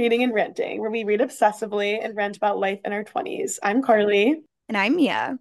Reading 0.00 0.22
and 0.22 0.32
Ranting, 0.32 0.80
where 0.80 0.90
we 0.90 1.04
read 1.04 1.20
obsessively 1.20 2.02
and 2.02 2.16
rant 2.16 2.38
about 2.38 2.58
life 2.58 2.80
in 2.86 2.92
our 2.94 3.04
20s. 3.04 3.58
I'm 3.62 3.82
Karly. 3.82 4.32
And 4.66 4.74
I'm 4.74 4.96
Mia. 4.96 5.38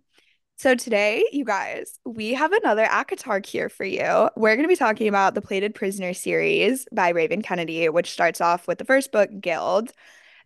So 0.58 0.76
today, 0.76 1.24
you 1.32 1.46
guys, 1.46 1.98
we 2.06 2.34
have 2.34 2.52
another 2.52 2.84
ACOTAR 2.84 3.46
here 3.46 3.70
for 3.70 3.86
you. 3.86 4.30
We're 4.36 4.58
going 4.58 4.66
to 4.66 4.68
be 4.68 4.76
talking 4.76 5.08
about 5.08 5.34
the 5.34 5.42
Plated 5.42 5.76
Prisoner 5.76 6.14
series 6.14 6.86
by 6.92 7.08
Raven 7.08 7.42
Kennedy, 7.42 7.88
which 7.88 8.12
starts 8.12 8.42
off 8.42 8.68
with 8.68 8.80
the 8.80 8.84
first 8.84 9.14
book, 9.14 9.30
Gild. 9.40 9.94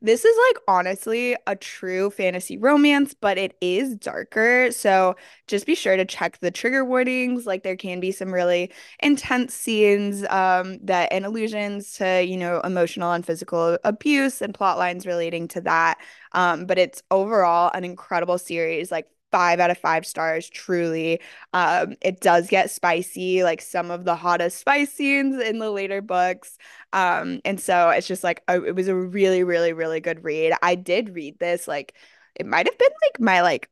This 0.05 0.25
is 0.25 0.37
like 0.49 0.63
honestly 0.67 1.37
a 1.47 1.55
true 1.55 2.09
fantasy 2.09 2.57
romance, 2.57 3.13
but 3.13 3.37
it 3.37 3.55
is 3.61 3.95
darker. 3.95 4.69
So 4.71 5.15
just 5.47 5.65
be 5.65 5.75
sure 5.75 5.95
to 5.95 6.03
check 6.03 6.39
the 6.39 6.51
trigger 6.51 6.83
warnings. 6.83 7.45
Like 7.45 7.63
there 7.63 7.77
can 7.77 8.01
be 8.01 8.11
some 8.11 8.33
really 8.33 8.69
intense 9.01 9.53
scenes 9.53 10.25
um, 10.25 10.77
that 10.83 11.07
and 11.13 11.25
allusions 11.25 11.93
to, 11.93 12.21
you 12.21 12.35
know, 12.35 12.59
emotional 12.65 13.13
and 13.13 13.25
physical 13.25 13.77
abuse 13.85 14.41
and 14.41 14.53
plot 14.53 14.77
lines 14.77 15.05
relating 15.07 15.47
to 15.49 15.61
that. 15.61 15.99
Um, 16.33 16.65
but 16.65 16.77
it's 16.77 17.01
overall 17.09 17.71
an 17.73 17.85
incredible 17.85 18.37
series. 18.37 18.91
Like 18.91 19.07
five 19.33 19.59
out 19.59 19.71
of 19.71 19.77
five 19.79 20.05
stars 20.05 20.47
truly 20.47 21.19
um 21.53 21.95
it 22.01 22.21
does 22.21 22.47
get 22.47 22.69
spicy 22.69 23.43
like 23.43 23.61
some 23.63 23.89
of 23.89 24.05
the 24.05 24.15
hottest 24.15 24.59
spice 24.59 24.93
scenes 24.93 25.41
in 25.41 25.57
the 25.57 25.71
later 25.71 26.03
books 26.03 26.55
um 26.93 27.41
and 27.43 27.59
so 27.59 27.89
it's 27.89 28.07
just 28.07 28.23
like 28.23 28.43
a, 28.47 28.63
it 28.63 28.75
was 28.75 28.87
a 28.87 28.95
really 28.95 29.43
really 29.43 29.73
really 29.73 29.99
good 29.99 30.23
read 30.23 30.53
i 30.61 30.75
did 30.75 31.15
read 31.15 31.37
this 31.39 31.67
like 31.67 31.95
it 32.35 32.45
might 32.45 32.67
have 32.67 32.77
been 32.77 32.91
like 33.07 33.19
my 33.19 33.41
like 33.41 33.67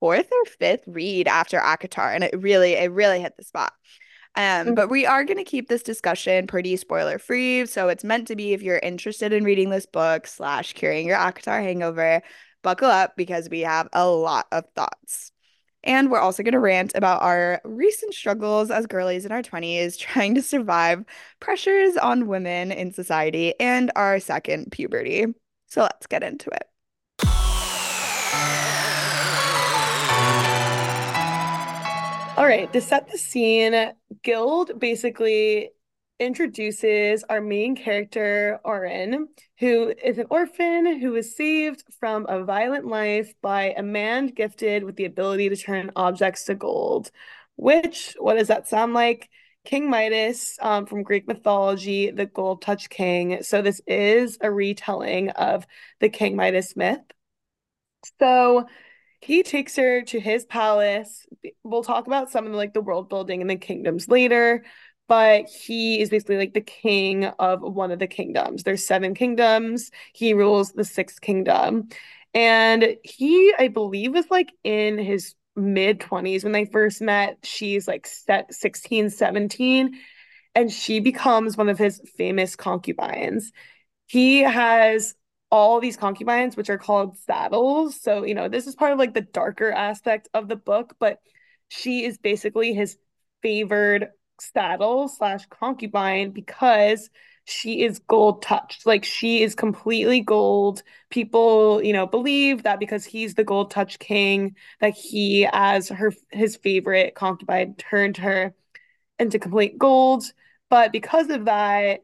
fourth 0.00 0.30
or 0.32 0.44
fifth 0.46 0.84
read 0.86 1.28
after 1.28 1.58
ACOTAR 1.58 2.14
and 2.14 2.24
it 2.24 2.40
really 2.40 2.72
it 2.72 2.90
really 2.90 3.20
hit 3.20 3.36
the 3.36 3.44
spot 3.44 3.74
um, 4.34 4.68
mm. 4.68 4.74
but 4.74 4.88
we 4.88 5.04
are 5.04 5.24
going 5.24 5.36
to 5.36 5.44
keep 5.44 5.68
this 5.68 5.82
discussion 5.82 6.46
pretty 6.46 6.76
spoiler 6.76 7.18
free. 7.18 7.66
So 7.66 7.88
it's 7.88 8.02
meant 8.02 8.28
to 8.28 8.36
be 8.36 8.54
if 8.54 8.62
you're 8.62 8.78
interested 8.78 9.30
in 9.30 9.44
reading 9.44 9.68
this 9.68 9.84
book 9.84 10.26
slash 10.26 10.72
curing 10.72 11.06
your 11.06 11.18
ACOTAR 11.18 11.62
hangover, 11.62 12.22
buckle 12.62 12.88
up 12.88 13.16
because 13.16 13.48
we 13.48 13.60
have 13.60 13.88
a 13.92 14.08
lot 14.08 14.46
of 14.52 14.64
thoughts. 14.74 15.32
And 15.84 16.10
we're 16.10 16.20
also 16.20 16.44
going 16.44 16.52
to 16.52 16.60
rant 16.60 16.92
about 16.94 17.22
our 17.22 17.60
recent 17.64 18.14
struggles 18.14 18.70
as 18.70 18.86
girlies 18.86 19.24
in 19.24 19.32
our 19.32 19.42
20s 19.42 19.98
trying 19.98 20.34
to 20.36 20.42
survive 20.42 21.04
pressures 21.40 21.96
on 21.96 22.28
women 22.28 22.70
in 22.70 22.92
society 22.92 23.54
and 23.58 23.90
our 23.96 24.20
second 24.20 24.70
puberty. 24.70 25.26
So 25.66 25.82
let's 25.82 26.06
get 26.06 26.22
into 26.22 26.50
it. 26.50 26.68
All 32.36 32.46
right, 32.46 32.72
to 32.72 32.80
set 32.80 33.10
the 33.10 33.18
scene, 33.18 33.92
Gild 34.22 34.78
basically 34.78 35.70
introduces 36.22 37.24
our 37.24 37.40
main 37.40 37.74
character, 37.74 38.60
Auren, 38.64 39.26
who 39.58 39.92
is 40.02 40.18
an 40.18 40.26
orphan 40.30 41.00
who 41.00 41.10
was 41.10 41.36
saved 41.36 41.82
from 41.98 42.26
a 42.28 42.44
violent 42.44 42.86
life 42.86 43.34
by 43.42 43.74
a 43.76 43.82
man 43.82 44.28
gifted 44.28 44.84
with 44.84 44.94
the 44.94 45.04
ability 45.04 45.48
to 45.48 45.56
turn 45.56 45.90
objects 45.96 46.44
to 46.44 46.54
gold. 46.54 47.10
Which, 47.56 48.14
what 48.18 48.34
does 48.34 48.48
that 48.48 48.68
sound 48.68 48.94
like? 48.94 49.28
King 49.64 49.90
Midas 49.90 50.58
um, 50.60 50.86
from 50.86 51.02
Greek 51.02 51.26
mythology, 51.26 52.10
the 52.10 52.26
Gold 52.26 52.62
Touch 52.62 52.88
King. 52.88 53.42
So, 53.42 53.60
this 53.60 53.80
is 53.86 54.38
a 54.40 54.50
retelling 54.50 55.30
of 55.30 55.66
the 56.00 56.08
King 56.08 56.36
Midas 56.36 56.76
myth. 56.76 57.00
So, 58.18 58.66
he 59.20 59.44
takes 59.44 59.76
her 59.76 60.02
to 60.02 60.18
his 60.18 60.44
palace. 60.44 61.26
We'll 61.62 61.84
talk 61.84 62.08
about 62.08 62.30
some 62.30 62.44
of 62.44 62.50
the, 62.50 62.58
like 62.58 62.74
the 62.74 62.80
world 62.80 63.08
building 63.08 63.40
and 63.40 63.48
the 63.48 63.56
kingdoms 63.56 64.08
later, 64.08 64.64
but 65.12 65.46
he 65.46 66.00
is 66.00 66.08
basically 66.08 66.38
like 66.38 66.54
the 66.54 66.62
king 66.62 67.26
of 67.26 67.60
one 67.60 67.90
of 67.90 67.98
the 67.98 68.06
kingdoms. 68.06 68.62
There's 68.62 68.86
seven 68.86 69.14
kingdoms. 69.14 69.90
He 70.14 70.32
rules 70.32 70.72
the 70.72 70.84
sixth 70.84 71.20
kingdom. 71.20 71.90
And 72.32 72.96
he, 73.04 73.52
I 73.58 73.68
believe, 73.68 74.14
was 74.14 74.24
like 74.30 74.54
in 74.64 74.96
his 74.96 75.34
mid 75.54 76.00
20s 76.00 76.44
when 76.44 76.54
they 76.54 76.64
first 76.64 77.02
met. 77.02 77.36
She's 77.42 77.86
like 77.86 78.06
set 78.06 78.54
16, 78.54 79.10
17, 79.10 80.00
and 80.54 80.72
she 80.72 80.98
becomes 80.98 81.58
one 81.58 81.68
of 81.68 81.76
his 81.76 82.00
famous 82.16 82.56
concubines. 82.56 83.52
He 84.06 84.38
has 84.38 85.14
all 85.50 85.78
these 85.78 85.98
concubines, 85.98 86.56
which 86.56 86.70
are 86.70 86.78
called 86.78 87.18
saddles. 87.18 88.00
So, 88.00 88.24
you 88.24 88.34
know, 88.34 88.48
this 88.48 88.66
is 88.66 88.74
part 88.74 88.94
of 88.94 88.98
like 88.98 89.12
the 89.12 89.20
darker 89.20 89.70
aspect 89.70 90.30
of 90.32 90.48
the 90.48 90.56
book, 90.56 90.96
but 90.98 91.18
she 91.68 92.02
is 92.02 92.16
basically 92.16 92.72
his 92.72 92.96
favored 93.42 94.08
saddle 94.42 95.08
slash 95.08 95.46
concubine 95.46 96.30
because 96.30 97.10
she 97.44 97.82
is 97.82 97.98
gold 98.00 98.42
touched. 98.42 98.86
Like 98.86 99.04
she 99.04 99.42
is 99.42 99.54
completely 99.54 100.20
gold. 100.20 100.82
People, 101.10 101.82
you 101.82 101.92
know, 101.92 102.06
believe 102.06 102.62
that 102.64 102.78
because 102.78 103.04
he's 103.04 103.34
the 103.34 103.44
gold 103.44 103.70
touch 103.70 103.98
king, 103.98 104.56
that 104.80 104.94
he, 104.94 105.48
as 105.52 105.88
her 105.88 106.12
his 106.30 106.56
favorite 106.56 107.14
concubine, 107.14 107.74
turned 107.76 108.18
her 108.18 108.54
into 109.18 109.38
complete 109.38 109.78
gold. 109.78 110.24
But 110.70 110.92
because 110.92 111.30
of 111.30 111.46
that, 111.46 112.00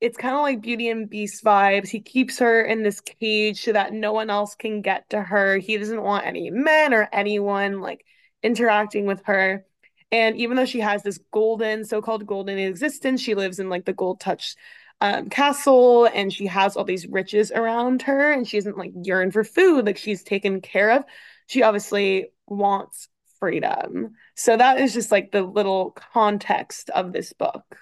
it's 0.00 0.16
kind 0.18 0.34
of 0.34 0.42
like 0.42 0.60
Beauty 0.60 0.88
and 0.90 1.08
Beast 1.08 1.44
vibes. 1.44 1.88
He 1.88 2.00
keeps 2.00 2.38
her 2.38 2.62
in 2.62 2.82
this 2.82 3.00
cage 3.00 3.64
so 3.64 3.72
that 3.72 3.92
no 3.92 4.12
one 4.12 4.30
else 4.30 4.54
can 4.54 4.82
get 4.82 5.08
to 5.10 5.22
her. 5.22 5.58
He 5.58 5.78
doesn't 5.78 6.02
want 6.02 6.26
any 6.26 6.50
men 6.50 6.92
or 6.92 7.08
anyone 7.12 7.80
like 7.80 8.04
interacting 8.42 9.06
with 9.06 9.22
her. 9.24 9.64
And 10.14 10.36
even 10.36 10.56
though 10.56 10.64
she 10.64 10.78
has 10.78 11.02
this 11.02 11.18
golden, 11.32 11.84
so 11.84 12.00
called 12.00 12.24
golden 12.24 12.56
existence, 12.56 13.20
she 13.20 13.34
lives 13.34 13.58
in 13.58 13.68
like 13.68 13.84
the 13.84 13.92
gold 13.92 14.20
touch 14.20 14.54
um, 15.00 15.28
castle 15.28 16.04
and 16.06 16.32
she 16.32 16.46
has 16.46 16.76
all 16.76 16.84
these 16.84 17.08
riches 17.08 17.50
around 17.50 18.02
her 18.02 18.30
and 18.32 18.46
she 18.46 18.56
doesn't 18.58 18.78
like 18.78 18.92
yearn 19.02 19.32
for 19.32 19.42
food, 19.42 19.86
like 19.86 19.96
she's 19.96 20.22
taken 20.22 20.60
care 20.60 20.92
of. 20.92 21.04
She 21.48 21.64
obviously 21.64 22.28
wants 22.46 23.08
freedom. 23.40 24.12
So 24.36 24.56
that 24.56 24.78
is 24.78 24.94
just 24.94 25.10
like 25.10 25.32
the 25.32 25.42
little 25.42 25.90
context 25.90 26.90
of 26.90 27.12
this 27.12 27.32
book. 27.32 27.76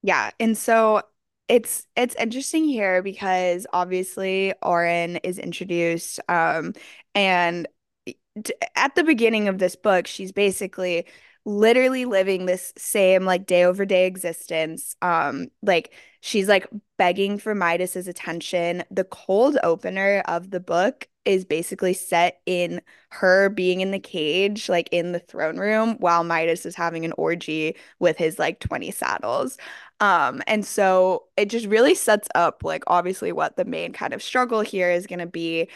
Yeah. 0.00 0.30
And 0.38 0.56
so 0.56 1.02
it's 1.48 1.88
it's 1.96 2.14
interesting 2.14 2.66
here 2.66 3.02
because 3.02 3.66
obviously 3.72 4.54
Auren 4.62 5.18
is 5.24 5.40
introduced 5.40 6.20
um 6.28 6.72
and 7.16 7.66
at 8.76 8.94
the 8.94 9.04
beginning 9.04 9.48
of 9.48 9.58
this 9.58 9.76
book 9.76 10.06
she's 10.06 10.32
basically 10.32 11.04
literally 11.44 12.04
living 12.06 12.46
this 12.46 12.72
same 12.76 13.24
like 13.24 13.46
day 13.46 13.64
over 13.64 13.84
day 13.84 14.06
existence. 14.06 14.96
Um, 15.02 15.48
like 15.62 15.92
she's 16.20 16.48
like 16.48 16.66
begging 16.96 17.38
for 17.38 17.54
Midas's 17.54 18.08
attention. 18.08 18.82
The 18.90 19.04
cold 19.04 19.58
opener 19.62 20.22
of 20.26 20.50
the 20.50 20.60
book 20.60 21.08
is 21.26 21.44
basically 21.44 21.94
set 21.94 22.40
in 22.44 22.82
her 23.10 23.48
being 23.48 23.80
in 23.80 23.90
the 23.90 23.98
cage, 23.98 24.68
like 24.68 24.88
in 24.92 25.12
the 25.12 25.18
throne 25.18 25.58
room, 25.58 25.96
while 25.98 26.22
Midas 26.24 26.66
is 26.66 26.74
having 26.74 27.04
an 27.04 27.12
orgy 27.16 27.76
with 27.98 28.16
his 28.18 28.38
like 28.38 28.60
20 28.60 28.90
saddles. 28.90 29.56
Um, 30.00 30.42
and 30.46 30.66
so 30.66 31.24
it 31.36 31.46
just 31.50 31.66
really 31.66 31.94
sets 31.94 32.28
up 32.34 32.62
like 32.64 32.84
obviously 32.86 33.32
what 33.32 33.56
the 33.56 33.64
main 33.64 33.92
kind 33.92 34.12
of 34.12 34.22
struggle 34.22 34.60
here 34.60 34.90
is 34.90 35.06
gonna 35.06 35.26
be. 35.26 35.68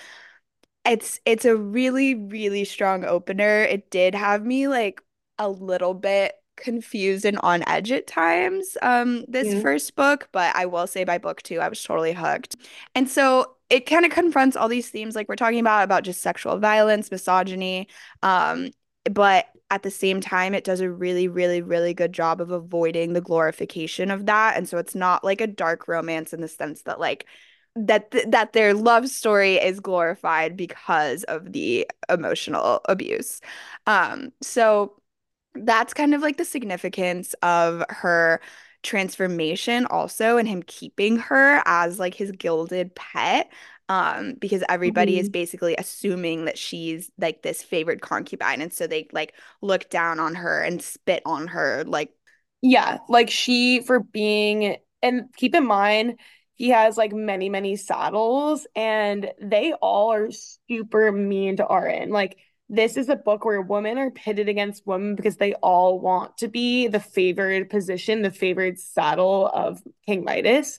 It's 0.85 1.21
it's 1.27 1.45
a 1.45 1.57
really, 1.57 2.15
really 2.15 2.65
strong 2.65 3.05
opener. 3.05 3.63
It 3.63 3.91
did 3.91 4.15
have 4.15 4.45
me 4.45 4.69
like 4.69 5.03
a 5.39 5.49
little 5.49 5.95
bit 5.95 6.35
confused 6.57 7.25
and 7.25 7.39
on 7.39 7.63
edge 7.69 7.93
at 7.93 8.09
times 8.09 8.77
um 8.83 9.25
this 9.29 9.55
yeah. 9.55 9.61
first 9.61 9.95
book 9.95 10.29
but 10.33 10.55
i 10.57 10.67
will 10.67 10.89
say 10.89 11.05
by 11.05 11.17
book 11.17 11.41
two 11.43 11.61
i 11.61 11.69
was 11.69 11.83
totally 11.83 12.13
hooked. 12.13 12.57
And 12.95 13.09
so 13.09 13.55
it 13.71 13.87
kind 13.87 14.05
of 14.05 14.11
confronts 14.11 14.57
all 14.57 14.69
these 14.69 14.89
themes 14.89 15.15
like 15.15 15.29
we're 15.29 15.37
talking 15.37 15.61
about 15.61 15.85
about 15.85 16.03
just 16.03 16.21
sexual 16.21 16.59
violence 16.59 17.11
misogyny 17.11 17.87
um 18.23 18.71
but 19.11 19.47
at 19.71 19.83
the 19.83 19.91
same 19.91 20.21
time 20.21 20.55
it 20.55 20.65
does 20.65 20.81
a 20.81 20.91
really 20.91 21.29
really 21.29 21.63
really 21.63 21.95
good 21.95 22.13
job 22.13 22.41
of 22.41 22.51
avoiding 22.51 23.13
the 23.13 23.21
glorification 23.21 24.11
of 24.11 24.27
that. 24.27 24.57
And 24.57 24.69
so 24.69 24.79
it's 24.79 24.95
not 24.95 25.25
like 25.25 25.41
a 25.41 25.47
dark 25.47 25.89
romance 25.89 26.33
in 26.33 26.41
the 26.41 26.49
sense 26.49 26.83
that 26.83 26.99
like 26.99 27.27
that 27.77 28.11
th- 28.11 28.27
that 28.31 28.53
their 28.55 28.75
love 28.75 29.09
story 29.09 29.57
is 29.57 29.79
glorified 29.81 30.57
because 30.57 31.25
of 31.25 31.53
the 31.53 31.89
emotional 32.09 32.81
abuse. 32.89 33.41
Um 33.87 34.31
so 34.43 34.98
that's 35.65 35.95
kind 35.95 36.15
of 36.15 36.23
like 36.23 36.37
the 36.37 36.45
significance 36.45 37.35
of 37.43 37.85
her 37.89 38.41
transformation 38.83 39.87
also 39.87 40.37
and 40.37 40.49
him 40.49 40.63
keeping 40.63 41.17
her 41.17 41.63
as 41.67 41.99
like 41.99 42.15
his 42.15 42.31
gilded 42.33 42.95
pet 42.95 43.51
um 43.89 44.35
because 44.35 44.63
everybody 44.69 45.13
mm-hmm. 45.13 45.23
is 45.23 45.29
basically 45.29 45.75
assuming 45.77 46.45
that 46.45 46.57
she's 46.57 47.11
like 47.19 47.43
this 47.43 47.63
favored 47.63 48.01
concubine 48.01 48.61
and 48.61 48.73
so 48.73 48.87
they 48.87 49.09
like 49.13 49.35
look 49.63 49.91
down 49.91 50.21
on 50.21 50.35
her 50.35 50.63
and 50.63 50.81
spit 50.81 51.23
on 51.27 51.49
her 51.49 51.83
like 51.87 52.13
yeah 52.63 52.99
like 53.09 53.31
she 53.31 53.81
for 53.81 54.01
being 54.01 54.77
and 55.03 55.25
keep 55.37 55.55
in 55.55 55.67
mind 55.67 56.19
he 56.55 56.69
has 56.69 56.97
like 56.97 57.13
many 57.13 57.49
many 57.49 57.77
saddles 57.77 58.67
and 58.77 59.31
they 59.41 59.73
all 59.75 60.13
are 60.13 60.29
super 60.69 61.11
mean 61.11 61.57
to 61.57 61.65
Auren 61.65 62.11
like 62.11 62.37
this 62.69 62.97
is 62.97 63.09
a 63.09 63.17
book 63.17 63.45
where 63.45 63.63
women 63.63 63.99
are 63.99 64.11
pitted 64.11 64.49
against 64.49 64.87
women 64.87 65.15
because 65.15 65.37
they 65.37 65.55
all 65.55 66.01
want 66.01 66.39
to 66.39 66.49
be 66.49 66.87
the 66.89 67.01
favored 67.01 67.71
position, 67.71 68.23
the 68.23 68.31
favored 68.31 68.79
saddle 68.79 69.49
of 69.49 69.83
King 70.07 70.25
Midas. 70.25 70.79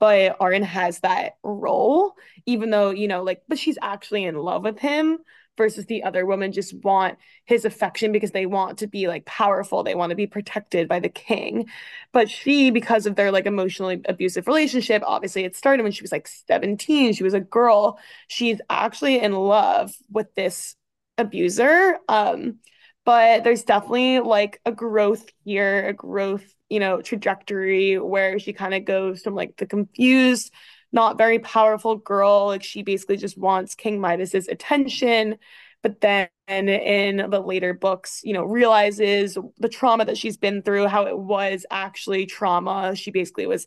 but 0.00 0.38
Auren 0.40 0.64
has 0.64 1.00
that 1.00 1.34
role, 1.42 2.14
even 2.46 2.70
though, 2.70 2.90
you 2.90 3.08
know, 3.08 3.22
like, 3.22 3.42
but 3.48 3.58
she's 3.58 3.78
actually 3.82 4.24
in 4.24 4.36
love 4.36 4.64
with 4.64 4.78
him 4.78 5.18
versus 5.58 5.84
the 5.86 6.04
other 6.04 6.24
women 6.24 6.52
just 6.52 6.74
want 6.82 7.18
his 7.44 7.66
affection 7.66 8.12
because 8.12 8.30
they 8.30 8.46
want 8.46 8.78
to 8.78 8.86
be 8.86 9.08
like 9.08 9.26
powerful. 9.26 9.82
They 9.82 9.94
want 9.94 10.10
to 10.10 10.16
be 10.16 10.26
protected 10.26 10.88
by 10.88 11.00
the 11.00 11.10
king. 11.10 11.68
But 12.12 12.30
she, 12.30 12.70
because 12.70 13.04
of 13.04 13.14
their 13.16 13.30
like 13.30 13.44
emotionally 13.46 14.00
abusive 14.08 14.46
relationship, 14.46 15.02
obviously 15.04 15.44
it 15.44 15.56
started 15.56 15.82
when 15.82 15.92
she 15.92 16.02
was 16.02 16.12
like 16.12 16.28
17. 16.28 17.12
She 17.12 17.24
was 17.24 17.34
a 17.34 17.40
girl. 17.40 17.98
She's 18.28 18.60
actually 18.70 19.20
in 19.20 19.32
love 19.32 19.92
with 20.10 20.34
this 20.34 20.76
abuser. 21.18 21.98
Um, 22.08 22.58
but 23.04 23.44
there's 23.44 23.62
definitely 23.64 24.20
like 24.20 24.60
a 24.64 24.72
growth 24.72 25.26
here, 25.44 25.88
a 25.88 25.92
growth, 25.92 26.44
you 26.68 26.80
know, 26.80 27.00
trajectory 27.02 27.98
where 27.98 28.38
she 28.38 28.52
kind 28.52 28.74
of 28.74 28.84
goes 28.84 29.22
from 29.22 29.34
like 29.34 29.56
the 29.56 29.66
confused 29.66 30.52
not 30.92 31.18
very 31.18 31.38
powerful 31.38 31.96
girl. 31.96 32.46
Like 32.46 32.62
she 32.64 32.82
basically 32.82 33.16
just 33.16 33.38
wants 33.38 33.74
King 33.74 34.00
Midas's 34.00 34.48
attention. 34.48 35.36
But 35.82 36.00
then 36.00 36.28
in 36.48 37.30
the 37.30 37.40
later 37.40 37.72
books, 37.72 38.20
you 38.22 38.34
know, 38.34 38.44
realizes 38.44 39.38
the 39.58 39.68
trauma 39.68 40.04
that 40.04 40.18
she's 40.18 40.36
been 40.36 40.62
through, 40.62 40.88
how 40.88 41.06
it 41.06 41.18
was 41.18 41.64
actually 41.70 42.26
trauma. 42.26 42.94
She 42.96 43.10
basically 43.10 43.46
was 43.46 43.66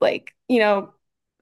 like, 0.00 0.34
you 0.48 0.58
know, 0.60 0.92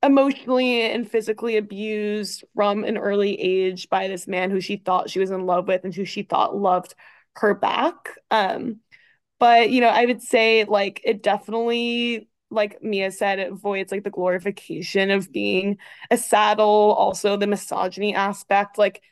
emotionally 0.07 0.83
and 0.83 1.11
physically 1.11 1.57
abused 1.57 2.45
from 2.55 2.85
an 2.85 2.97
early 2.97 3.39
age 3.41 3.89
by 3.89 4.09
this 4.09 4.27
man 4.27 4.51
who 4.51 4.61
she 4.61 4.77
thought 4.77 5.11
she 5.11 5.19
was 5.19 5.31
in 5.31 5.47
love 5.47 5.69
with 5.69 5.85
and 5.85 5.95
who 5.95 6.05
she 6.05 6.23
thought 6.23 6.57
loved 6.57 6.95
her 7.37 7.55
back. 7.55 7.95
Um, 8.31 8.81
but 9.39 9.71
you 9.71 9.81
know, 9.81 9.89
I 9.89 10.07
would 10.07 10.23
say 10.23 10.65
like 10.65 11.01
it 11.05 11.23
definitely 11.23 12.29
like 12.51 12.83
Mia 12.83 13.11
said, 13.11 13.39
it 13.39 13.53
avoids 13.53 13.91
like 13.93 14.05
the 14.05 14.11
glorification 14.11 15.11
of 15.11 15.33
being 15.33 15.79
a 16.11 16.17
saddle, 16.17 16.95
also 16.97 17.37
the 17.37 17.47
misogyny 17.47 18.15
aspect. 18.15 18.79
Like 18.79 19.03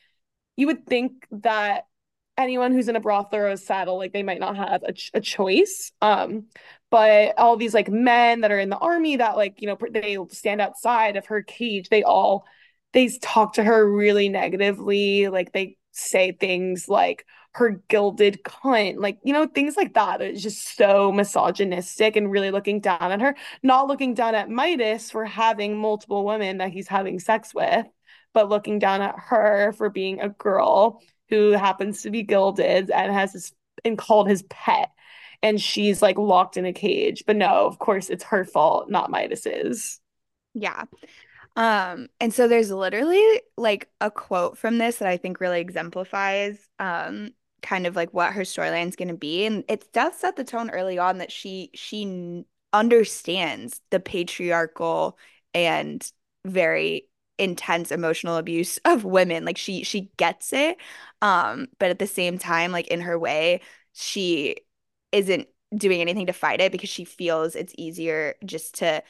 you 0.57 0.69
would 0.69 0.87
think 0.87 1.27
that 1.31 1.87
anyone 2.37 2.73
who's 2.73 2.89
in 2.89 2.97
a 2.97 3.01
brothel 3.01 3.41
or 3.41 3.49
a 3.49 3.57
saddle, 3.57 3.99
like 3.99 4.13
they 4.13 4.23
might 4.23 4.41
not 4.41 4.57
have 4.57 4.83
a, 4.83 4.93
ch- 4.93 5.11
a 5.15 5.21
choice. 5.21 5.93
Um, 6.01 6.47
but 6.95 7.37
all 7.39 7.57
these 7.57 7.75
like 7.75 7.89
men 7.89 8.43
that 8.43 8.53
are 8.53 8.59
in 8.61 8.69
the 8.69 8.79
army 8.79 9.17
that 9.17 9.37
like, 9.37 9.61
you 9.61 9.67
know, 9.67 9.77
they 9.91 10.17
stand 10.31 10.61
outside 10.61 11.17
of 11.17 11.27
her 11.27 11.43
cage, 11.43 11.89
they 11.89 12.05
all 12.05 12.47
they 12.93 13.09
talk 13.09 13.55
to 13.55 13.65
her 13.65 13.85
really 13.91 14.29
negatively. 14.29 15.27
Like 15.27 15.53
they 15.53 15.77
say 15.91 16.31
things 16.31 16.89
like, 16.89 17.27
her 17.55 17.83
gilded 17.89 18.45
cunt, 18.45 18.99
like, 18.99 19.19
you 19.25 19.33
know, 19.33 19.47
things 19.47 19.77
like 19.77 19.95
that. 19.95 20.21
It's 20.21 20.41
just 20.43 20.77
so 20.77 21.11
misogynistic 21.11 22.15
and 22.15 22.31
really 22.31 22.53
looking 22.53 22.81
down 22.81 23.11
at 23.13 23.21
her, 23.21 23.35
not 23.65 23.89
looking 23.89 24.15
down 24.15 24.37
at 24.37 24.51
Midas 24.51 25.11
for 25.11 25.25
having 25.25 25.77
multiple 25.77 26.25
women 26.25 26.59
that 26.59 26.71
he's 26.71 26.89
having 26.89 27.19
sex 27.19 27.53
with, 27.55 27.87
but 28.35 28.49
looking 28.49 28.79
down 28.79 29.03
at 29.03 29.17
her 29.19 29.73
for 29.73 29.91
being 29.91 30.21
a 30.21 30.29
girl 30.29 31.01
who 31.29 31.51
happens 31.53 32.03
to 32.03 32.11
be 32.11 32.23
gilded 32.23 32.91
and 32.91 33.13
has 33.13 33.33
this 33.33 33.53
and 33.85 33.99
called 33.99 34.29
his 34.29 34.45
pet. 34.45 34.91
And 35.45 35.61
she's 35.61 36.01
like 36.03 36.19
locked 36.19 36.57
in 36.57 36.65
a 36.65 36.73
cage. 36.73 37.25
But 37.27 37.37
no, 37.37 37.67
of 37.67 37.79
course, 37.79 38.09
it's 38.11 38.25
her 38.25 38.45
fault, 38.45 38.91
not 38.91 39.11
Midas's. 39.11 40.01
Yeah. 40.55 40.85
Um, 41.57 42.09
and 42.21 42.35
so 42.35 42.49
there's 42.49 42.71
literally 42.71 43.43
like 43.57 43.89
a 44.01 44.11
quote 44.11 44.59
from 44.59 44.79
this 44.79 44.97
that 44.97 45.09
I 45.09 45.17
think 45.17 45.41
really 45.41 45.61
exemplifies 45.61 46.59
um 46.79 47.31
kind 47.63 47.87
of 47.87 47.97
like 47.97 48.13
what 48.13 48.33
her 48.33 48.43
storyline 48.43 48.89
is 48.89 48.97
going 48.97 49.09
to 49.09 49.15
be 49.15 49.47
and 49.47 49.65
it 49.69 49.91
does 49.93 50.15
set 50.19 50.37
the 50.37 50.45
tone 50.45 50.69
early 50.71 50.99
on 50.99 51.19
that 51.19 51.33
she 51.33 51.71
she 51.73 52.45
understands 52.75 53.81
the 53.91 54.01
patriarchal 54.01 55.17
and 55.55 56.11
very 56.45 57.09
intense 57.39 57.91
emotional 57.91 58.37
abuse 58.37 58.79
of 58.85 59.05
women 59.05 59.45
like 59.45 59.57
she 59.57 59.83
she 59.83 60.11
gets 60.19 60.53
it 60.53 60.77
um 61.23 61.67
but 61.79 61.91
at 61.91 61.99
the 61.99 62.07
same 62.07 62.39
time 62.39 62.71
like 62.71 62.89
in 62.89 63.01
her 63.01 63.19
way 63.19 63.61
she 63.93 64.57
isn't 65.15 65.49
doing 65.75 66.01
anything 66.01 66.27
to 66.27 66.33
fight 66.33 66.61
it 66.61 66.73
because 66.73 66.91
she 66.91 67.05
feels 67.05 67.57
it's 67.57 67.75
easier 67.79 68.35
just 68.45 68.77
to 68.77 69.03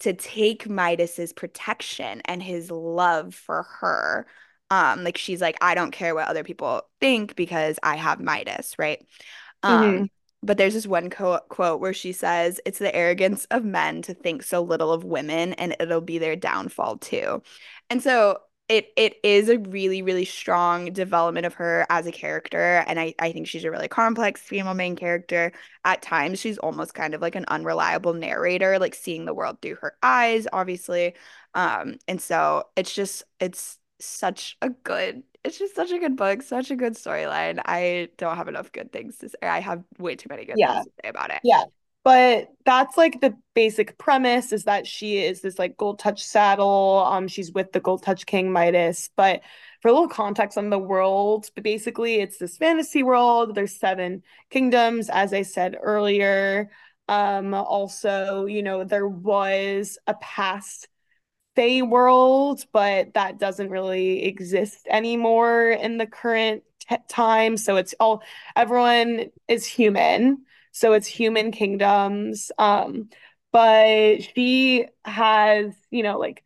to 0.00 0.14
take 0.14 0.68
Midas's 0.68 1.32
protection 1.32 2.22
and 2.24 2.42
his 2.42 2.70
love 2.70 3.34
for 3.34 3.64
her 3.80 4.26
um, 4.70 5.02
like 5.02 5.18
she's 5.18 5.40
like, 5.40 5.58
I 5.60 5.74
don't 5.74 5.90
care 5.90 6.14
what 6.14 6.28
other 6.28 6.44
people 6.44 6.82
think 7.00 7.34
because 7.34 7.78
I 7.82 7.96
have 7.96 8.20
Midas, 8.20 8.76
right? 8.78 9.04
Um, 9.62 9.84
mm-hmm. 9.84 10.04
but 10.42 10.58
there's 10.58 10.74
this 10.74 10.86
one 10.86 11.10
co- 11.10 11.40
quote 11.48 11.80
where 11.80 11.92
she 11.92 12.12
says, 12.12 12.60
It's 12.64 12.78
the 12.78 12.94
arrogance 12.94 13.46
of 13.50 13.64
men 13.64 14.02
to 14.02 14.14
think 14.14 14.44
so 14.44 14.62
little 14.62 14.92
of 14.92 15.04
women, 15.04 15.54
and 15.54 15.74
it'll 15.80 16.00
be 16.00 16.18
their 16.18 16.36
downfall 16.36 16.98
too. 16.98 17.42
And 17.90 18.00
so 18.00 18.38
it 18.70 18.92
it 18.96 19.16
is 19.24 19.48
a 19.48 19.58
really, 19.58 20.00
really 20.00 20.24
strong 20.24 20.92
development 20.92 21.44
of 21.44 21.54
her 21.54 21.84
as 21.90 22.06
a 22.06 22.12
character. 22.12 22.84
And 22.86 23.00
I, 23.00 23.14
I 23.18 23.32
think 23.32 23.48
she's 23.48 23.64
a 23.64 23.70
really 23.70 23.88
complex 23.88 24.40
female 24.40 24.74
main 24.74 24.94
character. 24.94 25.50
At 25.84 26.02
times, 26.02 26.38
she's 26.38 26.56
almost 26.58 26.94
kind 26.94 27.12
of 27.12 27.20
like 27.20 27.34
an 27.34 27.46
unreliable 27.48 28.14
narrator, 28.14 28.78
like 28.78 28.94
seeing 28.94 29.24
the 29.24 29.34
world 29.34 29.58
through 29.60 29.74
her 29.76 29.96
eyes, 30.04 30.46
obviously. 30.52 31.14
Um, 31.54 31.98
and 32.06 32.22
so 32.22 32.68
it's 32.76 32.94
just 32.94 33.24
it's 33.40 33.78
such 33.98 34.56
a 34.62 34.70
good 34.70 35.24
it's 35.42 35.58
just 35.58 35.74
such 35.74 35.90
a 35.90 35.98
good 35.98 36.16
book, 36.16 36.40
such 36.42 36.70
a 36.70 36.76
good 36.76 36.94
storyline. 36.94 37.60
I 37.64 38.10
don't 38.18 38.36
have 38.36 38.46
enough 38.46 38.70
good 38.70 38.92
things 38.92 39.18
to 39.18 39.30
say. 39.30 39.38
I 39.42 39.58
have 39.58 39.82
way 39.98 40.14
too 40.14 40.28
many 40.30 40.44
good 40.44 40.58
yeah. 40.58 40.74
things 40.74 40.86
to 40.86 40.92
say 41.02 41.08
about 41.08 41.30
it. 41.30 41.40
Yeah. 41.42 41.64
But 42.02 42.48
that's 42.64 42.96
like 42.96 43.20
the 43.20 43.36
basic 43.54 43.98
premise 43.98 44.52
is 44.52 44.64
that 44.64 44.86
she 44.86 45.18
is 45.18 45.42
this 45.42 45.58
like 45.58 45.76
gold 45.76 45.98
touch 45.98 46.24
saddle. 46.24 47.04
Um, 47.06 47.28
she's 47.28 47.52
with 47.52 47.72
the 47.72 47.80
gold 47.80 48.02
touch 48.02 48.24
king 48.24 48.50
Midas. 48.52 49.10
But 49.16 49.42
for 49.82 49.88
a 49.88 49.92
little 49.92 50.08
context 50.08 50.56
on 50.56 50.70
the 50.70 50.78
world, 50.78 51.50
basically 51.62 52.16
it's 52.16 52.38
this 52.38 52.56
fantasy 52.56 53.02
world. 53.02 53.54
There's 53.54 53.78
seven 53.78 54.22
kingdoms, 54.48 55.10
as 55.10 55.34
I 55.34 55.42
said 55.42 55.76
earlier. 55.80 56.70
Um, 57.08 57.52
also, 57.54 58.46
you 58.46 58.62
know, 58.62 58.84
there 58.84 59.08
was 59.08 59.98
a 60.06 60.14
past 60.14 60.88
Fey 61.56 61.82
world, 61.82 62.64
but 62.72 63.14
that 63.14 63.38
doesn't 63.38 63.70
really 63.70 64.24
exist 64.24 64.86
anymore 64.88 65.70
in 65.70 65.98
the 65.98 66.06
current 66.06 66.62
t- 66.88 66.96
time. 67.08 67.56
So 67.56 67.76
it's 67.76 67.94
all 68.00 68.22
everyone 68.56 69.30
is 69.48 69.66
human. 69.66 70.44
So 70.72 70.92
it's 70.92 71.06
human 71.06 71.52
kingdoms. 71.52 72.50
Um, 72.58 73.08
but 73.52 74.22
she 74.22 74.86
has, 75.04 75.74
you 75.90 76.02
know, 76.02 76.18
like 76.18 76.44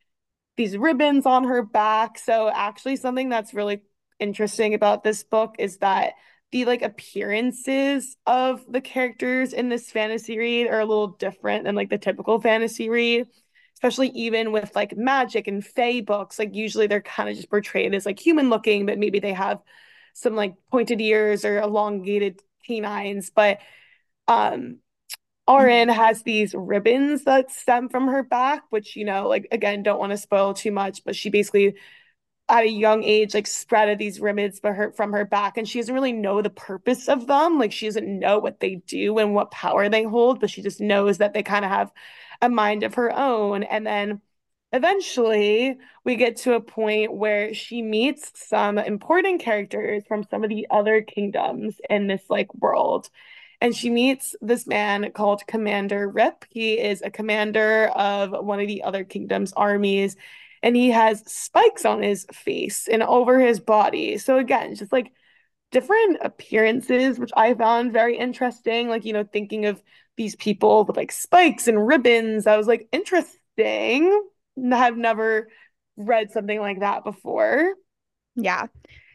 these 0.57 0.77
ribbons 0.77 1.27
on 1.27 1.45
her 1.45 1.63
back. 1.63 2.19
So 2.19 2.49
actually 2.49 2.97
something 2.97 3.29
that's 3.29 3.55
really 3.55 3.83
interesting 4.19 4.75
about 4.75 5.03
this 5.03 5.25
book 5.25 5.57
is 5.59 5.79
that 5.79 6.15
the 6.53 6.65
like 6.67 6.83
appearances 6.83 8.17
of 8.27 8.65
the 8.69 8.81
characters 8.81 9.53
in 9.53 9.69
this 9.69 9.91
fantasy 9.91 10.39
read 10.39 10.69
are 10.69 10.81
a 10.81 10.85
little 10.87 11.09
different 11.09 11.65
than 11.65 11.75
like 11.75 11.91
the 11.91 11.99
typical 11.99 12.41
fantasy 12.41 12.89
read 12.89 13.27
especially 13.75 14.09
even 14.11 14.53
with 14.53 14.71
like 14.77 14.97
magic 14.97 15.49
and 15.49 15.67
fae 15.67 16.01
books 16.01 16.39
like 16.39 16.55
usually 16.55 16.87
they're 16.87 17.03
kind 17.03 17.29
of 17.29 17.35
just 17.35 17.51
portrayed 17.51 17.93
as 17.93 18.07
like 18.07 18.25
human 18.25 18.51
looking 18.51 18.87
but 18.87 18.99
maybe 18.99 19.19
they 19.19 19.33
have 19.33 19.61
some 20.13 20.37
like 20.37 20.55
pointed 20.71 21.01
ears 21.01 21.45
or 21.45 21.59
elongated 21.59 22.41
canines 22.65 23.31
but 23.31 23.59
um 24.29 24.79
Auren 25.49 25.93
has 25.95 26.23
these 26.23 26.55
ribbons 26.55 27.25
that 27.25 27.51
stem 27.51 27.89
from 27.89 28.09
her 28.09 28.23
back 28.23 28.63
which 28.71 28.97
you 28.97 29.05
know 29.05 29.29
like 29.29 29.47
again 29.53 29.83
don't 29.83 29.99
want 29.99 30.13
to 30.13 30.17
spoil 30.19 30.55
too 30.55 30.73
much 30.73 31.05
but 31.05 31.17
she 31.17 31.31
basically 31.31 31.75
at 32.49 32.65
a 32.65 32.69
young 32.69 33.03
age 33.05 33.35
like 33.35 33.47
spreaded 33.47 33.99
these 33.99 34.21
ribbons 34.21 34.61
for 34.61 34.73
her 34.73 34.93
from 34.93 35.13
her 35.13 35.25
back 35.25 35.57
and 35.57 35.69
she 35.69 35.79
doesn't 35.81 35.95
really 35.95 36.13
know 36.13 36.43
the 36.43 36.51
purpose 36.51 37.09
of 37.09 37.27
them 37.27 37.59
like 37.59 37.73
she 37.73 37.87
doesn't 37.87 38.19
know 38.19 38.39
what 38.39 38.61
they 38.61 38.77
do 38.87 39.19
and 39.19 39.35
what 39.35 39.51
power 39.51 39.89
they 39.89 40.03
hold 40.03 40.41
but 40.41 40.51
she 40.51 40.63
just 40.63 40.81
knows 40.81 41.19
that 41.19 41.33
they 41.35 41.43
kind 41.43 41.65
of 41.65 41.71
have 41.71 41.91
a 42.43 42.49
mind 42.49 42.83
of 42.83 42.95
her 42.95 43.17
own. 43.17 43.63
And 43.65 43.87
then 43.87 44.21
eventually 44.73 45.79
we 46.05 46.17
get 46.17 46.37
to 46.39 46.55
a 46.55 46.61
point 46.61 47.13
where 47.13 47.55
she 47.55 47.83
meets 47.83 48.33
some 48.49 48.79
important 48.79 49.41
characters 49.41 50.05
from 50.07 50.25
some 50.25 50.45
of 50.45 50.51
the 50.51 50.67
other 50.71 51.03
kingdoms 51.03 51.81
in 51.91 52.07
this 52.07 52.23
like 52.29 52.53
world. 52.55 53.09
And 53.61 53.75
she 53.75 53.91
meets 53.91 54.35
this 54.41 54.67
man 54.67 55.11
called 55.13 55.47
Commander 55.47 56.09
Rip. 56.09 56.45
He 56.51 56.79
is 56.79 57.03
a 57.03 57.11
commander 57.11 57.89
of 57.89 58.33
one 58.45 58.61
of 58.61 58.67
the 58.67 58.83
other 58.83 59.05
kingdom's 59.05 59.53
armies, 59.53 60.17
and 60.63 60.77
he 60.77 60.91
has 60.91 61.23
spikes 61.31 61.85
on 61.85 62.03
his 62.03 62.27
face 62.33 62.89
and 62.89 63.03
over 63.03 63.39
his 63.39 63.61
body. 63.61 64.19
So 64.19 64.39
again, 64.39 64.75
just 64.75 64.93
like 64.93 65.13
different 65.71 66.19
appearances, 66.23 67.19
which 67.19 67.33
I 67.37 67.55
found 67.55 67.93
very 67.93 68.17
interesting. 68.17 68.89
Like, 68.89 69.05
you 69.05 69.13
know, 69.13 69.25
thinking 69.25 69.67
of 69.67 69.83
these 70.17 70.37
people 70.37 70.85
with 70.85 70.97
like 70.97 71.13
spikes 71.13 71.69
and 71.69 71.87
ribbons. 71.87 72.47
I 72.47 72.57
was 72.57 72.67
like, 72.67 72.89
interesting. 72.93 74.23
I've 74.73 74.97
never 74.97 75.49
read 75.97 76.31
something 76.31 76.61
like 76.61 76.81
that 76.81 77.05
before. 77.05 77.75
Yeah. 78.37 78.67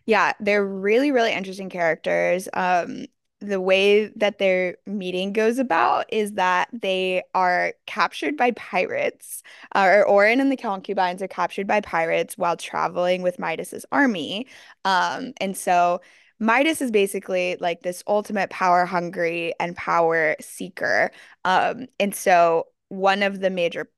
Yeah, 0.05 0.34
they're 0.39 0.65
really, 0.65 1.12
really 1.12 1.31
interesting 1.31 1.69
characters. 1.69 2.50
Um, 2.51 3.05
the 3.41 3.62
way 3.62 4.08
that 4.15 4.38
their 4.38 4.75
meeting 4.86 5.31
goes 5.31 5.60
about 5.60 6.12
is 6.12 6.34
that 6.34 6.67
they 6.74 7.24
are 7.34 7.74
captured 7.86 8.36
by 8.36 8.51
pirates, 8.51 9.43
uh, 9.75 10.03
or 10.05 10.05
Auren 10.05 10.41
and 10.41 10.51
the 10.51 10.58
concubines 10.58 11.22
are 11.22 11.27
captured 11.27 11.65
by 11.67 11.81
pirates 11.81 12.38
while 12.38 12.58
traveling 12.58 13.22
with 13.22 13.39
Midas's 13.39 13.86
army. 13.91 14.48
Um, 14.84 15.34
and 15.39 15.55
so 15.55 16.01
Midas 16.39 16.81
is 16.81 16.91
basically 16.91 17.58
like 17.60 17.81
this 17.81 18.03
ultimate 18.08 18.50
power 18.50 18.86
hungry 18.86 19.53
and 19.60 19.75
power 19.75 20.36
seeker. 20.41 21.12
Um, 21.46 21.88
and 22.00 22.15
so 22.15 22.67
one 22.89 23.24
of 23.24 23.39
the 23.39 23.50
major 23.50 23.89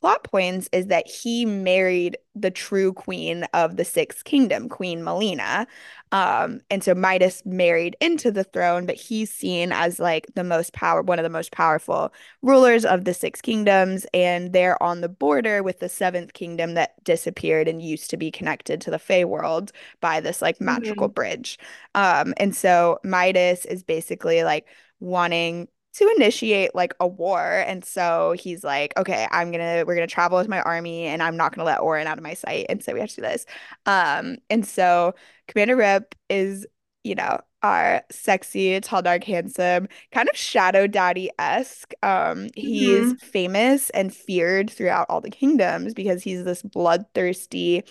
plot 0.00 0.24
points 0.24 0.68
is 0.72 0.86
that 0.86 1.06
he 1.08 1.44
married 1.44 2.16
the 2.34 2.50
true 2.50 2.92
queen 2.92 3.44
of 3.54 3.76
the 3.76 3.84
Sixth 3.84 4.24
Kingdom, 4.24 4.68
Queen 4.68 5.00
Malina. 5.02 5.66
Um, 6.12 6.60
and 6.70 6.82
so 6.82 6.94
Midas 6.94 7.42
married 7.44 7.96
into 8.00 8.30
the 8.32 8.44
throne, 8.44 8.86
but 8.86 8.96
he's 8.96 9.30
seen 9.30 9.72
as 9.72 9.98
like 10.00 10.26
the 10.34 10.44
most 10.44 10.72
power, 10.72 11.02
one 11.02 11.18
of 11.18 11.22
the 11.22 11.28
most 11.28 11.52
powerful 11.52 12.12
rulers 12.42 12.84
of 12.84 13.04
the 13.04 13.14
Six 13.14 13.40
Kingdoms, 13.40 14.06
and 14.12 14.52
they're 14.52 14.82
on 14.82 15.00
the 15.02 15.08
border 15.08 15.62
with 15.62 15.80
the 15.80 15.88
Seventh 15.88 16.32
Kingdom 16.32 16.74
that 16.74 17.02
disappeared 17.04 17.68
and 17.68 17.82
used 17.82 18.10
to 18.10 18.16
be 18.16 18.30
connected 18.30 18.80
to 18.80 18.90
the 18.90 18.98
Fey 18.98 19.24
world 19.24 19.72
by 20.00 20.20
this 20.20 20.42
like 20.42 20.60
magical 20.60 21.06
hmm 21.06 21.10
bridge. 21.10 21.58
Um, 21.94 22.34
and 22.38 22.54
so 22.54 22.98
Midas 23.04 23.64
is 23.64 23.82
basically 23.82 24.42
like 24.44 24.66
wanting 25.00 25.68
to 25.94 26.08
initiate 26.16 26.74
like 26.74 26.94
a 27.00 27.06
war. 27.06 27.64
And 27.66 27.84
so 27.84 28.34
he's 28.38 28.62
like, 28.64 28.92
okay, 28.96 29.26
I'm 29.30 29.50
gonna 29.50 29.84
we're 29.86 29.94
gonna 29.96 30.06
travel 30.06 30.38
with 30.38 30.48
my 30.48 30.60
army 30.62 31.04
and 31.06 31.22
I'm 31.22 31.36
not 31.36 31.54
gonna 31.54 31.66
let 31.66 31.80
Auren 31.80 32.06
out 32.06 32.18
of 32.18 32.24
my 32.24 32.34
sight. 32.34 32.66
And 32.68 32.82
so 32.82 32.92
we 32.94 33.00
have 33.00 33.10
to 33.10 33.16
do 33.16 33.22
this. 33.22 33.46
Um, 33.86 34.36
and 34.48 34.66
so 34.66 35.14
Commander 35.48 35.76
Rip 35.76 36.14
is, 36.28 36.66
you 37.04 37.14
know, 37.14 37.38
our 37.62 38.02
sexy, 38.10 38.80
tall, 38.80 39.02
dark, 39.02 39.24
handsome, 39.24 39.88
kind 40.12 40.28
of 40.28 40.36
shadow 40.36 40.86
daddy-esque. 40.86 41.92
Um, 42.02 42.48
he's 42.54 43.12
hmm 43.12 43.20
famous 43.20 43.90
and 43.90 44.14
feared 44.14 44.70
throughout 44.70 45.06
all 45.10 45.20
the 45.20 45.30
kingdoms 45.30 45.92
because 45.94 46.22
he's 46.22 46.44
this 46.44 46.62
bloodthirsty 46.62 47.84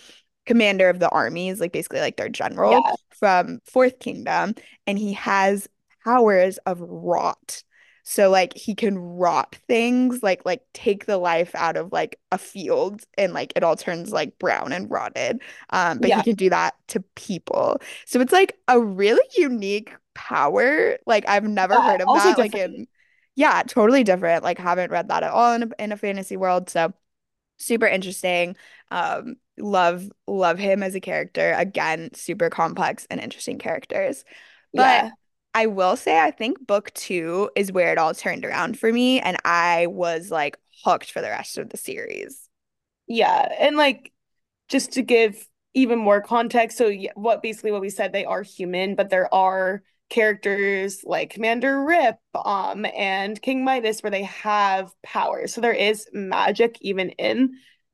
commander 0.46 0.90
of 0.90 1.00
the 1.00 1.10
armies, 1.10 1.60
like 1.60 1.72
basically 1.72 2.00
like 2.00 2.18
their 2.18 2.30
general 2.30 2.86
Yeah. 2.86 2.96
from 3.16 3.60
Fourth 3.66 4.00
Kingdom, 4.00 4.56
and 4.88 4.98
he 4.98 5.14
has 5.14 5.68
powers 6.04 6.58
of 6.60 6.80
rot. 6.82 7.64
So 8.10 8.30
like 8.32 8.56
he 8.58 8.74
can 8.74 8.98
rot 8.98 9.56
things, 9.68 10.24
like 10.24 10.44
like 10.46 10.64
take 10.74 11.06
the 11.06 11.18
life 11.20 11.54
out 11.54 11.78
of 11.78 11.92
like 11.92 12.20
a 12.32 12.40
field 12.40 13.04
and 13.20 13.34
like 13.34 13.54
it 13.56 13.64
all 13.64 13.76
turns 13.76 14.12
like 14.12 14.40
brown 14.40 14.74
and 14.74 14.90
rotted. 14.90 15.42
Um, 15.70 16.00
but 16.00 16.10
he 16.12 16.24
can 16.24 16.36
do 16.36 16.50
that 16.50 16.74
to 16.90 17.02
people. 17.16 17.80
So 18.08 18.20
it's 18.20 18.34
like 18.34 18.58
a 18.68 18.80
really 18.82 19.22
unique 19.38 19.94
power. 20.16 20.98
Like 21.06 21.28
I've 21.28 21.44
never 21.44 21.82
Yeah. 21.82 21.82
heard 21.82 22.02
of 22.02 22.14
that. 22.14 22.38
Like 22.40 22.56
in 22.56 22.88
yeah, 23.36 23.62
totally 23.64 24.04
different. 24.04 24.44
Like 24.44 24.58
haven't 24.58 24.92
read 24.92 25.10
that 25.10 25.24
at 25.24 25.32
all 25.32 25.54
in 25.54 25.64
a, 25.64 25.70
in 25.84 25.92
a 25.92 25.98
fantasy 25.98 26.36
world. 26.38 26.70
So 26.70 26.94
super 27.58 27.88
interesting. 27.88 28.56
Um, 28.92 29.36
love 29.58 30.10
love 30.28 30.60
him 30.60 30.84
as 30.84 30.96
a 30.96 31.00
character. 31.02 31.54
Again, 31.58 32.12
super 32.14 32.50
complex 32.50 33.08
and 33.10 33.20
interesting 33.20 33.60
characters. 33.60 34.24
But 34.76 35.06
Yeah. 35.06 35.12
I 35.54 35.66
will 35.66 35.96
say 35.96 36.20
I 36.20 36.32
think 36.32 36.66
book 36.66 36.92
two 36.94 37.50
is 37.56 37.72
where 37.72 37.92
it 37.92 37.98
all 37.98 38.14
turned 38.14 38.46
around 38.46 38.80
for 38.80 38.92
me, 38.92 39.20
and 39.20 39.38
I 39.44 39.88
was 39.88 40.32
like 40.32 40.58
hooked 40.84 41.12
for 41.12 41.22
the 41.22 41.30
rest 41.30 41.58
of 41.58 41.70
the 41.70 41.78
series. 41.78 42.48
Yeah. 43.08 43.52
And 43.60 43.76
like 43.76 44.12
just 44.70 44.94
to 44.94 45.02
give 45.02 45.46
even 45.74 46.00
more 46.00 46.22
context, 46.22 46.78
so 46.78 46.92
what 47.16 47.42
basically 47.42 47.72
what 47.72 47.82
we 47.82 47.90
said, 47.90 48.12
they 48.12 48.26
are 48.26 48.44
human, 48.44 48.96
but 48.96 49.10
there 49.10 49.34
are 49.34 49.82
characters 50.10 51.02
like 51.04 51.32
Commander 51.32 51.84
Rip, 51.84 52.18
um, 52.34 52.86
and 52.96 53.40
King 53.42 53.64
Midas 53.64 54.02
where 54.02 54.12
they 54.12 54.24
have 54.24 54.92
powers. 55.04 55.54
So 55.54 55.62
there 55.62 55.74
is 55.74 56.08
magic 56.14 56.78
even 56.82 57.10
in 57.12 57.52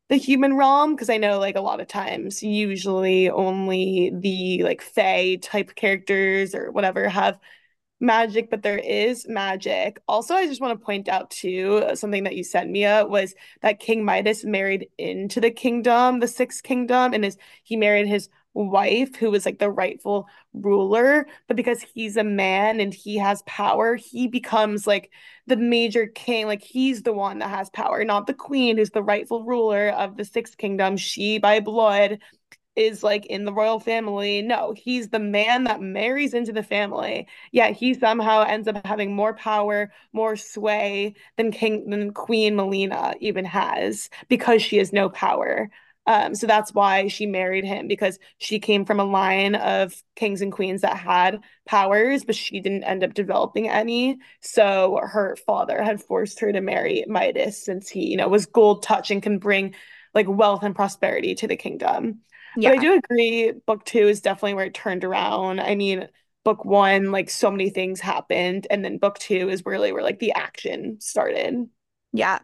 the 0.09 0.17
human 0.17 0.55
realm, 0.55 0.95
because 0.95 1.09
I 1.09 1.17
know 1.17 1.39
like 1.39 1.55
a 1.55 1.61
lot 1.61 1.79
of 1.81 1.87
times 1.87 2.43
usually 2.43 3.29
only 3.29 4.11
the 4.13 4.63
like 4.63 4.81
Fae 4.81 5.37
type 5.41 5.75
characters 5.75 6.53
or 6.53 6.71
whatever 6.71 7.09
have 7.09 7.39
magic, 7.99 8.49
but 8.49 8.61
there 8.61 8.77
is 8.77 9.27
magic. 9.27 9.99
Also, 10.07 10.35
I 10.35 10.47
just 10.47 10.61
want 10.61 10.77
to 10.79 10.85
point 10.85 11.07
out 11.07 11.31
too, 11.31 11.83
uh, 11.87 11.95
something 11.95 12.23
that 12.25 12.35
you 12.35 12.43
said, 12.43 12.69
Mia, 12.69 13.05
was 13.05 13.33
that 13.61 13.79
King 13.79 14.05
Midas 14.05 14.43
married 14.43 14.87
into 14.97 15.41
the 15.41 15.51
kingdom, 15.51 16.19
the 16.19 16.27
sixth 16.27 16.61
kingdom, 16.63 17.13
and 17.13 17.25
is 17.25 17.37
he 17.63 17.75
married 17.75 18.07
his 18.07 18.29
wife, 18.55 19.15
who 19.15 19.31
was 19.31 19.45
like 19.45 19.59
the 19.59 19.69
rightful 19.69 20.27
ruler, 20.53 21.27
but 21.47 21.57
because 21.57 21.81
he's 21.81 22.17
a 22.17 22.23
man 22.23 22.79
and 22.79 22.93
he 22.93 23.17
has 23.17 23.43
power, 23.43 23.95
he 23.95 24.27
becomes 24.27 24.87
like 24.87 25.11
the 25.47 25.57
major 25.57 26.07
king. 26.07 26.47
Like 26.47 26.63
he's 26.63 27.03
the 27.03 27.13
one 27.13 27.39
that 27.39 27.49
has 27.49 27.69
power, 27.69 28.03
not 28.05 28.27
the 28.27 28.33
queen, 28.33 28.77
who's 28.77 28.91
the 28.91 29.03
rightful 29.03 29.43
ruler 29.43 29.89
of 29.89 30.17
the 30.17 30.25
sixth 30.25 30.57
kingdom. 30.57 30.97
She 30.97 31.37
by 31.37 31.59
blood 31.59 32.19
is 32.75 33.03
like 33.03 33.25
in 33.27 33.45
the 33.45 33.53
royal 33.53 33.79
family. 33.79 34.41
No, 34.41 34.73
he's 34.75 35.09
the 35.09 35.19
man 35.19 35.63
that 35.65 35.81
marries 35.81 36.33
into 36.33 36.51
the 36.51 36.63
family. 36.63 37.27
yet 37.51 37.73
he 37.73 37.93
somehow 37.93 38.43
ends 38.43 38.67
up 38.67 38.85
having 38.85 39.15
more 39.15 39.33
power, 39.33 39.91
more 40.13 40.35
sway 40.35 41.15
than 41.37 41.51
King 41.51 41.89
than 41.89 42.13
Queen 42.13 42.55
Malina 42.55 43.15
even 43.21 43.45
has 43.45 44.09
because 44.29 44.61
she 44.61 44.77
has 44.77 44.91
no 44.93 45.09
power. 45.09 45.69
Um, 46.07 46.35
so 46.35 46.45
that's 46.45 46.73
why 46.73 47.07
she 47.07 47.25
married 47.25 47.65
him 47.65 47.87
because 47.87 48.19
she 48.37 48.59
came 48.59 48.85
from 48.85 48.99
a 48.99 49.03
line 49.05 49.55
of 49.55 49.95
kings 50.15 50.41
and 50.41 50.51
queens 50.51 50.81
that 50.81 50.97
had 50.97 51.39
powers, 51.65 52.23
but 52.23 52.35
she 52.35 52.59
didn't 52.59 52.83
end 52.83 53.03
up 53.03 53.13
developing 53.13 53.69
any. 53.69 54.19
So 54.41 54.99
her 55.01 55.35
father 55.47 55.81
had 55.81 56.01
forced 56.03 56.39
her 56.41 56.51
to 56.51 56.61
marry 56.61 57.03
Midas 57.07 57.63
since 57.63 57.89
he, 57.89 58.05
you 58.07 58.17
know, 58.17 58.29
was 58.29 58.45
gold 58.45 58.83
touch 58.83 59.09
and 59.09 59.23
can 59.23 59.39
bring 59.39 59.73
like 60.13 60.27
wealth 60.29 60.63
and 60.63 60.75
prosperity 60.75 61.35
to 61.35 61.47
the 61.47 61.55
kingdom. 61.57 62.21
But 62.63 62.73
I 62.73 62.77
do 62.77 62.93
agree, 62.95 63.51
book 63.65 63.83
two 63.85 64.07
is 64.07 64.21
definitely 64.21 64.53
where 64.55 64.65
it 64.65 64.73
turned 64.73 65.03
around. 65.03 65.59
I 65.59 65.75
mean, 65.75 66.07
book 66.43 66.63
one, 66.65 67.11
like 67.11 67.29
so 67.29 67.51
many 67.51 67.69
things 67.69 67.99
happened, 67.99 68.67
and 68.69 68.83
then 68.83 68.97
book 68.97 69.19
two 69.19 69.49
is 69.49 69.65
really 69.65 69.91
where 69.91 70.03
like 70.03 70.19
the 70.19 70.33
action 70.33 70.97
started. 70.99 71.67
Yeah. 72.15 72.39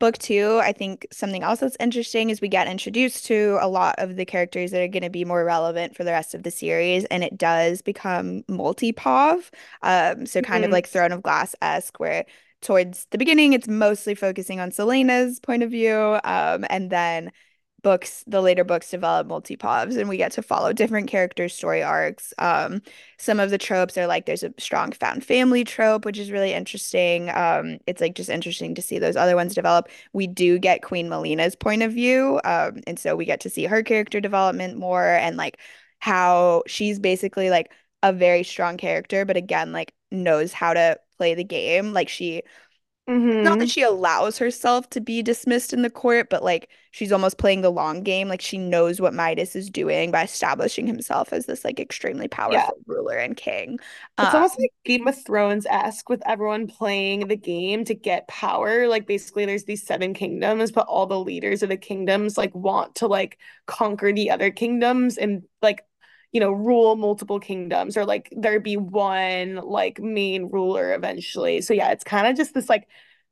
Book 0.00 0.18
two, 0.18 0.60
I 0.62 0.72
think 0.72 1.06
something 1.12 1.42
else 1.42 1.60
that's 1.60 1.76
interesting 1.80 2.28
is 2.30 2.40
we 2.40 2.48
get 2.48 2.66
introduced 2.66 3.26
to 3.26 3.58
a 3.60 3.68
lot 3.68 3.94
of 3.98 4.16
the 4.16 4.24
characters 4.24 4.70
that 4.72 4.82
are 4.82 4.88
going 4.88 5.02
to 5.04 5.10
be 5.10 5.24
more 5.24 5.44
relevant 5.44 5.96
for 5.96 6.04
the 6.04 6.10
rest 6.10 6.34
of 6.34 6.42
the 6.42 6.50
series, 6.50 7.04
and 7.06 7.24
it 7.24 7.38
does 7.38 7.80
become 7.80 8.42
multi-pov. 8.48 9.50
Um, 9.82 10.26
so 10.26 10.42
kind 10.42 10.64
of 10.64 10.70
Mhm. 10.70 10.72
like 10.72 10.86
Throne 10.88 11.12
of 11.12 11.22
Glass-esque, 11.22 11.98
where 12.00 12.26
towards 12.60 13.06
the 13.12 13.18
beginning 13.18 13.52
it's 13.52 13.68
mostly 13.68 14.14
focusing 14.14 14.60
on 14.60 14.70
Celaena's 14.72 15.40
point 15.40 15.62
of 15.62 15.70
view, 15.70 16.18
um, 16.24 16.64
and 16.68 16.90
then 16.90 17.30
books, 17.84 18.24
the 18.26 18.40
later 18.40 18.64
books 18.64 18.90
develop 18.90 19.28
multi-povs, 19.28 19.96
and 19.96 20.08
we 20.08 20.16
get 20.16 20.32
to 20.32 20.42
follow 20.42 20.72
different 20.72 21.08
characters' 21.08 21.54
story 21.54 21.84
arcs. 21.84 22.34
Um, 22.38 22.82
some 23.18 23.38
of 23.38 23.50
the 23.50 23.58
tropes 23.58 23.96
are 23.96 24.08
like 24.08 24.26
there's 24.26 24.42
a 24.42 24.52
strong 24.58 24.90
found 24.90 25.24
family 25.24 25.62
trope, 25.62 26.04
which 26.04 26.18
is 26.18 26.32
really 26.32 26.52
interesting. 26.52 27.30
Um, 27.30 27.78
it's 27.86 28.00
like 28.00 28.16
just 28.16 28.30
interesting 28.30 28.74
to 28.74 28.82
see 28.82 28.98
those 28.98 29.14
other 29.14 29.36
ones 29.36 29.54
develop. 29.54 29.88
We 30.12 30.26
do 30.26 30.58
get 30.58 30.82
Queen 30.82 31.08
Malina's 31.08 31.54
point 31.54 31.82
of 31.84 31.92
view, 31.92 32.40
um, 32.44 32.80
and 32.88 32.98
so 32.98 33.14
we 33.14 33.24
get 33.24 33.40
to 33.42 33.50
see 33.50 33.66
her 33.66 33.84
character 33.84 34.20
development 34.20 34.76
more 34.76 35.04
and 35.06 35.36
like 35.36 35.60
how 36.00 36.64
she's 36.66 36.98
basically 36.98 37.50
like 37.50 37.70
a 38.02 38.12
very 38.12 38.42
strong 38.42 38.76
character, 38.76 39.24
but 39.24 39.36
again, 39.36 39.72
like 39.72 39.94
knows 40.10 40.52
how 40.52 40.74
to 40.74 40.98
play 41.16 41.34
the 41.34 41.44
game. 41.44 41.92
Like 41.92 42.08
she 42.08 42.42
not 43.42 43.58
that 43.58 43.68
Mhm. 43.68 43.70
she 43.70 43.82
allows 43.82 44.38
herself 44.38 44.88
to 44.90 45.00
be 45.00 45.22
dismissed 45.22 45.72
in 45.72 45.82
the 45.82 45.90
court, 45.90 46.30
but 46.30 46.42
like 46.42 46.70
she's 46.92 47.12
almost 47.12 47.38
playing 47.38 47.60
the 47.62 47.70
long 47.70 48.02
game. 48.02 48.28
Like 48.28 48.40
she 48.40 48.58
knows 48.58 49.00
what 49.00 49.14
Midas 49.14 49.54
is 49.56 49.68
doing 49.70 50.10
by 50.10 50.22
establishing 50.24 50.86
himself 50.86 51.32
as 51.32 51.46
this 51.46 51.64
like 51.64 51.78
extremely 51.80 52.28
Yeah. 52.46 52.68
powerful 52.68 52.78
ruler 52.86 53.16
and 53.16 53.36
king. 53.36 53.78
It's 54.20 54.32
Um, 54.32 54.34
almost 54.34 54.58
like 54.58 54.72
Game 54.84 55.08
of 55.08 55.20
Thrones-esque 55.24 56.08
with 56.08 56.22
everyone 56.26 56.66
playing 56.68 57.26
the 57.28 57.36
game 57.36 57.84
to 57.86 57.94
get 57.94 58.28
power. 58.28 58.86
Like 58.88 59.06
basically 59.06 59.44
there's 59.44 59.64
these 59.64 59.84
seven 59.84 60.14
kingdoms, 60.14 60.70
but 60.72 60.86
all 60.86 61.06
the 61.06 61.18
leaders 61.18 61.62
of 61.62 61.68
the 61.68 61.76
kingdoms 61.76 62.38
like 62.38 62.54
want 62.54 62.94
to 62.96 63.08
like 63.08 63.38
conquer 63.66 64.12
the 64.12 64.30
other 64.30 64.50
kingdoms 64.50 65.18
and 65.18 65.42
like 65.62 65.84
you 66.34 66.40
know 66.40 66.52
rule 66.52 66.96
multiple 66.96 67.40
kingdoms 67.40 67.96
or 67.96 68.06
like 68.06 68.28
there 68.36 68.60
be 68.60 68.76
one 68.78 69.56
like 69.56 70.00
main 70.00 70.50
ruler 70.50 70.94
eventually. 70.94 71.62
So 71.62 71.74
yeah, 71.74 71.92
it's 71.92 72.04
kind 72.04 72.28
of 72.28 72.36
just 72.36 72.54
this 72.54 72.68
like 72.70 72.88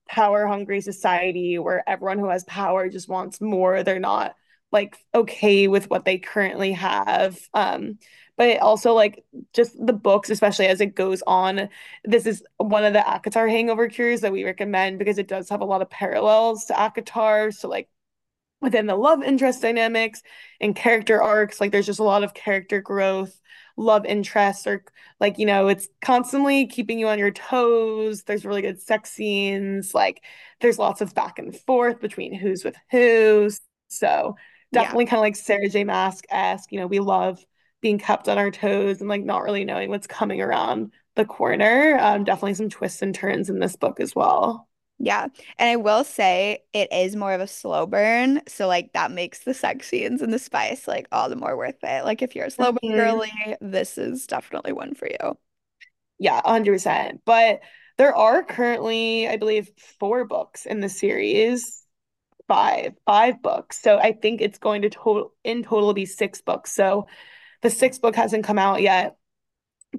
power 0.09 0.47
hungry 0.47 0.81
society 0.81 1.59
where 1.59 1.89
everyone 1.89 2.19
who 2.19 2.29
has 2.31 2.45
power 2.45 2.89
just 2.89 3.09
wants 3.09 3.41
more. 3.41 3.83
They're 3.83 4.01
not 4.01 4.37
like 4.71 4.97
okay 5.15 5.69
with 5.69 5.91
what 5.91 6.05
they 6.05 6.19
currently 6.19 6.73
have. 6.73 7.39
Um 7.55 7.99
but 8.39 8.59
also 8.61 8.95
like 8.95 9.25
just 9.53 9.77
the 9.85 9.93
books, 9.93 10.31
especially 10.31 10.67
as 10.67 10.81
it 10.81 10.95
goes 10.95 11.23
on. 11.27 11.69
This 12.05 12.27
is 12.27 12.43
one 12.57 12.85
of 12.85 12.95
the 12.95 13.01
ACOTAR 13.01 13.49
hangover 13.51 13.89
cures 13.89 14.23
that 14.23 14.33
we 14.33 14.45
recommend 14.45 14.99
because 14.99 15.19
it 15.19 15.29
does 15.29 15.51
have 15.51 15.61
a 15.61 15.67
lot 15.67 15.83
of 15.83 15.91
parallels 15.91 16.65
to 16.67 16.73
ACOTAR 16.75 17.53
So 17.55 17.69
like 17.69 17.89
within 18.63 18.87
the 18.87 18.97
love 18.97 19.23
interest 19.23 19.63
dynamics 19.63 20.23
and 20.61 20.75
character 20.77 21.23
arcs, 21.23 21.61
like 21.61 21.73
there's 21.73 21.87
just 21.87 22.01
a 22.01 22.05
lot 22.05 22.25
of 22.25 22.35
character 22.35 22.81
growth. 22.81 23.39
love 23.77 24.05
interest 24.07 24.67
or 24.67 24.85
like, 25.21 25.39
you 25.39 25.47
know, 25.47 25.69
it's 25.69 25.89
constantly 26.03 26.67
keeping 26.67 26.99
you 26.99 27.09
on 27.09 27.19
your 27.19 27.31
toes. 27.31 28.23
There's 28.25 28.45
really 28.45 28.63
good 28.63 28.81
sex 28.81 29.11
scenes. 29.11 29.95
Like 29.95 30.23
there's 30.61 30.79
lots 30.79 31.01
of 31.01 31.15
back 31.15 31.39
and 31.39 31.57
forth 31.57 32.01
between 32.01 32.35
who's 32.35 32.65
with 32.65 32.77
who. 32.91 33.51
So 33.89 34.37
Yeah. 34.73 34.97
definitely 34.97 35.07
kind 35.07 35.19
of 35.19 35.23
like 35.23 35.37
Sarah 35.37 35.69
J. 35.69 35.85
Maas 35.85 36.23
esque 36.31 36.73
You 36.73 36.81
know, 36.81 36.87
we 36.87 37.01
love 37.01 37.45
being 37.81 37.99
kept 37.99 38.29
on 38.29 38.39
our 38.39 38.51
toes 38.51 39.01
and 39.01 39.09
like 39.09 39.23
not 39.25 39.43
really 39.43 39.65
knowing 39.65 39.91
what's 39.91 40.07
coming 40.07 40.41
around 40.41 40.93
the 41.17 41.25
corner. 41.25 41.99
Um, 42.01 42.25
definitely 42.25 42.55
some 42.55 42.69
twists 42.71 43.03
and 43.03 43.15
turns 43.15 43.51
in 43.51 43.59
this 43.59 43.77
book 43.77 44.01
as 44.01 44.15
well. 44.15 44.69
Yeah. 44.99 45.27
And 45.59 45.69
I 45.69 45.77
will 45.77 46.05
say 46.05 46.65
it 46.73 46.93
is 46.93 47.17
more 47.17 47.33
of 47.33 47.41
a 47.41 47.47
slow 47.49 47.87
burn. 47.87 48.41
So 48.47 48.69
like 48.69 48.93
that 48.93 49.11
makes 49.11 49.41
the 49.41 49.55
sex 49.55 49.89
scenes 49.89 50.23
and 50.23 50.33
the 50.33 50.39
spice 50.39 50.87
like 50.87 51.09
all 51.11 51.29
the 51.29 51.35
more 51.37 51.57
worth 51.57 51.83
it. 51.83 52.05
Like 52.05 52.23
if 52.23 52.37
you're 52.37 52.47
a 52.47 52.51
slow 52.51 52.73
burn 52.73 52.81
Mhm. 52.83 52.97
girly, 52.97 53.57
this 53.61 53.99
is 53.99 54.27
definitely 54.27 54.73
one 54.73 54.95
for 54.95 55.09
you. 55.09 55.37
Yeah, 56.19 56.41
100%. 56.45 57.23
But 57.25 57.61
there 57.99 58.15
are 58.15 58.43
currently, 58.45 59.29
I 59.29 59.37
believe, 59.37 59.71
four 59.99 60.25
books 60.25 60.67
in 60.67 60.81
the 60.81 60.89
series. 60.89 61.81
Five, 62.49 62.95
five 63.07 63.43
books. 63.43 63.81
So 63.81 63.99
I 63.99 64.13
think 64.13 64.41
it's 64.41 64.59
going 64.59 64.83
to 64.83 64.91
total 64.91 65.35
in 65.45 65.63
total 65.65 65.95
be 65.95 66.07
six 66.07 66.43
books. 66.43 66.73
So 66.73 67.07
the 67.63 67.71
sixth 67.71 68.03
book 68.03 68.17
hasn't 68.17 68.45
come 68.45 68.59
out 68.59 68.83
yet. 68.83 69.17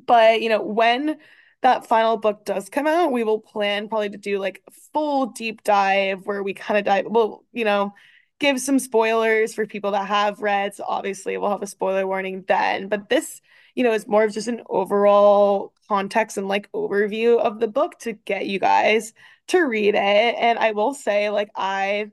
But, 0.08 0.42
you 0.42 0.50
know, 0.50 0.62
when 0.64 1.18
that 1.63 1.88
final 1.88 2.17
book 2.17 2.46
does 2.46 2.70
come 2.70 2.88
out, 2.88 3.12
we 3.12 3.24
will 3.24 3.39
plan 3.39 3.89
probably 3.89 4.10
to 4.10 4.17
do 4.17 4.39
like 4.39 4.62
a 4.67 4.72
full 4.93 5.27
deep 5.27 5.63
dive 5.63 6.25
where 6.25 6.43
we 6.43 6.53
kind 6.53 6.77
of 6.77 6.86
dive, 6.86 7.05
well, 7.10 7.43
you 7.51 7.65
know, 7.65 7.93
give 8.39 8.60
some 8.60 8.79
spoilers 8.79 9.53
for 9.53 9.65
people 9.65 9.91
that 9.91 10.08
have 10.08 10.41
read. 10.41 10.75
So 10.75 10.84
obviously 10.88 11.38
we'll 11.38 11.50
have 11.50 11.63
a 11.63 11.67
spoiler 11.67 12.05
warning 12.05 12.43
then. 12.48 12.88
But 12.89 13.10
this, 13.10 13.41
you 13.75 13.84
know, 13.84 13.93
is 13.93 14.08
more 14.08 14.24
of 14.24 14.34
just 14.34 14.48
an 14.48 14.62
overall 14.70 15.74
context 15.88 16.38
and 16.38 16.48
like 16.48 16.72
overview 16.72 17.39
of 17.39 17.60
the 17.60 17.67
book 17.67 17.98
to 18.00 18.13
get 18.13 18.46
you 18.46 18.60
guys 18.60 19.13
to 19.48 19.60
read 19.60 19.96
it. 19.96 20.36
And 20.38 20.60
I 20.60 20.72
will 20.72 20.93
say, 20.93 21.29
like, 21.29 21.50
I 21.55 22.12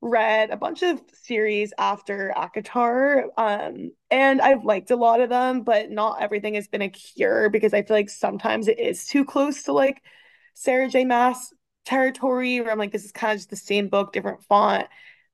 read 0.00 0.50
a 0.50 0.56
bunch 0.56 0.82
of 0.82 1.00
series 1.12 1.72
after 1.78 2.32
ACOTAR. 2.36 3.24
um, 3.36 3.90
and 4.10 4.40
I've 4.40 4.64
liked 4.64 4.90
a 4.90 4.96
lot 4.96 5.20
of 5.20 5.28
them, 5.28 5.62
but 5.62 5.90
not 5.90 6.22
everything 6.22 6.54
has 6.54 6.68
been 6.68 6.82
a 6.82 6.88
cure 6.88 7.50
because 7.50 7.74
I 7.74 7.82
feel 7.82 7.96
like 7.96 8.10
sometimes 8.10 8.68
it 8.68 8.78
is 8.78 9.06
too 9.06 9.24
close 9.24 9.64
to 9.64 9.72
like 9.72 10.02
Sarah 10.54 10.88
J. 10.88 11.04
Maas 11.04 11.52
territory, 11.84 12.60
where 12.60 12.70
I'm 12.70 12.78
like, 12.78 12.92
this 12.92 13.04
is 13.04 13.12
kind 13.12 13.32
of 13.32 13.38
just 13.38 13.50
the 13.50 13.56
same 13.56 13.88
book, 13.88 14.12
different 14.12 14.44
font. 14.44 14.86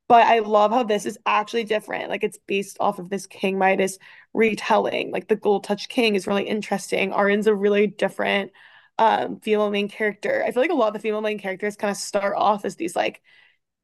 But 0.08 0.26
I 0.26 0.40
love 0.40 0.70
how 0.70 0.82
this 0.84 1.06
is 1.06 1.18
actually 1.26 1.64
different. 1.64 2.10
Like 2.10 2.24
it's 2.24 2.38
based 2.46 2.76
off 2.80 2.98
of 2.98 3.08
this 3.08 3.26
King 3.26 3.58
Midas 3.58 3.98
retelling. 4.34 5.10
Like 5.10 5.28
the 5.28 5.36
Gold 5.36 5.64
Touch 5.64 5.88
King 5.88 6.14
is 6.14 6.26
really 6.26 6.44
interesting. 6.44 7.12
Auren's 7.12 7.46
a 7.46 7.54
really 7.54 7.86
different 7.86 8.52
um 8.98 9.40
female 9.40 9.70
main 9.70 9.88
character. 9.88 10.44
I 10.46 10.52
feel 10.52 10.62
like 10.62 10.70
a 10.70 10.74
lot 10.74 10.88
of 10.88 10.94
the 10.94 11.00
female 11.00 11.20
main 11.20 11.38
characters 11.38 11.76
kind 11.76 11.90
of 11.90 11.96
start 11.96 12.34
off 12.36 12.64
as 12.64 12.76
these 12.76 12.94
like 12.94 13.22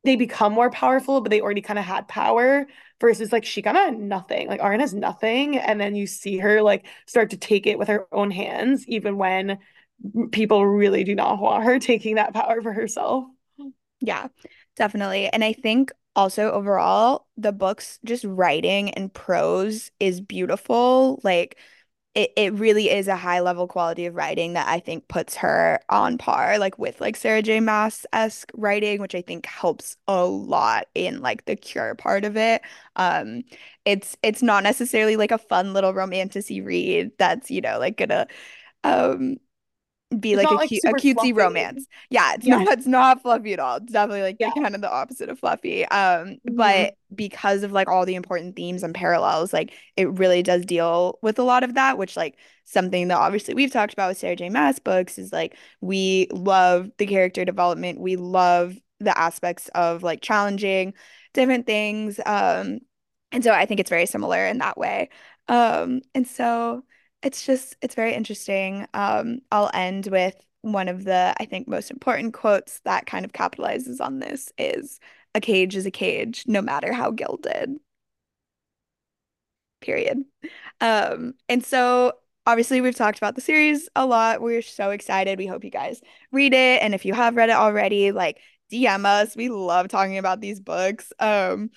they 0.04 0.16
become 0.16 0.52
more 0.52 0.70
powerful, 0.70 1.20
but 1.20 1.30
they 1.30 1.40
already 1.40 1.60
kind 1.60 1.78
of 1.78 1.84
had 1.84 2.08
power 2.08 2.66
versus 3.00 3.32
like 3.32 3.44
she 3.44 3.62
kind 3.62 3.76
of 3.76 4.00
nothing. 4.00 4.48
Like 4.48 4.60
Auren 4.60 4.80
has 4.80 4.94
nothing. 4.94 5.58
And 5.58 5.80
then 5.80 5.94
you 5.94 6.06
see 6.06 6.38
her 6.38 6.62
like 6.62 6.86
start 7.06 7.30
to 7.30 7.36
take 7.36 7.66
it 7.66 7.78
with 7.78 7.88
her 7.88 8.06
own 8.12 8.30
hands, 8.30 8.86
even 8.88 9.16
when 9.18 9.58
people 10.32 10.66
really 10.66 11.04
do 11.04 11.14
not 11.14 11.38
want 11.38 11.64
her 11.64 11.78
taking 11.78 12.14
that 12.14 12.32
power 12.32 12.62
for 12.62 12.72
herself. 12.72 13.24
Yeah, 14.00 14.28
definitely. 14.76 15.28
And 15.28 15.44
I 15.44 15.52
think 15.52 15.92
also 16.16 16.50
overall, 16.50 17.26
the 17.36 17.52
book's 17.52 17.98
just 18.04 18.24
writing 18.24 18.90
and 18.90 19.12
prose 19.12 19.90
is 20.00 20.20
beautiful. 20.20 21.20
Like 21.22 21.58
it, 22.14 22.32
it 22.36 22.52
really 22.54 22.90
is 22.90 23.06
a 23.06 23.16
high 23.16 23.40
level 23.40 23.68
quality 23.68 24.06
of 24.06 24.16
writing 24.16 24.54
that 24.54 24.66
I 24.68 24.80
think 24.80 25.06
puts 25.08 25.36
her 25.36 25.80
on 25.88 26.18
par 26.18 26.58
like 26.58 26.76
with 26.78 27.00
like 27.00 27.16
Sarah 27.16 27.42
J. 27.42 27.60
Maas-esque 27.60 28.50
writing, 28.54 29.00
which 29.00 29.14
I 29.14 29.22
think 29.22 29.46
helps 29.46 29.96
a 30.08 30.24
lot 30.24 30.86
in 30.94 31.20
like 31.20 31.44
the 31.44 31.54
cure 31.56 31.94
part 31.94 32.24
of 32.24 32.36
it. 32.36 32.62
Um, 32.96 33.42
it's 33.84 34.16
it's 34.22 34.42
not 34.42 34.64
necessarily 34.64 35.16
like 35.16 35.30
a 35.30 35.38
fun 35.38 35.72
little 35.72 35.94
romantasy 35.94 36.60
read 36.60 37.12
that's, 37.18 37.50
you 37.50 37.60
know, 37.60 37.78
like 37.78 37.96
gonna 37.96 38.26
um 38.84 39.36
be 40.18 40.34
It's 40.34 40.36
like 40.36 40.50
a 40.50 40.58
like 40.58 40.58
cute 40.58 40.84
a 40.86 40.94
cutesy 40.94 41.34
fluffy. 41.34 41.34
romance. 41.34 41.86
Yeah, 42.10 42.34
it's 42.34 42.48
not 42.48 42.66
it's 42.68 42.86
not 42.86 43.22
fluffy 43.22 43.52
at 43.52 43.60
all. 43.60 43.76
It's 43.76 43.92
definitely 43.92 44.22
like 44.22 44.38
Yeah. 44.38 44.50
kind 44.60 44.74
of 44.74 44.80
the 44.80 44.90
opposite 44.90 45.28
of 45.28 45.38
fluffy. 45.38 45.84
Um, 45.86 46.38
Mhm. 46.44 46.54
but 46.56 46.94
because 47.14 47.62
of 47.62 47.72
like 47.72 47.88
all 47.88 48.06
the 48.06 48.14
important 48.16 48.56
themes 48.56 48.82
and 48.82 48.94
parallels, 48.94 49.52
like 49.52 49.72
it 49.96 50.08
really 50.18 50.42
does 50.42 50.64
deal 50.64 51.18
with 51.22 51.38
a 51.38 51.42
lot 51.42 51.62
of 51.64 51.74
that, 51.74 51.98
which 51.98 52.16
like 52.16 52.38
something 52.64 53.08
that 53.08 53.18
obviously 53.18 53.54
we've 53.54 53.72
talked 53.72 53.92
about 53.92 54.08
with 54.08 54.18
Sarah 54.18 54.36
J. 54.36 54.48
Maas 54.48 54.78
books 54.78 55.18
is 55.18 55.32
like 55.32 55.56
we 55.80 56.28
love 56.32 56.90
the 56.98 57.06
character 57.06 57.44
development. 57.44 58.00
We 58.00 58.16
love 58.16 58.76
the 59.00 59.16
aspects 59.16 59.68
of 59.74 60.02
like 60.02 60.20
challenging 60.22 60.94
different 61.34 61.66
things. 61.66 62.20
Um, 62.26 62.80
and 63.32 63.44
so 63.44 63.52
I 63.52 63.66
think 63.66 63.80
it's 63.80 63.90
very 63.90 64.06
similar 64.06 64.44
in 64.46 64.58
that 64.58 64.76
way. 64.76 65.08
Um, 65.48 66.02
and 66.14 66.26
so 66.26 66.84
it's 67.22 67.44
just, 67.44 67.76
it's 67.82 67.94
very 67.94 68.14
interesting. 68.14 68.86
Um, 68.94 69.40
I'll 69.50 69.70
end 69.74 70.06
with 70.08 70.36
one 70.62 70.88
of 70.88 71.04
the, 71.04 71.34
I 71.38 71.44
think, 71.44 71.68
most 71.68 71.90
important 71.90 72.34
quotes 72.34 72.80
that 72.80 73.06
kind 73.06 73.24
of 73.24 73.32
capitalizes 73.32 74.00
on 74.00 74.18
this 74.18 74.52
is 74.58 75.00
a 75.34 75.40
cage 75.40 75.76
is 75.76 75.86
a 75.86 75.90
cage, 75.90 76.44
no 76.46 76.62
matter 76.62 76.92
how 76.92 77.10
gilded, 77.10 77.78
period. 79.80 80.24
Um, 80.80 81.34
and 81.48 81.64
so 81.64 82.12
obviously 82.46 82.80
we've 82.80 82.94
talked 82.94 83.18
about 83.18 83.34
the 83.34 83.40
series 83.40 83.88
a 83.96 84.06
lot. 84.06 84.40
We're 84.40 84.62
so 84.62 84.90
excited. 84.90 85.38
We 85.38 85.46
hope 85.46 85.64
you 85.64 85.70
guys 85.70 86.00
read 86.32 86.52
it. 86.52 86.82
And 86.82 86.94
if 86.94 87.04
you 87.04 87.14
have 87.14 87.36
read 87.36 87.50
it 87.50 87.56
already, 87.56 88.12
like 88.12 88.40
DM 88.70 89.04
us. 89.04 89.36
We 89.36 89.48
love 89.48 89.88
talking 89.88 90.18
about 90.18 90.40
these 90.40 90.60
books. 90.60 91.12
Um, 91.18 91.70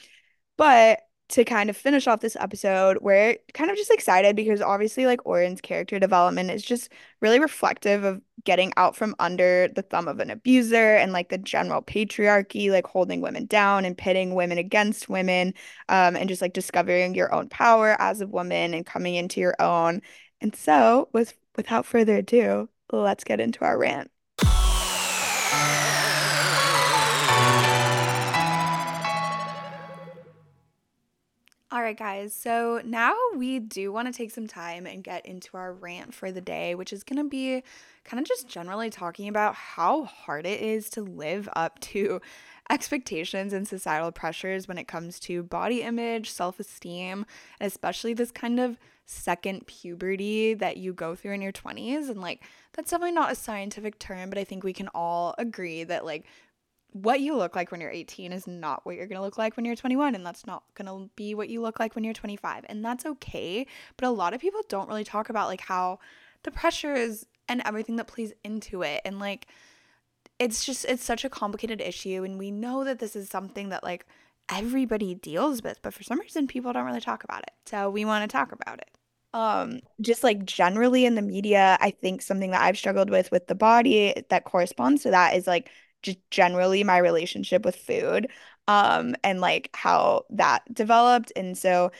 but 0.57 1.01
to 1.33 1.43
kind 1.43 1.67
of 1.71 1.75
finish 1.75 2.05
off 2.05 2.19
this 2.19 2.35
episode, 2.35 2.99
we're 3.01 3.37
kind 3.55 3.71
of 3.71 3.75
just 3.75 3.89
excited 3.89 4.35
because 4.35 4.61
obviously, 4.61 5.07
like 5.07 5.25
Auren's 5.25 5.61
character 5.61 5.97
development 5.99 6.51
is 6.51 6.61
just 6.63 6.91
really 7.21 7.39
reflective 7.39 8.03
of 8.03 8.21
getting 8.43 8.71
out 8.77 8.95
from 8.95 9.15
under 9.17 9.67
the 9.75 9.81
thumb 9.81 10.07
of 10.07 10.19
an 10.19 10.29
abuser 10.29 10.95
and 10.95 11.11
like 11.11 11.29
the 11.29 11.39
general 11.39 11.81
patriarchy, 11.81 12.69
like 12.69 12.85
holding 12.85 13.19
women 13.19 13.47
down 13.47 13.83
and 13.83 13.97
pitting 13.97 14.35
women 14.35 14.59
against 14.59 15.09
women, 15.09 15.55
um, 15.89 16.15
and 16.15 16.29
just 16.29 16.41
like 16.41 16.53
discovering 16.53 17.15
your 17.15 17.33
own 17.33 17.49
power 17.49 17.95
as 17.99 18.21
a 18.21 18.27
woman 18.27 18.75
and 18.75 18.85
coming 18.85 19.15
into 19.15 19.41
your 19.41 19.55
own. 19.59 20.01
And 20.39 20.55
so, 20.55 21.09
with 21.13 21.33
without 21.55 21.87
further 21.87 22.17
ado, 22.17 22.69
let's 22.91 23.23
get 23.23 23.39
into 23.39 23.65
our 23.65 23.77
rant. 23.79 24.12
All 31.73 31.81
right, 31.81 31.97
guys. 31.97 32.35
So 32.35 32.83
now 32.85 33.15
we 33.35 33.57
do 33.57 33.91
want 33.91 34.07
to 34.07 34.13
take 34.13 34.29
some 34.29 34.45
time 34.45 34.85
and 34.85 35.03
get 35.03 35.25
into 35.25 35.57
our 35.57 35.73
rant 35.73 36.13
for 36.13 36.31
the 36.31 36.39
day, 36.39 36.75
which 36.75 36.93
is 36.93 37.03
going 37.03 37.17
to 37.17 37.27
be 37.27 37.63
kind 38.03 38.21
of 38.21 38.27
just 38.27 38.47
generally 38.47 38.91
talking 38.91 39.27
about 39.27 39.55
how 39.55 40.03
hard 40.03 40.45
it 40.45 40.61
is 40.61 40.87
to 40.91 41.01
live 41.01 41.49
up 41.55 41.79
to 41.79 42.21
expectations 42.69 43.53
and 43.53 43.67
societal 43.67 44.11
pressures 44.11 44.67
when 44.67 44.77
it 44.77 44.87
comes 44.87 45.19
to 45.21 45.41
body 45.41 45.81
image, 45.81 46.29
self 46.29 46.59
esteem, 46.59 47.25
and 47.59 47.65
especially 47.65 48.13
this 48.13 48.29
kind 48.29 48.59
of 48.59 48.77
second 49.07 49.65
puberty 49.65 50.53
that 50.53 50.77
you 50.77 50.93
go 50.93 51.15
through 51.15 51.33
in 51.33 51.41
your 51.41 51.51
20s. 51.51 52.07
And 52.07 52.21
like, 52.21 52.43
that's 52.73 52.91
definitely 52.91 53.13
not 53.13 53.31
a 53.31 53.35
scientific 53.35 53.97
term, 53.97 54.29
but 54.29 54.37
I 54.37 54.43
think 54.43 54.63
we 54.63 54.73
can 54.73 54.89
all 54.93 55.33
agree 55.39 55.83
that 55.85 56.05
like 56.05 56.25
what 56.93 57.19
you 57.19 57.35
look 57.35 57.55
like 57.55 57.71
when 57.71 57.81
you're 57.81 57.91
18 57.91 58.31
is 58.31 58.47
not 58.47 58.85
what 58.85 58.95
you're 58.95 59.07
going 59.07 59.17
to 59.17 59.23
look 59.23 59.37
like 59.37 59.57
when 59.57 59.65
you're 59.65 59.75
21 59.75 60.15
and 60.15 60.25
that's 60.25 60.45
not 60.45 60.63
going 60.75 60.85
to 60.85 61.09
be 61.15 61.33
what 61.33 61.49
you 61.49 61.61
look 61.61 61.79
like 61.79 61.95
when 61.95 62.03
you're 62.03 62.13
25 62.13 62.65
and 62.69 62.85
that's 62.85 63.05
okay 63.05 63.65
but 63.97 64.07
a 64.07 64.11
lot 64.11 64.33
of 64.33 64.39
people 64.39 64.61
don't 64.69 64.87
really 64.87 65.03
talk 65.03 65.29
about 65.29 65.47
like 65.47 65.61
how 65.61 65.99
the 66.43 66.51
pressures 66.51 67.25
and 67.49 67.61
everything 67.65 67.95
that 67.95 68.07
plays 68.07 68.31
into 68.43 68.83
it 68.83 69.01
and 69.03 69.19
like 69.19 69.47
it's 70.39 70.65
just 70.65 70.85
it's 70.85 71.03
such 71.03 71.25
a 71.25 71.29
complicated 71.29 71.81
issue 71.81 72.23
and 72.23 72.37
we 72.37 72.51
know 72.51 72.83
that 72.83 72.99
this 72.99 73.15
is 73.15 73.27
something 73.27 73.69
that 73.69 73.83
like 73.83 74.05
everybody 74.49 75.15
deals 75.15 75.63
with 75.63 75.81
but 75.81 75.93
for 75.93 76.03
some 76.03 76.19
reason 76.19 76.47
people 76.47 76.73
don't 76.73 76.85
really 76.85 77.01
talk 77.01 77.23
about 77.23 77.41
it 77.41 77.51
so 77.65 77.89
we 77.89 78.05
want 78.05 78.29
to 78.29 78.31
talk 78.31 78.51
about 78.51 78.77
it. 78.79 78.89
Um 79.33 79.79
just 79.99 80.23
like 80.23 80.45
generally 80.45 81.05
in 81.05 81.15
the 81.15 81.21
media 81.23 81.75
i 81.81 81.89
think 81.89 82.21
something 82.21 82.51
that 82.51 82.61
i've 82.61 82.77
struggled 82.77 83.09
with 83.09 83.31
with 83.31 83.47
the 83.47 83.55
body 83.55 84.13
that 84.29 84.43
corresponds 84.43 85.01
to 85.03 85.11
that 85.11 85.35
is 85.35 85.47
like 85.47 85.71
generally 86.31 86.83
my 86.83 86.97
relationship 86.97 87.65
with 87.65 87.75
food 87.75 88.27
um 88.67 89.15
and 89.23 89.41
like 89.41 89.69
how 89.73 90.23
that 90.29 90.61
developed. 90.73 91.31
And 91.35 91.57
so 91.57 91.91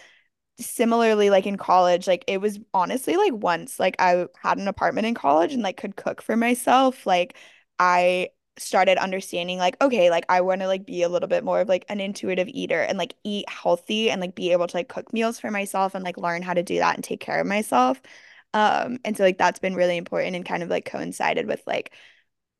similarly 0.59 1.29
like 1.31 1.47
in 1.47 1.57
college 1.57 2.07
like 2.07 2.23
it 2.27 2.39
was 2.39 2.59
honestly 2.73 3.17
like 3.17 3.33
once 3.33 3.79
like 3.79 3.95
I 3.99 4.27
had 4.41 4.59
an 4.59 4.67
apartment 4.67 5.07
in 5.07 5.15
college 5.15 5.53
and 5.53 5.63
like 5.63 5.77
could 5.77 5.95
cook 5.95 6.21
for 6.21 6.35
myself 6.37 7.05
like 7.07 7.35
I 7.79 8.29
started 8.59 8.97
understanding 8.99 9.57
like 9.57 9.75
okay 9.81 10.11
like 10.11 10.25
I 10.29 10.41
want 10.41 10.61
to 10.61 10.67
like 10.67 10.85
be 10.85 11.01
a 11.01 11.09
little 11.09 11.27
bit 11.27 11.43
more 11.43 11.61
of 11.61 11.69
like 11.69 11.85
an 11.89 11.99
intuitive 11.99 12.47
eater 12.49 12.81
and 12.81 12.99
like 12.99 13.15
eat 13.23 13.49
healthy 13.49 14.11
and 14.11 14.21
like 14.21 14.35
be 14.35 14.51
able 14.51 14.67
to 14.67 14.77
like 14.77 14.89
cook 14.89 15.11
meals 15.11 15.39
for 15.39 15.49
myself 15.49 15.95
and 15.95 16.03
like 16.03 16.17
learn 16.17 16.43
how 16.43 16.53
to 16.53 16.61
do 16.63 16.77
that 16.77 16.95
and 16.95 17.03
take 17.03 17.19
care 17.19 17.39
of 17.41 17.47
myself. 17.47 17.99
Um 18.53 18.99
and 19.03 19.17
so 19.17 19.23
like 19.23 19.37
that's 19.39 19.59
been 19.59 19.75
really 19.75 19.97
important 19.97 20.35
and 20.35 20.45
kind 20.45 20.61
of 20.63 20.69
like 20.69 20.85
coincided 20.85 21.47
with 21.47 21.63
like 21.65 21.93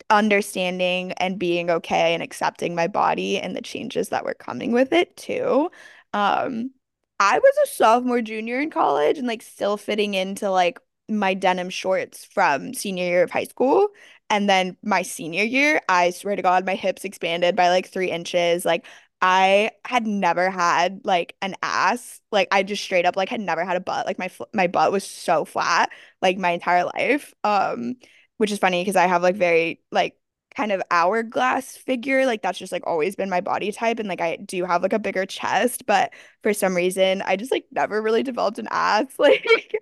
understanding 0.10 1.12
and 1.13 1.39
being 1.39 1.69
okay 1.69 2.13
and 2.13 2.21
accepting 2.21 2.75
my 2.75 2.88
body 2.88 3.39
and 3.39 3.56
the 3.56 3.62
changes 3.62 4.10
that 4.10 4.25
were 4.25 4.34
coming 4.34 4.71
with 4.71 4.91
it 4.93 5.15
too 5.17 5.69
um 6.13 6.71
I 7.19 7.39
was 7.39 7.53
a 7.63 7.67
sophomore 7.75 8.21
junior 8.21 8.60
in 8.60 8.69
college 8.69 9.17
and 9.17 9.27
like 9.27 9.41
still 9.41 9.77
fitting 9.77 10.13
into 10.13 10.49
like 10.49 10.79
my 11.10 11.34
denim 11.34 11.69
shorts 11.69 12.25
from 12.25 12.73
senior 12.73 13.06
year 13.06 13.23
of 13.23 13.32
high 13.32 13.43
school 13.45 13.89
and 14.29 14.49
then 14.49 14.77
my 14.84 15.01
senior 15.03 15.43
year, 15.43 15.82
I 15.89 16.10
swear 16.10 16.36
to 16.36 16.41
God, 16.41 16.65
my 16.65 16.75
hips 16.75 17.06
expanded 17.06 17.56
by 17.56 17.69
like 17.69 17.88
three 17.88 18.10
inches. 18.10 18.65
Like 18.65 18.86
I 19.21 19.71
had 19.86 20.08
never 20.08 20.49
had 20.49 21.01
like 21.03 21.36
an 21.41 21.56
ass. 21.62 22.19
Like 22.32 22.47
I 22.51 22.63
just 22.63 22.84
straight 22.84 23.06
up 23.06 23.15
like 23.15 23.29
had 23.29 23.41
never 23.41 23.63
had 23.63 23.77
a 23.77 23.79
butt. 23.82 24.06
Like 24.06 24.17
my 24.19 24.32
my 24.53 24.67
butt 24.67 24.91
was 24.91 25.03
so 25.03 25.45
flat 25.45 25.91
like 26.21 26.38
my 26.38 26.51
entire 26.51 26.86
life. 26.86 27.34
Um, 27.43 27.95
which 28.38 28.52
is 28.52 28.60
funny 28.60 28.82
because 28.82 28.96
I 28.96 29.08
have 29.08 29.22
like 29.24 29.36
very 29.36 29.82
like 29.91 30.17
kind 30.56 30.72
of 30.72 30.82
hourglass 30.91 31.76
figure. 31.78 32.26
Like 32.26 32.41
that's 32.41 32.60
just 32.60 32.72
like 32.72 32.84
always 32.86 33.15
been 33.15 33.30
my 33.30 33.41
body 33.41 33.72
type. 33.72 34.00
And 34.00 34.08
like 34.10 34.22
I 34.22 34.38
do 34.38 34.65
have 34.65 34.84
like 34.84 34.93
a 34.93 35.00
bigger 35.00 35.26
chest, 35.26 35.86
but 35.86 36.13
for 36.43 36.54
some 36.54 36.76
reason 36.76 37.22
I 37.24 37.36
just 37.38 37.52
like 37.52 37.65
never 37.72 38.02
really 38.02 38.24
developed 38.24 38.60
an 38.60 38.67
ass. 38.72 39.08
Like 39.19 39.76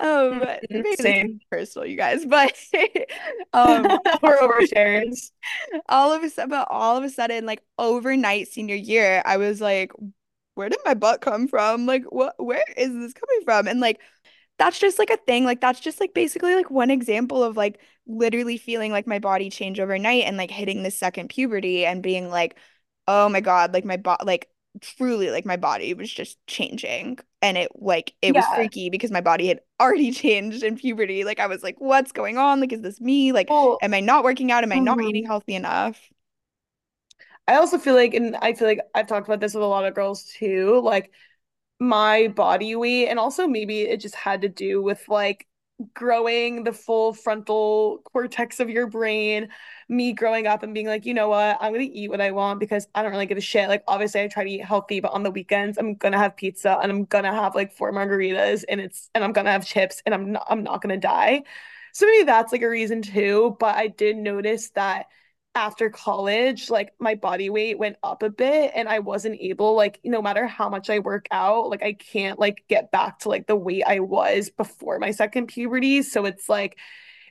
um 0.00 0.44
Mhm, 0.70 0.84
maybe 0.98 0.98
Same. 0.98 1.40
personal, 1.50 1.86
you 1.86 1.96
guys, 1.96 2.24
but 2.26 2.56
um 3.52 3.98
We're 4.22 4.38
overshares. 4.38 5.30
all 5.88 6.12
of 6.12 6.22
a 6.22 6.30
sudden 6.30 6.50
but 6.50 6.68
all 6.70 6.96
of 6.96 7.04
a 7.04 7.10
sudden, 7.10 7.46
like 7.46 7.62
overnight 7.78 8.48
senior 8.48 8.74
year, 8.76 9.22
I 9.24 9.36
was 9.36 9.60
like, 9.60 9.92
where 10.54 10.68
did 10.68 10.78
my 10.84 10.94
butt 10.94 11.20
come 11.20 11.48
from? 11.48 11.86
Like 11.86 12.04
what 12.10 12.34
where 12.42 12.64
is 12.76 12.92
this 12.92 13.12
coming 13.12 13.44
from? 13.44 13.68
And 13.68 13.80
like 13.80 14.00
that's 14.58 14.78
just 14.78 14.98
like 14.98 15.10
a 15.10 15.16
thing. 15.16 15.44
Like 15.44 15.60
that's 15.60 15.80
just 15.80 16.00
like 16.00 16.14
basically 16.14 16.54
like 16.54 16.70
one 16.70 16.90
example 16.90 17.42
of 17.42 17.56
like 17.56 17.80
literally 18.06 18.56
feeling 18.56 18.92
like 18.92 19.06
my 19.06 19.18
body 19.18 19.50
change 19.50 19.80
overnight 19.80 20.24
and 20.24 20.36
like 20.36 20.50
hitting 20.50 20.82
the 20.82 20.90
second 20.90 21.28
puberty 21.28 21.84
and 21.84 22.02
being 22.02 22.30
like, 22.30 22.56
oh 23.08 23.28
my 23.28 23.40
God, 23.40 23.72
like 23.74 23.84
my 23.84 23.96
body 23.96 24.24
like 24.24 24.48
truly 24.80 25.30
like 25.30 25.46
my 25.46 25.56
body 25.56 25.94
was 25.94 26.12
just 26.12 26.38
changing. 26.46 27.18
And 27.42 27.56
it 27.58 27.70
like 27.74 28.14
it 28.22 28.34
was 28.34 28.44
freaky 28.54 28.90
because 28.90 29.10
my 29.10 29.20
body 29.20 29.48
had 29.48 29.60
already 29.80 30.10
changed 30.12 30.62
in 30.62 30.76
puberty. 30.76 31.24
Like 31.24 31.40
I 31.40 31.46
was 31.46 31.62
like, 31.62 31.76
what's 31.78 32.12
going 32.12 32.38
on? 32.38 32.60
Like, 32.60 32.72
is 32.72 32.82
this 32.82 33.00
me? 33.00 33.32
Like, 33.32 33.50
Well, 33.50 33.78
am 33.82 33.94
I 33.94 34.00
not 34.00 34.24
working 34.24 34.50
out? 34.50 34.64
Am 34.64 34.72
I 34.72 34.78
not 34.78 35.00
eating 35.02 35.24
mhm. 35.24 35.28
healthy 35.28 35.54
enough? 35.54 36.00
I 37.48 37.56
also 37.56 37.78
feel 37.78 37.94
like, 37.94 38.14
and 38.14 38.36
I 38.36 38.54
feel 38.54 38.66
like 38.66 38.80
I've 38.94 39.06
talked 39.06 39.28
about 39.28 39.40
this 39.40 39.54
with 39.54 39.62
a 39.62 39.66
lot 39.66 39.84
of 39.84 39.94
girls 39.94 40.24
too, 40.24 40.80
like 40.82 41.12
my 41.80 42.28
body 42.28 42.74
weight, 42.76 43.08
and 43.08 43.18
also 43.18 43.46
maybe 43.46 43.82
it 43.82 44.00
just 44.00 44.14
had 44.14 44.42
to 44.42 44.48
do 44.48 44.82
with 44.82 45.06
like 45.08 45.46
growing 45.94 46.64
the 46.64 46.72
full 46.72 47.12
frontal 47.12 48.00
cortex 48.12 48.60
of 48.60 48.70
your 48.70 48.86
brain, 48.86 49.48
me 49.88 50.12
growing 50.12 50.46
up 50.46 50.62
and 50.62 50.72
being 50.72 50.86
like, 50.86 51.04
you 51.04 51.12
know 51.14 51.28
what, 51.28 51.58
I'm 51.60 51.72
gonna 51.72 51.88
eat 51.90 52.08
what 52.10 52.20
I 52.20 52.30
want 52.30 52.60
because 52.60 52.88
I 52.94 53.02
don't 53.02 53.12
really 53.12 53.26
give 53.26 53.38
a 53.38 53.42
shit. 53.42 53.68
Like, 53.68 53.84
obviously, 53.88 54.22
I 54.22 54.28
try 54.28 54.44
to 54.44 54.50
eat 54.50 54.64
healthy, 54.64 55.00
but 55.00 55.12
on 55.12 55.22
the 55.22 55.30
weekends, 55.30 55.76
I'm 55.78 55.94
gonna 55.94 56.18
have 56.18 56.36
pizza 56.36 56.78
and 56.82 56.90
I'm 56.90 57.04
gonna 57.04 57.32
have 57.32 57.54
like 57.54 57.72
four 57.72 57.92
margaritas 57.92 58.64
and 58.68 58.80
it's 58.80 59.10
and 59.14 59.22
I'm 59.22 59.32
gonna 59.32 59.52
have 59.52 59.66
chips 59.66 60.02
and 60.06 60.14
I'm 60.14 60.32
not 60.32 60.46
I'm 60.48 60.62
not 60.62 60.80
gonna 60.82 60.96
die. 60.96 61.42
So 61.92 62.06
maybe 62.06 62.24
that's 62.24 62.52
like 62.52 62.62
a 62.62 62.68
reason 62.68 63.02
too. 63.02 63.56
But 63.60 63.76
I 63.76 63.88
did 63.88 64.16
notice 64.16 64.70
that 64.70 65.06
after 65.56 65.90
college, 65.90 66.70
like 66.70 66.92
my 67.00 67.14
body 67.16 67.50
weight 67.50 67.78
went 67.78 67.96
up 68.02 68.22
a 68.22 68.30
bit 68.30 68.72
and 68.74 68.88
I 68.88 69.00
wasn't 69.00 69.40
able, 69.40 69.74
like, 69.74 69.98
no 70.04 70.22
matter 70.22 70.46
how 70.46 70.68
much 70.68 70.90
I 70.90 71.00
work 71.00 71.26
out, 71.30 71.70
like 71.70 71.82
I 71.82 71.94
can't 71.94 72.38
like 72.38 72.64
get 72.68 72.92
back 72.92 73.20
to 73.20 73.30
like 73.30 73.46
the 73.46 73.56
weight 73.56 73.82
I 73.86 74.00
was 74.00 74.50
before 74.50 74.98
my 74.98 75.10
second 75.12 75.48
puberty. 75.48 76.02
So 76.02 76.26
it's 76.26 76.48
like 76.48 76.78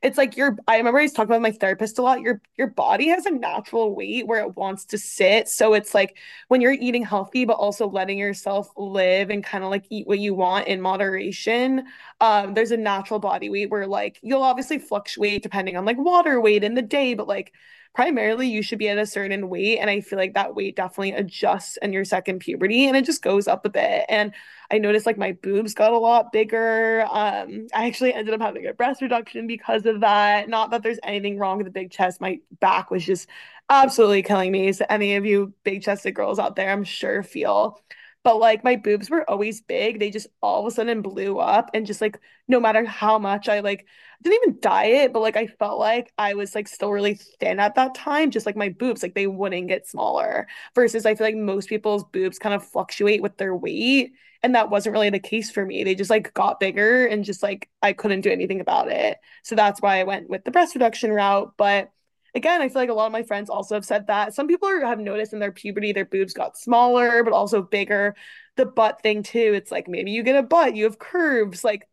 it's 0.02 0.18
like 0.18 0.38
your 0.38 0.58
I 0.68 0.78
remember 0.78 1.00
I 1.00 1.04
was 1.04 1.14
talking 1.14 1.32
about 1.32 1.42
my 1.42 1.52
therapist 1.52 1.98
a 2.00 2.02
lot. 2.04 2.22
Your 2.22 2.42
your 2.58 2.68
body 2.68 3.08
has 3.10 3.26
a 3.26 3.32
natural 3.32 3.96
weight 3.96 4.28
where 4.28 4.42
it 4.42 4.56
wants 4.56 4.86
to 4.86 4.98
sit. 4.98 5.48
So 5.48 5.74
it's 5.74 5.94
like 5.94 6.18
when 6.48 6.62
you're 6.62 6.74
eating 6.74 7.04
healthy, 7.04 7.46
but 7.46 7.54
also 7.54 7.88
letting 7.90 8.18
yourself 8.20 8.70
live 8.78 9.30
and 9.30 9.44
kind 9.44 9.64
of 9.64 9.70
like 9.70 9.86
eat 9.90 10.08
what 10.08 10.20
you 10.20 10.34
want 10.36 10.68
in 10.68 10.82
moderation. 10.82 11.86
Um, 12.22 12.54
there's 12.54 12.72
a 12.72 12.78
natural 12.78 13.20
body 13.20 13.50
weight 13.50 13.70
where 13.72 13.88
like 13.88 14.20
you'll 14.22 14.44
obviously 14.44 14.80
fluctuate 14.80 15.44
depending 15.44 15.78
on 15.78 15.86
like 15.86 15.98
water 15.98 16.40
weight 16.42 16.64
in 16.64 16.76
the 16.76 16.82
day, 16.82 17.14
but 17.14 17.28
like 17.28 17.54
primarily 17.96 18.48
you 18.48 18.62
should 18.62 18.78
be 18.80 18.90
at 18.90 18.98
a 18.98 19.06
certain 19.06 19.50
weight. 19.50 19.80
And 19.80 19.90
I 19.90 20.02
feel 20.02 20.20
like 20.20 20.34
that 20.34 20.54
weight 20.54 20.76
definitely 20.76 21.14
adjusts 21.14 21.78
in 21.82 21.94
your 21.94 22.04
second 22.06 22.40
puberty 22.40 22.88
and 22.88 22.98
it 22.98 23.06
just 23.06 23.22
goes 23.22 23.48
up 23.48 23.66
a 23.66 23.70
bit. 23.70 24.06
And 24.10 24.34
I 24.70 24.80
noticed 24.80 25.06
like 25.06 25.18
my 25.18 25.32
boobs 25.32 25.74
got 25.74 25.94
a 25.94 25.98
lot 25.98 26.32
bigger. 26.34 27.06
Um, 27.10 27.68
I 27.74 27.88
actually 27.88 28.14
ended 28.14 28.34
up 28.34 28.42
having 28.42 28.68
a 28.68 28.74
breast 28.74 29.02
reduction 29.02 29.48
because 29.48 29.86
of 29.86 30.02
that. 30.02 30.50
Not 30.50 30.72
that 30.72 30.84
there's 30.84 31.00
anything 31.04 31.38
wrong 31.38 31.58
with 31.58 31.68
the 31.68 31.72
big 31.72 31.90
chest. 31.92 32.20
My 32.20 32.40
back 32.60 32.92
was 32.92 33.06
just 33.06 33.30
absolutely 33.70 34.24
killing 34.24 34.52
me. 34.52 34.74
So 34.74 34.86
any 34.90 35.16
of 35.16 35.26
you 35.26 35.54
big 35.64 35.82
chested 35.82 36.16
girls 36.16 36.38
out 36.38 36.56
there, 36.58 36.72
I'm 36.72 36.84
sure 36.84 37.24
feel. 37.24 37.80
But 38.26 38.40
like 38.40 38.66
my 38.66 38.76
boobs 38.76 39.10
were 39.10 39.30
always 39.30 39.62
big. 39.62 40.00
They 40.00 40.12
just 40.12 40.28
all 40.42 40.62
of 40.62 40.68
a 40.68 40.76
sudden 40.76 41.02
blew 41.04 41.40
up 41.40 41.72
and 41.74 41.86
just 41.86 42.02
like 42.02 42.20
no 42.50 42.60
matter 42.60 42.86
how 42.86 43.20
much 43.20 43.48
I 43.50 43.62
like 43.62 43.88
didn't 44.24 44.42
even 44.44 44.60
diet, 44.62 45.14
but 45.14 45.22
like 45.22 45.38
I 45.38 45.48
felt 45.48 45.80
like 45.80 46.12
I 46.18 46.34
was 46.34 46.56
like 46.56 46.68
still 46.68 46.92
really 46.92 47.16
thin 47.40 47.60
at 47.60 47.76
that 47.76 47.96
time, 47.96 48.32
just 48.32 48.46
like 48.46 48.58
my 48.58 48.70
boobs, 48.70 49.04
like 49.04 49.16
they 49.16 49.28
wouldn't 49.28 49.70
get 49.70 49.88
smaller. 49.88 50.48
Versus 50.76 51.06
I 51.06 51.16
feel 51.16 51.28
like 51.28 51.36
most 51.36 51.70
people's 51.70 52.04
boobs 52.06 52.40
kind 52.40 52.56
of 52.56 52.66
fluctuate 52.68 53.22
with 53.22 53.38
their 53.38 53.56
weight. 53.56 54.14
And 54.44 54.56
that 54.56 54.70
wasn't 54.70 54.94
really 54.94 55.10
the 55.10 55.20
case 55.20 55.52
for 55.52 55.66
me. 55.66 55.84
They 55.84 55.96
just 55.96 56.10
like 56.10 56.34
got 56.34 56.60
bigger 56.60 57.06
and 57.08 57.24
just 57.24 57.42
like 57.44 57.70
I 57.82 57.94
couldn't 57.94 58.22
do 58.22 58.32
anything 58.32 58.60
about 58.62 58.92
it. 58.92 59.18
So 59.44 59.56
that's 59.56 59.82
why 59.82 60.00
I 60.00 60.04
went 60.04 60.30
with 60.30 60.44
the 60.44 60.52
breast 60.52 60.76
reduction 60.76 61.12
route. 61.12 61.54
But 61.58 61.92
again, 62.36 62.62
I 62.62 62.70
feel 62.70 62.82
like 62.82 62.90
a 62.90 62.94
lot 62.94 63.08
of 63.08 63.12
my 63.14 63.24
friends 63.24 63.50
also 63.50 63.76
have 63.76 63.86
said 63.86 64.08
that. 64.08 64.34
Some 64.36 64.48
people 64.48 64.68
are, 64.70 64.86
have 64.86 65.00
noticed 65.00 65.34
in 65.34 65.40
their 65.40 65.52
puberty 65.52 65.94
their 65.94 66.06
boobs 66.06 66.34
got 66.34 66.58
smaller, 66.58 67.24
but 67.24 67.34
also 67.34 67.64
bigger. 67.64 68.16
The 68.58 68.66
butt 68.66 69.02
thing 69.02 69.24
too. 69.24 69.54
It's 69.56 69.72
like 69.72 69.88
maybe 69.88 70.12
you 70.12 70.22
get 70.22 70.36
a 70.36 70.44
butt, 70.44 70.76
you 70.76 70.84
have 70.84 71.00
curves. 71.00 71.64
Like 71.64 71.88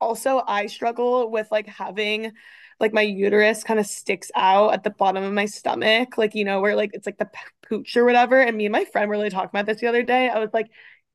also 0.00 0.42
I 0.46 0.66
struggle 0.66 1.30
with 1.30 1.48
like 1.50 1.66
having 1.66 2.32
like 2.78 2.92
my 2.92 3.02
uterus 3.02 3.64
kind 3.64 3.80
of 3.80 3.86
sticks 3.86 4.30
out 4.34 4.74
at 4.74 4.84
the 4.84 4.90
bottom 4.90 5.22
of 5.22 5.32
my 5.32 5.46
stomach, 5.46 6.18
like 6.18 6.34
you 6.34 6.44
know, 6.44 6.60
where 6.60 6.76
like 6.76 6.90
it's 6.92 7.06
like 7.06 7.18
the 7.18 7.30
pooch 7.68 7.96
or 7.96 8.04
whatever. 8.04 8.40
And 8.40 8.56
me 8.56 8.66
and 8.66 8.72
my 8.72 8.84
friend 8.86 9.08
were 9.08 9.16
really 9.16 9.30
talking 9.30 9.50
about 9.52 9.66
this 9.66 9.80
the 9.80 9.86
other 9.86 10.02
day. 10.02 10.28
I 10.28 10.38
was 10.38 10.50
like, 10.52 10.68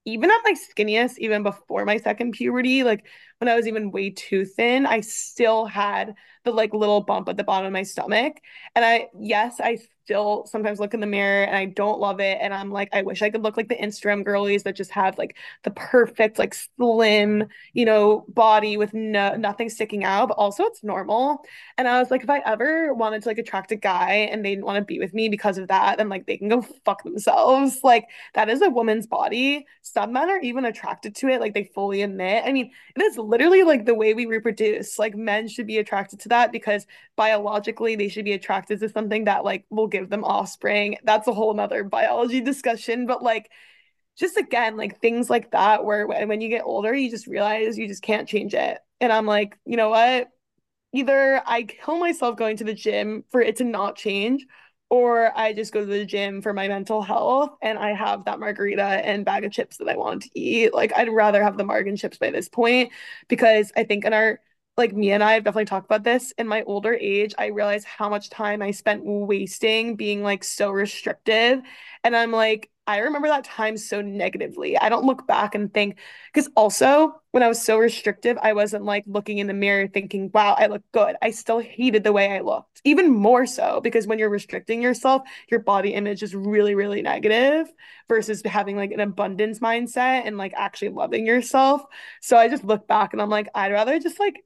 even 0.05 0.31
at 0.31 0.41
my 0.43 0.53
skinniest, 0.53 1.17
even 1.19 1.43
before 1.43 1.85
my 1.85 1.97
second 1.97 2.31
puberty, 2.31 2.83
like 2.83 3.05
when 3.41 3.49
I 3.49 3.55
was 3.55 3.67
even 3.67 3.89
way 3.89 4.11
too 4.11 4.45
thin, 4.45 4.85
I 4.85 5.01
still 5.01 5.65
had 5.65 6.13
the 6.43 6.51
like 6.51 6.73
little 6.73 7.01
bump 7.01 7.27
at 7.27 7.37
the 7.37 7.43
bottom 7.43 7.65
of 7.65 7.73
my 7.73 7.81
stomach. 7.83 8.37
And 8.75 8.85
I, 8.85 9.09
yes, 9.19 9.59
I 9.59 9.79
still 10.03 10.45
sometimes 10.45 10.79
look 10.79 10.93
in 10.93 10.99
the 10.99 11.07
mirror 11.07 11.43
and 11.43 11.55
I 11.55 11.65
don't 11.65 11.99
love 11.99 12.19
it. 12.19 12.37
And 12.41 12.53
I'm 12.53 12.71
like, 12.71 12.89
I 12.91 13.01
wish 13.01 13.21
I 13.21 13.29
could 13.29 13.43
look 13.43 13.57
like 13.57 13.69
the 13.69 13.75
Instagram 13.75 14.25
girlies 14.25 14.63
that 14.63 14.75
just 14.75 14.91
have 14.91 15.17
like 15.17 15.37
the 15.63 15.71
perfect, 15.71 16.39
like 16.39 16.53
slim, 16.53 17.45
you 17.73 17.85
know, 17.85 18.25
body 18.27 18.77
with 18.77 18.93
no 18.93 19.35
nothing 19.35 19.69
sticking 19.69 20.03
out, 20.03 20.27
but 20.29 20.37
also 20.37 20.63
it's 20.65 20.83
normal. 20.83 21.43
And 21.77 21.87
I 21.87 21.99
was 21.99 22.11
like, 22.11 22.23
if 22.23 22.29
I 22.29 22.39
ever 22.39 22.93
wanted 22.93 23.21
to 23.23 23.29
like 23.29 23.37
attract 23.37 23.71
a 23.71 23.75
guy 23.75 24.13
and 24.31 24.43
they 24.43 24.49
didn't 24.49 24.65
want 24.65 24.77
to 24.77 24.85
be 24.85 24.99
with 24.99 25.13
me 25.13 25.29
because 25.29 25.57
of 25.57 25.67
that, 25.69 25.97
then 25.97 26.09
like 26.09 26.25
they 26.25 26.37
can 26.37 26.49
go 26.49 26.61
fuck 26.85 27.03
themselves. 27.03 27.79
Like 27.91 28.07
that 28.35 28.49
is 28.49 28.61
a 28.61 28.69
woman's 28.69 29.07
body. 29.07 29.65
Some 29.81 30.13
men 30.13 30.29
are 30.29 30.39
even 30.39 30.65
attracted 30.65 31.15
to 31.15 31.27
it, 31.27 31.41
like 31.41 31.53
they 31.53 31.65
fully 31.73 32.03
admit. 32.03 32.43
I 32.45 32.53
mean, 32.53 32.71
it 32.95 33.01
is 33.01 33.17
literally 33.31 33.63
like 33.63 33.85
the 33.85 33.95
way 33.95 34.13
we 34.13 34.25
reproduce. 34.25 34.99
Like 34.99 35.15
men 35.15 35.47
should 35.47 35.65
be 35.65 35.77
attracted 35.77 36.19
to 36.21 36.29
that 36.29 36.51
because 36.51 36.85
biologically 37.15 37.95
they 37.95 38.09
should 38.09 38.25
be 38.25 38.33
attracted 38.33 38.81
to 38.81 38.89
something 38.89 39.23
that 39.23 39.45
like 39.45 39.65
will 39.69 39.87
give 39.87 40.09
them 40.09 40.25
offspring. 40.25 40.97
That's 41.03 41.27
a 41.27 41.33
whole 41.33 41.51
another 41.51 41.83
biology 41.85 42.41
discussion, 42.41 43.07
but 43.07 43.23
like 43.23 43.49
just 44.17 44.35
again, 44.37 44.75
like 44.75 44.99
things 44.99 45.29
like 45.29 45.51
that, 45.51 45.85
where 45.85 46.05
when 46.05 46.41
you 46.41 46.49
get 46.49 46.63
older, 46.65 46.93
you 46.93 47.09
just 47.09 47.25
realize 47.25 47.77
you 47.77 47.87
just 47.87 48.03
can't 48.03 48.27
change 48.27 48.53
it. 48.53 48.77
And 48.99 49.11
I'm 49.11 49.25
like, 49.25 49.57
you 49.65 49.77
know 49.77 49.89
what? 49.89 50.29
Either 50.93 51.41
I 51.45 51.63
kill 51.63 51.97
myself 51.97 52.35
going 52.35 52.57
to 52.57 52.65
the 52.65 52.73
gym 52.73 53.23
for 53.31 53.41
it 53.41 53.55
to 53.55 53.63
not 53.63 53.95
change, 53.95 54.45
or 54.91 55.31
I 55.37 55.53
just 55.53 55.73
go 55.73 55.79
to 55.79 55.85
the 55.85 56.05
gym 56.05 56.41
for 56.41 56.53
my 56.53 56.67
mental 56.67 57.01
health 57.01 57.51
and 57.61 57.79
I 57.79 57.93
have 57.93 58.25
that 58.25 58.39
margarita 58.41 58.83
and 58.83 59.23
bag 59.25 59.45
of 59.45 59.53
chips 59.53 59.77
that 59.77 59.87
I 59.87 59.95
want 59.95 60.23
to 60.23 60.29
eat. 60.35 60.73
Like, 60.73 60.91
I'd 60.95 61.09
rather 61.09 61.41
have 61.41 61.57
the 61.57 61.63
marg 61.63 61.87
and 61.87 61.97
chips 61.97 62.17
by 62.17 62.29
this 62.29 62.49
point 62.49 62.91
because 63.29 63.71
I 63.77 63.85
think 63.85 64.05
in 64.05 64.13
our 64.13 64.41
like 64.77 64.93
me 64.93 65.11
and 65.11 65.23
I 65.23 65.33
have 65.33 65.43
definitely 65.43 65.65
talked 65.65 65.85
about 65.85 66.03
this 66.03 66.33
in 66.37 66.47
my 66.47 66.63
older 66.63 66.93
age. 66.93 67.33
I 67.37 67.47
realize 67.47 67.83
how 67.85 68.09
much 68.09 68.29
time 68.29 68.61
I 68.61 68.71
spent 68.71 69.01
wasting 69.05 69.95
being 69.95 70.23
like 70.23 70.43
so 70.43 70.71
restrictive. 70.71 71.61
And 72.03 72.15
I'm 72.15 72.31
like, 72.31 72.69
I 72.91 72.97
remember 72.97 73.29
that 73.29 73.45
time 73.45 73.77
so 73.77 74.01
negatively. 74.01 74.77
I 74.77 74.89
don't 74.89 75.05
look 75.05 75.25
back 75.25 75.55
and 75.55 75.73
think, 75.73 75.97
because 76.33 76.49
also 76.57 77.21
when 77.31 77.41
I 77.41 77.47
was 77.47 77.61
so 77.61 77.77
restrictive, 77.77 78.37
I 78.41 78.51
wasn't 78.51 78.83
like 78.83 79.05
looking 79.07 79.37
in 79.37 79.47
the 79.47 79.53
mirror 79.53 79.87
thinking, 79.87 80.29
wow, 80.33 80.55
I 80.57 80.67
look 80.67 80.83
good. 80.91 81.15
I 81.21 81.31
still 81.31 81.59
hated 81.59 82.03
the 82.03 82.11
way 82.11 82.35
I 82.35 82.41
looked, 82.41 82.81
even 82.83 83.09
more 83.09 83.45
so 83.45 83.79
because 83.79 84.07
when 84.07 84.19
you're 84.19 84.29
restricting 84.29 84.81
yourself, 84.81 85.21
your 85.49 85.61
body 85.61 85.93
image 85.93 86.21
is 86.21 86.35
really, 86.35 86.75
really 86.75 87.01
negative 87.01 87.71
versus 88.09 88.41
having 88.43 88.75
like 88.75 88.91
an 88.91 88.99
abundance 88.99 89.59
mindset 89.59 90.23
and 90.25 90.37
like 90.37 90.53
actually 90.57 90.89
loving 90.89 91.25
yourself. 91.25 91.83
So 92.21 92.35
I 92.37 92.49
just 92.49 92.65
look 92.65 92.87
back 92.89 93.13
and 93.13 93.21
I'm 93.21 93.29
like, 93.29 93.47
I'd 93.55 93.71
rather 93.71 93.99
just 93.99 94.19
like 94.19 94.43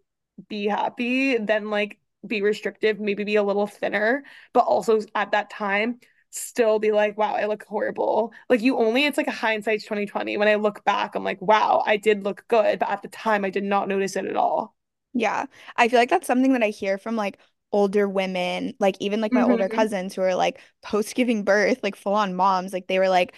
be 0.47 0.67
happy 0.67 1.37
than 1.37 1.71
like 1.71 1.97
be 2.25 2.43
restrictive, 2.43 2.99
maybe 2.99 3.23
be 3.23 3.37
a 3.37 3.43
little 3.43 3.65
thinner, 3.67 4.23
but 4.53 4.65
also 4.65 4.99
at 5.15 5.31
that 5.31 5.49
time 5.49 5.99
still 6.35 6.79
be 6.79 6.91
like, 6.91 7.17
wow, 7.17 7.33
I 7.35 7.45
look 7.45 7.63
horrible. 7.65 8.33
Like 8.49 8.61
you 8.61 8.77
only, 8.77 9.05
it's 9.05 9.17
like 9.17 9.27
a 9.27 9.31
hindsight 9.31 9.81
2020. 9.83 10.37
When 10.37 10.47
I 10.47 10.55
look 10.55 10.83
back, 10.85 11.15
I'm 11.15 11.23
like, 11.23 11.41
wow, 11.41 11.83
I 11.85 11.97
did 11.97 12.23
look 12.23 12.45
good, 12.47 12.79
but 12.79 12.89
at 12.89 13.01
the 13.01 13.07
time 13.09 13.45
I 13.45 13.49
did 13.49 13.63
not 13.63 13.87
notice 13.87 14.15
it 14.15 14.25
at 14.25 14.35
all. 14.35 14.75
Yeah. 15.13 15.45
I 15.77 15.87
feel 15.87 15.99
like 15.99 16.09
that's 16.09 16.27
something 16.27 16.53
that 16.53 16.63
I 16.63 16.69
hear 16.69 16.97
from 16.97 17.15
like 17.15 17.39
older 17.71 18.07
women, 18.07 18.73
like 18.79 18.95
even 18.99 19.21
like 19.21 19.33
my 19.33 19.43
older 19.43 19.69
hmm 19.69 19.69
cousins 19.69 20.13
who 20.15 20.21
are 20.21 20.35
like 20.35 20.59
post 20.81 21.15
giving 21.15 21.43
birth, 21.43 21.79
like 21.83 21.95
full 21.95 22.13
on 22.13 22.35
moms. 22.35 22.73
Like 22.73 22.87
they 22.87 22.99
were 22.99 23.09
like, 23.09 23.35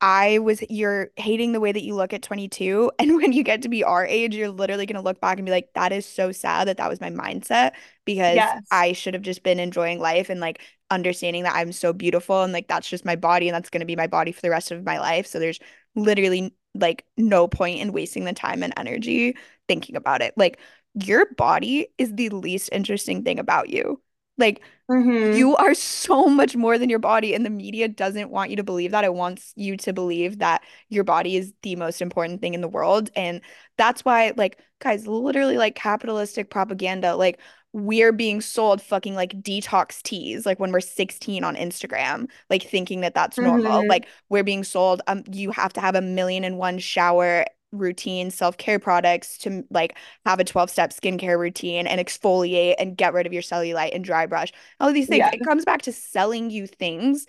I 0.00 0.38
was, 0.38 0.62
you're 0.70 1.10
hating 1.16 1.52
the 1.52 1.60
way 1.60 1.72
that 1.72 1.82
you 1.82 1.94
look 1.94 2.12
at 2.12 2.22
22. 2.22 2.90
And 2.98 3.16
when 3.16 3.32
you 3.32 3.42
get 3.42 3.62
to 3.62 3.68
be 3.68 3.84
our 3.84 4.06
age, 4.06 4.34
you're 4.34 4.48
literally 4.50 4.86
going 4.86 4.96
to 4.96 5.02
look 5.02 5.20
back 5.20 5.38
and 5.38 5.46
be 5.46 5.52
like, 5.52 5.72
that 5.74 5.92
is 5.92 6.06
so 6.06 6.32
sad 6.32 6.68
that 6.68 6.78
that 6.78 6.88
was 6.88 7.00
my 7.00 7.10
mindset 7.10 7.72
because 8.04 8.54
Yes. 8.54 8.64
I 8.70 8.92
should 8.92 9.14
have 9.14 9.22
just 9.22 9.42
been 9.42 9.60
enjoying 9.60 9.98
life 10.00 10.30
and 10.30 10.40
like 10.40 10.60
understanding 10.90 11.42
that 11.44 11.54
I'm 11.54 11.72
so 11.72 11.92
beautiful 11.92 12.42
and 12.42 12.52
like 12.52 12.68
that's 12.68 12.88
just 12.88 13.04
my 13.04 13.16
body 13.16 13.48
and 13.48 13.54
that's 13.54 13.70
going 13.70 13.80
to 13.80 13.86
be 13.86 13.96
my 13.96 14.06
body 14.06 14.32
for 14.32 14.40
the 14.40 14.50
rest 14.50 14.70
of 14.70 14.84
my 14.84 14.98
life. 14.98 15.26
So 15.26 15.38
there's 15.38 15.58
literally 15.94 16.54
like 16.74 17.04
no 17.16 17.48
point 17.48 17.80
in 17.80 17.92
wasting 17.92 18.24
the 18.24 18.32
time 18.32 18.62
and 18.62 18.72
energy 18.76 19.36
thinking 19.68 19.96
about 19.96 20.22
it. 20.22 20.34
Like 20.36 20.58
your 20.94 21.26
body 21.34 21.88
is 21.98 22.14
the 22.14 22.28
least 22.30 22.70
interesting 22.72 23.22
thing 23.24 23.38
about 23.38 23.68
you. 23.70 24.00
Like 24.40 24.62
hmm 24.88 25.30
you 25.32 25.54
are 25.56 25.74
so 25.74 26.26
much 26.26 26.56
more 26.56 26.78
than 26.78 26.90
your 26.90 26.98
body, 26.98 27.34
and 27.34 27.44
the 27.46 27.50
media 27.50 27.88
doesn't 27.88 28.30
want 28.30 28.50
you 28.50 28.56
to 28.56 28.64
believe 28.64 28.90
that. 28.92 29.04
It 29.04 29.14
wants 29.14 29.52
you 29.56 29.76
to 29.78 29.92
believe 29.92 30.38
that 30.38 30.62
your 30.88 31.04
body 31.04 31.36
is 31.36 31.52
the 31.62 31.76
most 31.76 32.02
important 32.02 32.40
thing 32.40 32.54
in 32.54 32.62
the 32.62 32.68
world. 32.68 33.10
And 33.14 33.40
that's 33.76 34.04
why, 34.04 34.32
like, 34.36 34.58
guys, 34.80 35.06
literally, 35.06 35.58
like, 35.58 35.74
capitalistic 35.74 36.50
propaganda, 36.50 37.16
like, 37.16 37.38
we're 37.72 38.12
being 38.12 38.40
sold 38.40 38.82
fucking 38.82 39.14
like 39.14 39.40
detox 39.42 40.02
teas, 40.02 40.44
like 40.44 40.58
when 40.58 40.72
we're 40.72 40.80
16 40.80 41.44
on 41.44 41.54
Instagram, 41.54 42.28
like 42.48 42.62
thinking 42.64 43.00
that 43.02 43.14
that's 43.14 43.40
normal. 43.40 43.84
hmm 43.84 43.88
Like, 43.88 44.08
we're 44.28 44.42
being 44.44 44.64
sold, 44.64 45.02
um, 45.06 45.22
you 45.30 45.52
have 45.52 45.72
to 45.74 45.80
have 45.80 45.94
a 45.94 46.00
million 46.02 46.42
and 46.44 46.58
one 46.58 46.78
shower 46.78 47.44
routine 47.72 48.30
self-care 48.30 48.78
products 48.78 49.38
to 49.38 49.64
like 49.70 49.96
have 50.26 50.40
a 50.40 50.44
12-step 50.44 50.92
skincare 50.92 51.38
routine 51.38 51.86
and 51.86 52.00
exfoliate 52.00 52.74
and 52.78 52.96
get 52.96 53.12
rid 53.12 53.26
of 53.26 53.32
your 53.32 53.42
cellulite 53.42 53.94
and 53.94 54.04
dry 54.04 54.26
brush 54.26 54.52
all 54.80 54.88
of 54.88 54.94
these 54.94 55.08
things. 55.08 55.18
Yeah. 55.18 55.30
It 55.32 55.44
comes 55.44 55.64
back 55.64 55.82
to 55.82 55.92
selling 55.92 56.50
you 56.50 56.66
things 56.66 57.26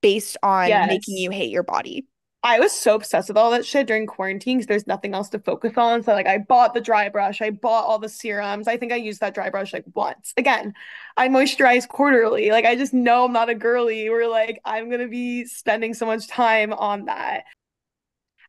based 0.00 0.36
on 0.42 0.68
making 0.88 1.16
you 1.16 1.30
hate 1.30 1.50
your 1.50 1.62
body. 1.62 2.06
I 2.42 2.60
was 2.60 2.72
so 2.72 2.96
obsessed 2.96 3.28
with 3.28 3.38
all 3.38 3.52
that 3.52 3.64
shit 3.64 3.86
during 3.86 4.06
quarantine 4.06 4.58
because 4.58 4.66
there's 4.66 4.86
nothing 4.86 5.14
else 5.14 5.30
to 5.30 5.38
focus 5.38 5.78
on. 5.78 6.02
So 6.02 6.12
like 6.12 6.26
I 6.26 6.36
bought 6.36 6.74
the 6.74 6.80
dry 6.82 7.08
brush, 7.08 7.40
I 7.40 7.48
bought 7.48 7.86
all 7.86 7.98
the 7.98 8.08
serums. 8.08 8.68
I 8.68 8.76
think 8.76 8.92
I 8.92 8.96
used 8.96 9.20
that 9.20 9.32
dry 9.32 9.48
brush 9.48 9.72
like 9.72 9.84
once. 9.94 10.34
Again, 10.36 10.74
I 11.16 11.28
moisturize 11.28 11.88
quarterly. 11.88 12.50
Like 12.50 12.66
I 12.66 12.76
just 12.76 12.92
know 12.92 13.24
I'm 13.24 13.32
not 13.32 13.48
a 13.48 13.54
girly 13.54 14.10
where 14.10 14.28
like 14.28 14.60
I'm 14.62 14.90
gonna 14.90 15.08
be 15.08 15.46
spending 15.46 15.94
so 15.94 16.04
much 16.04 16.28
time 16.28 16.74
on 16.74 17.06
that. 17.06 17.44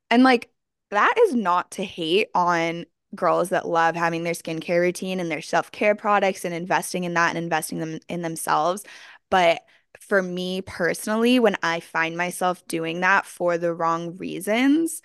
And 0.09 0.23
like 0.23 0.49
that 0.91 1.13
is 1.23 1.33
not 1.33 1.71
to 1.71 1.83
hate 1.83 2.29
on 2.35 2.85
girls 3.15 3.49
that 3.49 3.67
love 3.67 3.95
having 3.95 4.23
their 4.23 4.33
skincare 4.33 4.81
routine 4.81 5.19
and 5.19 5.31
their 5.31 5.41
self-care 5.41 5.95
products 5.95 6.45
and 6.45 6.53
investing 6.53 7.05
in 7.05 7.13
that 7.13 7.29
and 7.29 7.37
investing 7.37 7.79
them 7.79 7.99
in 8.09 8.21
themselves. 8.21 8.83
But 9.29 9.61
for 9.99 10.21
me 10.21 10.61
personally, 10.61 11.39
when 11.39 11.55
I 11.63 11.79
find 11.79 12.17
myself 12.17 12.65
doing 12.67 13.01
that 13.01 13.25
for 13.25 13.57
the 13.57 13.73
wrong 13.73 14.17
reasons, 14.17 15.01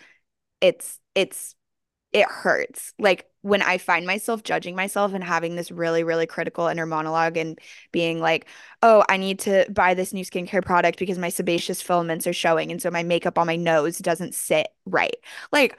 it's 0.61 0.99
it's 1.15 1.55
it 2.13 2.27
hurts. 2.27 2.93
Like 2.99 3.27
when 3.43 3.63
I 3.63 3.79
find 3.79 4.07
myself 4.07 4.43
judging 4.43 4.77
myself 4.77 5.13
and 5.15 5.23
having 5.25 5.57
this 5.57 5.71
really, 5.71 6.05
really 6.05 6.27
critical 6.27 6.67
inner 6.67 6.87
monologue 6.87 7.37
and 7.37 7.59
being 7.93 8.21
like, 8.21 8.47
oh, 8.83 9.05
I 9.09 9.17
need 9.17 9.39
to 9.41 9.67
buy 9.71 9.95
this 9.95 10.13
new 10.13 10.25
skincare 10.25 10.65
product 10.65 10.99
because 10.99 11.19
my 11.19 11.29
sebaceous 11.29 11.81
filaments 11.83 12.27
are 12.27 12.33
showing. 12.33 12.71
And 12.71 12.83
so 12.83 12.91
my 12.91 13.03
makeup 13.03 13.39
on 13.39 13.47
my 13.47 13.57
nose 13.57 13.99
doesn't 13.99 14.35
sit 14.35 14.69
right. 14.87 15.17
Like, 15.53 15.79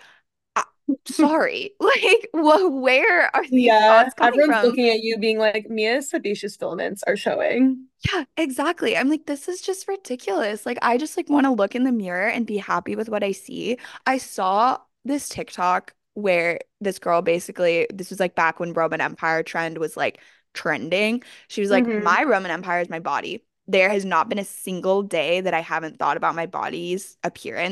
I, 0.56 0.64
sorry. 1.08 1.72
Like, 1.82 2.30
wh 2.34 2.72
where 2.84 3.36
are 3.36 3.48
these 3.50 3.74
Yeah, 3.74 3.76
thoughts 3.88 4.14
coming 4.16 4.42
everyone's 4.42 4.44
from? 4.44 4.78
looking 4.78 4.90
at 4.90 5.02
you 5.04 5.18
being 5.18 5.38
like, 5.38 5.70
Mia's 5.70 6.10
sebaceous 6.10 6.56
filaments 6.56 7.04
are 7.04 7.18
showing. 7.18 7.88
Yeah, 8.14 8.24
exactly. 8.36 8.98
I'm 8.98 9.10
like, 9.10 9.26
this 9.28 9.48
is 9.48 9.62
just 9.62 9.88
ridiculous. 9.88 10.66
Like, 10.66 10.80
I 10.82 10.98
just 10.98 11.16
like 11.18 11.30
want 11.30 11.46
to 11.46 11.52
look 11.52 11.76
in 11.76 11.84
the 11.84 11.92
mirror 11.92 12.28
and 12.28 12.48
be 12.48 12.58
happy 12.58 12.96
with 12.96 13.10
what 13.10 13.24
I 13.24 13.32
see. 13.32 13.78
I 14.08 14.18
saw 14.18 14.80
this 15.06 15.30
TikTok 15.30 15.94
where 16.14 16.60
this 16.82 17.00
girl 17.00 17.22
basically, 17.22 17.88
this 17.94 18.10
was 18.10 18.20
like 18.20 18.36
back 18.36 18.60
when 18.60 18.74
Roman 18.74 19.02
Empire 19.02 19.44
trend 19.44 19.78
was 19.78 19.98
like 19.98 20.20
trending. 20.54 21.24
She 21.48 21.62
was 21.62 21.70
like, 21.72 21.88
hmm 21.88 21.92
my 21.94 22.24
Roman 22.24 22.52
Empire 22.52 22.82
is 22.82 22.90
my 22.90 23.00
body. 23.00 23.44
There 23.68 23.90
has 23.90 24.06
not 24.06 24.28
been 24.30 24.40
a 24.40 24.46
single 24.46 25.04
day 25.04 25.42
that 25.42 25.54
I 25.54 25.62
haven't 25.62 26.00
thought 26.00 26.18
about 26.18 26.36
my 26.36 26.46
body's 26.48 27.18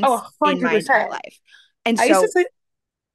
Oh, 0.02 0.22
appearance 0.22 0.34
in 0.44 0.62
my 0.62 0.76
entire 0.76 1.08
life. 1.10 1.40
And 1.86 2.00
I 2.00 2.06
used 2.06 2.22
to 2.22 2.28
so 2.28 2.32
say 2.32 2.46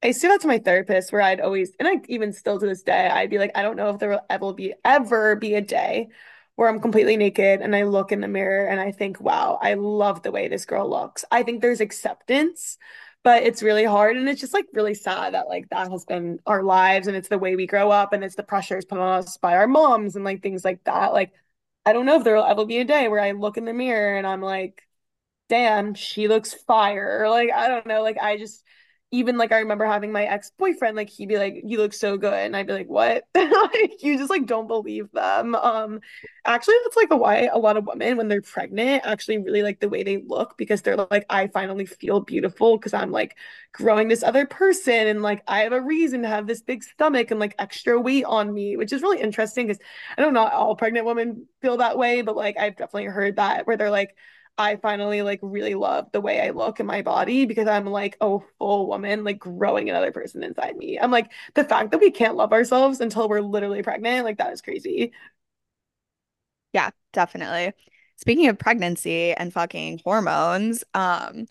I 0.04 0.08
used 0.08 0.20
to 0.22 0.28
that 0.28 0.42
to 0.42 0.48
my 0.48 0.58
therapist 0.58 1.12
where 1.12 1.22
I'd 1.22 1.40
always, 1.40 1.72
and 1.80 1.88
I 1.88 2.00
even 2.08 2.32
still 2.32 2.60
to 2.60 2.66
this 2.66 2.82
day, 2.82 3.08
I'd 3.08 3.30
be 3.30 3.38
like, 3.38 3.52
I 3.56 3.62
don't 3.62 3.76
know 3.76 3.90
if 3.90 3.98
there 4.00 4.10
will 4.10 4.26
ever 4.30 4.52
be 4.54 4.74
ever 4.84 5.36
be 5.36 5.54
a 5.54 5.62
day 5.62 6.08
where 6.56 6.68
I'm 6.68 6.80
completely 6.80 7.16
naked 7.16 7.62
and 7.62 7.76
I 7.76 7.84
look 7.84 8.12
in 8.12 8.20
the 8.20 8.28
mirror 8.28 8.66
and 8.68 8.80
I 8.80 8.92
think, 8.92 9.20
wow, 9.20 9.58
I 9.62 9.74
love 9.74 10.22
the 10.22 10.32
way 10.32 10.48
this 10.48 10.66
girl 10.66 10.88
looks. 10.90 11.24
I 11.32 11.42
think 11.44 11.62
there's 11.62 11.80
acceptance, 11.82 12.78
but 13.24 13.42
it's 13.42 13.62
really 13.62 13.84
hard. 13.84 14.16
And 14.16 14.28
it's 14.28 14.40
just 14.40 14.54
like 14.54 14.66
really 14.72 14.94
sad 14.94 15.34
that 15.34 15.48
like 15.48 15.68
that 15.70 15.90
has 15.90 16.04
been 16.04 16.38
our 16.46 16.62
lives 16.62 17.08
and 17.08 17.16
it's 17.16 17.28
the 17.28 17.38
way 17.38 17.56
we 17.56 17.66
grow 17.66 17.90
up 17.90 18.12
and 18.12 18.22
it's 18.22 18.36
the 18.36 18.42
pressures 18.44 18.84
put 18.84 18.98
on 19.00 19.18
us 19.20 19.38
by 19.38 19.56
our 19.56 19.66
moms 19.66 20.16
and 20.16 20.24
like 20.24 20.42
things 20.42 20.64
like 20.64 20.84
that. 20.84 21.12
Like, 21.12 21.32
I 21.86 21.92
don't 21.92 22.06
know 22.06 22.16
if 22.18 22.24
there 22.24 22.36
will 22.36 22.44
ever 22.44 22.66
be 22.66 22.78
a 22.78 22.84
day 22.84 23.08
where 23.08 23.20
I 23.20 23.32
look 23.32 23.56
in 23.56 23.64
the 23.64 23.72
mirror 23.72 24.16
and 24.16 24.26
I'm 24.26 24.42
like, 24.42 24.86
damn, 25.48 25.94
she 25.94 26.28
looks 26.28 26.54
fire. 26.54 27.22
Or 27.22 27.30
like, 27.30 27.50
I 27.52 27.68
don't 27.68 27.86
know. 27.86 28.02
Like, 28.02 28.18
I 28.18 28.38
just, 28.38 28.62
even 29.14 29.38
like, 29.38 29.52
I 29.52 29.58
remember 29.60 29.84
having 29.84 30.12
my 30.12 30.24
ex-boyfriend, 30.24 30.96
like, 30.96 31.08
he'd 31.08 31.28
be 31.28 31.38
like, 31.38 31.62
you 31.64 31.78
look 31.78 31.92
so 31.92 32.16
good. 32.16 32.34
And 32.34 32.56
I'd 32.56 32.66
be 32.66 32.72
like, 32.72 32.88
what? 32.88 33.24
you 33.34 34.18
just 34.18 34.30
like 34.30 34.46
don't 34.46 34.66
believe 34.66 35.10
them. 35.12 35.54
Um, 35.54 36.00
actually, 36.44 36.74
that's 36.82 36.96
like 36.96 37.10
why 37.10 37.48
a 37.52 37.58
lot 37.58 37.76
of 37.76 37.86
women, 37.86 38.16
when 38.16 38.28
they're 38.28 38.42
pregnant, 38.42 39.06
actually 39.06 39.38
really 39.38 39.62
like 39.62 39.80
the 39.80 39.88
way 39.88 40.02
they 40.02 40.18
look 40.26 40.56
because 40.58 40.82
they're 40.82 40.96
like, 41.10 41.24
I 41.30 41.46
finally 41.46 41.86
feel 41.86 42.20
beautiful 42.20 42.76
because 42.76 42.92
I'm 42.92 43.12
like 43.12 43.36
growing 43.72 44.08
this 44.08 44.22
other 44.22 44.46
person 44.46 45.06
and 45.06 45.22
like 45.22 45.42
I 45.46 45.60
have 45.60 45.72
a 45.72 45.80
reason 45.80 46.22
to 46.22 46.28
have 46.28 46.46
this 46.46 46.62
big 46.62 46.82
stomach 46.82 47.30
and 47.30 47.40
like 47.40 47.54
extra 47.58 48.00
weight 48.00 48.24
on 48.24 48.52
me, 48.52 48.76
which 48.76 48.92
is 48.92 49.02
really 49.02 49.20
interesting 49.20 49.66
because 49.66 49.82
I 50.18 50.22
don't 50.22 50.34
know, 50.34 50.46
all 50.46 50.76
pregnant 50.76 51.06
women 51.06 51.46
feel 51.62 51.76
that 51.78 51.96
way, 51.98 52.22
but 52.22 52.36
like 52.36 52.58
I've 52.58 52.76
definitely 52.76 53.06
heard 53.06 53.36
that 53.36 53.66
where 53.66 53.76
they're 53.76 53.90
like, 53.90 54.16
I 54.56 54.76
finally 54.76 55.22
like 55.22 55.40
really 55.42 55.74
love 55.74 56.12
the 56.12 56.20
way 56.20 56.40
I 56.40 56.50
look 56.50 56.78
in 56.78 56.86
my 56.86 57.02
body 57.02 57.44
because 57.44 57.66
I'm 57.66 57.86
like 57.86 58.16
a 58.20 58.38
full 58.58 58.86
woman, 58.86 59.24
like 59.24 59.38
growing 59.38 59.90
another 59.90 60.12
person 60.12 60.44
inside 60.44 60.76
me. 60.76 60.98
I'm 60.98 61.10
like 61.10 61.32
the 61.54 61.64
fact 61.64 61.90
that 61.90 62.00
we 62.00 62.10
can't 62.12 62.36
love 62.36 62.52
ourselves 62.52 63.00
until 63.00 63.28
we're 63.28 63.40
literally 63.40 63.82
pregnant, 63.82 64.24
like 64.24 64.38
that 64.38 64.52
is 64.52 64.62
crazy. 64.62 65.12
yeah, 66.72 66.90
definitely. 67.12 67.72
Speaking 68.16 68.48
of 68.48 68.58
pregnancy 68.58 69.32
and 69.32 69.52
fucking 69.52 70.00
hormones, 70.04 70.84
um, 70.94 71.46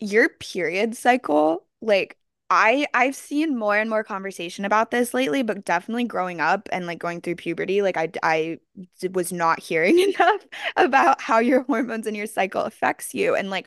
your 0.00 0.28
period 0.28 0.96
cycle, 0.96 1.66
like 1.82 2.18
I 2.54 2.86
I've 2.94 3.16
seen 3.16 3.56
more 3.58 3.76
and 3.76 3.90
more 3.90 4.04
conversation 4.04 4.64
about 4.64 4.90
this 4.90 5.14
lately, 5.14 5.42
but 5.42 5.64
definitely 5.64 6.04
growing 6.04 6.40
up 6.40 6.68
and 6.72 6.86
like 6.86 6.98
going 6.98 7.20
through 7.20 7.36
puberty, 7.36 7.82
like 7.82 7.96
I 7.96 8.10
I 8.22 8.58
was 9.12 9.32
not 9.32 9.60
hearing 9.62 9.98
enough 9.98 10.42
about 10.76 11.20
how 11.20 11.38
your 11.38 11.62
hormones 11.64 12.06
and 12.06 12.16
your 12.16 12.26
cycle 12.26 12.62
affects 12.62 13.14
you 13.14 13.34
and 13.34 13.50
like 13.50 13.66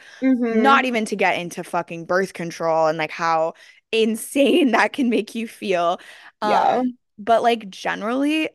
not 0.50 0.86
hmm 0.86 0.86
even 0.86 1.06
to 1.06 1.16
get 1.16 1.38
into 1.40 1.64
fucking 1.64 2.06
birth 2.06 2.34
control 2.34 2.88
and 2.88 2.98
like 2.98 3.12
how 3.12 3.54
insane 3.92 4.72
that 4.74 4.94
can 4.94 5.10
make 5.10 5.36
you 5.36 5.48
feel. 5.48 6.00
Yeah. 6.42 6.78
Um, 6.78 6.98
but 7.18 7.44
like 7.44 7.70
generally 7.70 8.50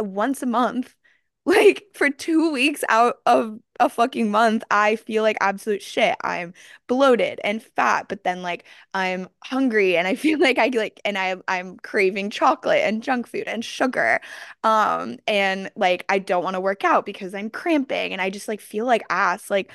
once 0.00 0.42
a 0.42 0.46
month. 0.46 0.94
Like 1.46 1.84
for 1.94 2.10
two 2.10 2.52
weeks 2.52 2.84
out 2.90 3.16
of 3.24 3.58
a 3.80 3.88
fucking 3.88 4.30
month, 4.30 4.62
I 4.70 4.96
feel 4.96 5.22
like 5.24 5.36
absolute 5.40 5.82
shit. 5.82 6.16
I'm 6.22 6.54
bloated 6.86 7.40
and 7.44 7.62
fat, 7.62 8.06
but 8.08 8.24
then 8.24 8.42
like 8.42 8.64
I'm 8.94 9.28
hungry 9.44 9.96
and 9.96 10.06
I 10.06 10.14
feel 10.16 10.38
like 10.38 10.58
I 10.58 10.68
like 10.68 11.00
and 11.04 11.18
I 11.18 11.36
I'm 11.48 11.78
craving 11.78 12.30
chocolate 12.30 12.82
and 12.84 13.02
junk 13.02 13.26
food 13.26 13.48
and 13.48 13.64
sugar. 13.64 14.20
Um 14.64 15.18
and 15.26 15.70
like 15.76 16.04
I 16.08 16.18
don't 16.20 16.44
want 16.44 16.54
to 16.54 16.60
work 16.60 16.84
out 16.84 17.06
because 17.06 17.34
I'm 17.34 17.50
cramping 17.50 18.12
and 18.12 18.20
I 18.22 18.30
just 18.30 18.48
like 18.48 18.60
feel 18.60 18.86
like 18.86 19.02
ass. 19.10 19.50
Like 19.50 19.70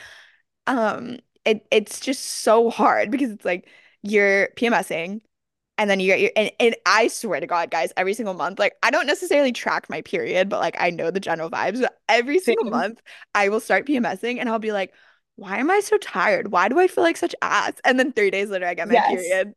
um 0.68 1.18
it 1.46 1.66
it's 1.72 2.00
just 2.00 2.24
so 2.24 2.70
hard 2.70 3.12
because 3.12 3.32
it's 3.32 3.46
like 3.46 3.68
you're 4.04 4.50
PMSing 4.56 5.22
and 5.78 5.90
then 5.90 6.00
you 6.00 6.08
get 6.08 6.22
your 6.22 6.32
and, 6.36 6.52
and 6.60 6.76
I 6.86 7.08
swear 7.10 7.40
to 7.40 7.48
God, 7.48 7.70
guys, 7.72 7.92
every 7.98 8.14
single 8.14 8.34
month, 8.34 8.60
like 8.60 8.76
I 8.84 8.92
don't 8.92 9.08
necessarily 9.08 9.52
track 9.52 9.90
my 9.90 10.02
period, 10.02 10.50
but 10.50 10.60
like 10.60 10.76
I 10.80 10.90
know 10.90 11.12
the 11.12 11.20
general 11.20 11.50
vibes. 11.50 11.82
But 11.82 12.00
every 12.10 12.40
single 12.40 12.66
month 12.66 13.02
I 13.34 13.50
will 13.50 13.60
start 13.60 13.86
PMSing 13.86 14.40
and 14.40 14.50
I'll 14.50 14.60
be 14.60 14.72
like, 14.72 14.94
why 15.36 15.58
am 15.58 15.70
I 15.70 15.82
so 15.82 15.98
tired? 15.98 16.52
Why 16.52 16.70
do 16.70 16.80
I 16.80 16.88
feel 16.88 17.04
like 17.04 17.18
such 17.18 17.36
ass? 17.42 17.74
And 17.84 18.00
then 18.00 18.14
three 18.14 18.32
days 18.32 18.50
later 18.50 18.66
I 18.68 18.74
get 18.74 18.88
my 18.88 18.96
Yes. 18.96 19.06
period. 19.08 19.54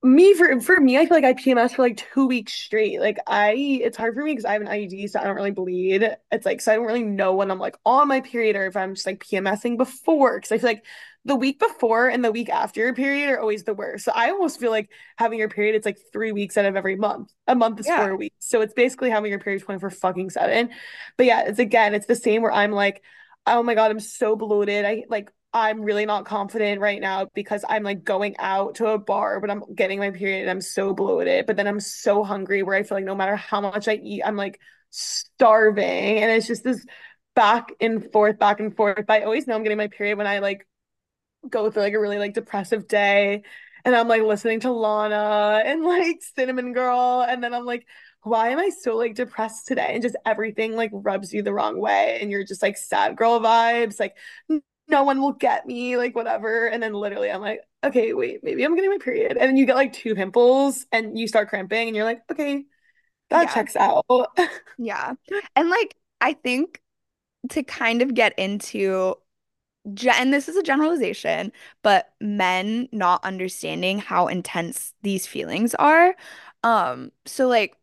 Me 0.00 0.32
for 0.32 0.60
for 0.60 0.78
me, 0.80 0.96
I 0.96 1.06
feel 1.06 1.16
like 1.16 1.24
I 1.24 1.32
PMS 1.34 1.74
for 1.74 1.82
like 1.82 1.96
two 1.96 2.28
weeks 2.28 2.52
straight. 2.52 3.00
Like 3.00 3.18
I, 3.26 3.54
it's 3.82 3.96
hard 3.96 4.14
for 4.14 4.22
me 4.22 4.30
because 4.30 4.44
I 4.44 4.52
have 4.52 4.62
an 4.62 4.68
IUD, 4.68 5.08
so 5.08 5.18
I 5.18 5.24
don't 5.24 5.34
really 5.34 5.50
bleed. 5.50 6.08
It's 6.30 6.46
like 6.46 6.60
so 6.60 6.72
I 6.72 6.76
don't 6.76 6.86
really 6.86 7.02
know 7.02 7.34
when 7.34 7.50
I'm 7.50 7.58
like 7.58 7.76
on 7.84 8.06
my 8.06 8.20
period 8.20 8.54
or 8.54 8.66
if 8.66 8.76
I'm 8.76 8.94
just 8.94 9.06
like 9.06 9.18
PMSing 9.18 9.76
before. 9.76 10.36
Because 10.36 10.52
I 10.52 10.58
feel 10.58 10.70
like 10.70 10.84
the 11.28 11.36
week 11.36 11.58
before 11.58 12.08
and 12.08 12.24
the 12.24 12.32
week 12.32 12.48
after 12.48 12.80
your 12.80 12.94
period 12.94 13.28
are 13.30 13.38
always 13.38 13.62
the 13.62 13.74
worst. 13.74 14.04
So 14.06 14.12
I 14.14 14.30
almost 14.30 14.58
feel 14.58 14.70
like 14.70 14.90
having 15.16 15.38
your 15.38 15.50
period, 15.50 15.74
it's 15.76 15.86
like 15.86 15.98
three 16.12 16.32
weeks 16.32 16.56
out 16.56 16.64
of 16.64 16.74
every 16.74 16.96
month. 16.96 17.30
A 17.46 17.54
month 17.54 17.78
is 17.80 17.86
Yeah. 17.86 17.98
four 17.98 18.16
weeks, 18.16 18.36
so 18.40 18.62
it's 18.62 18.72
basically 18.74 19.10
having 19.10 19.30
your 19.30 19.38
period 19.38 19.62
24 19.62 19.90
fucking 19.90 20.30
seven. 20.30 20.70
But 21.18 21.26
yeah, 21.26 21.42
it's 21.42 21.58
again, 21.58 21.94
it's 21.94 22.06
the 22.06 22.16
same 22.16 22.42
where 22.42 22.50
I'm 22.50 22.72
like, 22.72 23.02
oh 23.46 23.62
my 23.62 23.74
God, 23.74 23.90
I'm 23.90 24.00
so 24.00 24.36
bloated. 24.36 24.84
I 24.84 25.04
like 25.08 25.30
I'm 25.52 25.82
really 25.82 26.06
not 26.06 26.24
confident 26.26 26.80
right 26.80 27.00
now 27.00 27.26
because 27.34 27.64
I'm 27.68 27.82
like 27.82 28.04
going 28.04 28.36
out 28.38 28.76
to 28.76 28.88
a 28.88 28.98
bar, 28.98 29.40
but 29.40 29.50
I'm 29.50 29.62
getting 29.74 29.98
my 29.98 30.10
period 30.10 30.42
and 30.42 30.50
I'm 30.50 30.60
so 30.60 30.92
bloated. 30.94 31.46
But 31.46 31.56
then 31.56 31.66
I'm 31.66 31.80
so 31.80 32.24
hungry 32.24 32.62
where 32.62 32.76
I 32.76 32.82
feel 32.82 32.98
like 32.98 33.04
no 33.04 33.14
matter 33.14 33.36
how 33.36 33.60
much 33.60 33.88
I 33.88 33.94
eat, 33.94 34.22
I'm 34.24 34.36
like 34.36 34.60
starving. 34.90 36.18
And 36.18 36.30
it's 36.30 36.46
just 36.46 36.64
this 36.64 36.84
back 37.34 37.72
and 37.80 38.10
forth, 38.12 38.38
back 38.38 38.60
and 38.60 38.74
forth. 38.74 39.04
I 39.08 39.22
always 39.22 39.46
know 39.46 39.54
I'm 39.54 39.62
getting 39.62 39.78
my 39.78 39.88
period 39.88 40.18
when 40.18 40.26
I 40.26 40.40
like 40.40 40.66
go 41.48 41.70
through 41.70 41.82
like 41.82 41.94
a 41.94 42.00
really 42.00 42.18
like 42.18 42.34
depressive 42.34 42.88
day 42.88 43.42
and 43.84 43.94
I'm 43.94 44.08
like 44.08 44.22
listening 44.22 44.60
to 44.60 44.72
Lana 44.72 45.62
and 45.64 45.84
like 45.84 46.20
Cinnamon 46.36 46.72
Girl. 46.72 47.24
And 47.26 47.42
then 47.42 47.54
I'm 47.54 47.64
like, 47.64 47.86
why 48.22 48.50
am 48.50 48.58
I 48.58 48.70
so 48.70 48.96
like 48.96 49.14
depressed 49.14 49.66
today? 49.66 49.90
And 49.92 50.02
just 50.02 50.16
everything 50.26 50.74
like 50.76 50.90
rubs 50.92 51.32
you 51.32 51.42
the 51.42 51.52
wrong 51.54 51.80
way. 51.80 52.18
And 52.20 52.30
you're 52.30 52.44
just 52.44 52.62
like 52.62 52.76
sad 52.76 53.16
girl 53.16 53.40
vibes, 53.40 54.00
like 54.00 54.16
no 54.88 55.04
one 55.04 55.20
will 55.20 55.32
get 55.32 55.66
me, 55.66 55.96
like 55.96 56.14
whatever. 56.14 56.66
And 56.66 56.82
then 56.82 56.92
literally 56.92 57.30
I'm 57.30 57.40
like, 57.40 57.60
okay, 57.84 58.14
wait, 58.14 58.40
maybe 58.42 58.64
I'm 58.64 58.74
getting 58.74 58.90
my 58.90 58.98
period. 58.98 59.32
And 59.32 59.48
then 59.48 59.56
you 59.56 59.66
get 59.66 59.76
like 59.76 59.92
two 59.92 60.14
pimples 60.14 60.86
and 60.92 61.18
you 61.18 61.28
start 61.28 61.48
cramping 61.48 61.88
and 61.88 61.96
you're 61.96 62.04
like, 62.04 62.22
okay, 62.30 62.64
that 63.30 63.46
Yeah. 63.46 63.50
checks 63.50 63.76
out. 63.76 64.06
Yeah. 64.76 65.14
And 65.56 65.70
like 65.70 65.96
I 66.20 66.32
think 66.34 66.80
to 67.50 67.62
kind 67.64 68.02
of 68.02 68.14
get 68.14 68.38
into 68.38 69.16
and 70.14 70.32
this 70.32 70.48
is 70.48 70.56
a 70.56 70.62
generalization, 70.62 71.52
but 71.82 72.12
men 72.20 72.88
not 72.92 73.24
understanding 73.24 73.98
how 73.98 74.26
intense 74.28 74.92
these 75.02 75.26
feelings 75.26 75.74
are. 75.76 76.14
Um, 76.64 77.12
so 77.26 77.46
like 77.48 77.76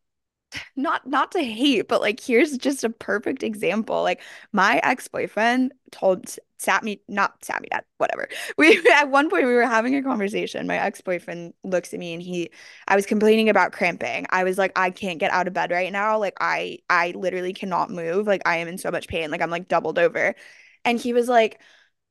not 0.76 1.08
not 1.08 1.32
to 1.34 1.44
hate, 1.44 1.88
but 1.88 2.02
like 2.02 2.20
here's 2.20 2.58
just 2.58 2.84
a 2.84 2.90
perfect 2.90 3.44
example. 3.44 4.04
Like 4.04 4.22
my 4.52 4.80
ex-boyfriend 4.84 5.74
told 5.92 6.30
sat 6.58 6.84
me 6.84 7.02
not 7.08 7.44
sat 7.44 7.62
me 7.62 7.70
whatever. 7.98 8.28
We 8.58 8.82
at 8.94 9.10
one 9.10 9.30
point 9.30 9.46
we 9.46 9.54
were 9.54 9.66
having 9.68 9.96
a 9.96 10.04
conversation. 10.04 10.68
My 10.68 10.78
ex-boyfriend 10.78 11.54
looks 11.64 11.94
at 11.94 12.00
me 12.00 12.14
and 12.14 12.22
he 12.22 12.50
I 12.88 12.96
was 12.96 13.06
complaining 13.06 13.50
about 13.50 13.72
cramping. 13.74 14.26
I 14.30 14.44
was 14.44 14.58
like, 14.58 14.72
I 14.76 14.92
can't 14.92 15.20
get 15.20 15.32
out 15.32 15.48
of 15.48 15.54
bed 15.54 15.72
right 15.72 15.92
now. 15.92 16.18
Like 16.20 16.36
I 16.40 16.80
I 16.90 17.12
literally 17.16 17.54
cannot 17.54 17.90
move. 17.90 18.28
Like 18.28 18.42
I 18.46 18.58
am 18.58 18.68
in 18.68 18.78
so 18.78 18.92
much 18.92 19.08
pain. 19.08 19.32
Like 19.32 19.42
I'm 19.42 19.50
like 19.52 19.68
doubled 19.68 20.00
over. 20.00 20.36
And 20.84 21.00
he 21.00 21.14
was 21.14 21.28
like, 21.28 21.60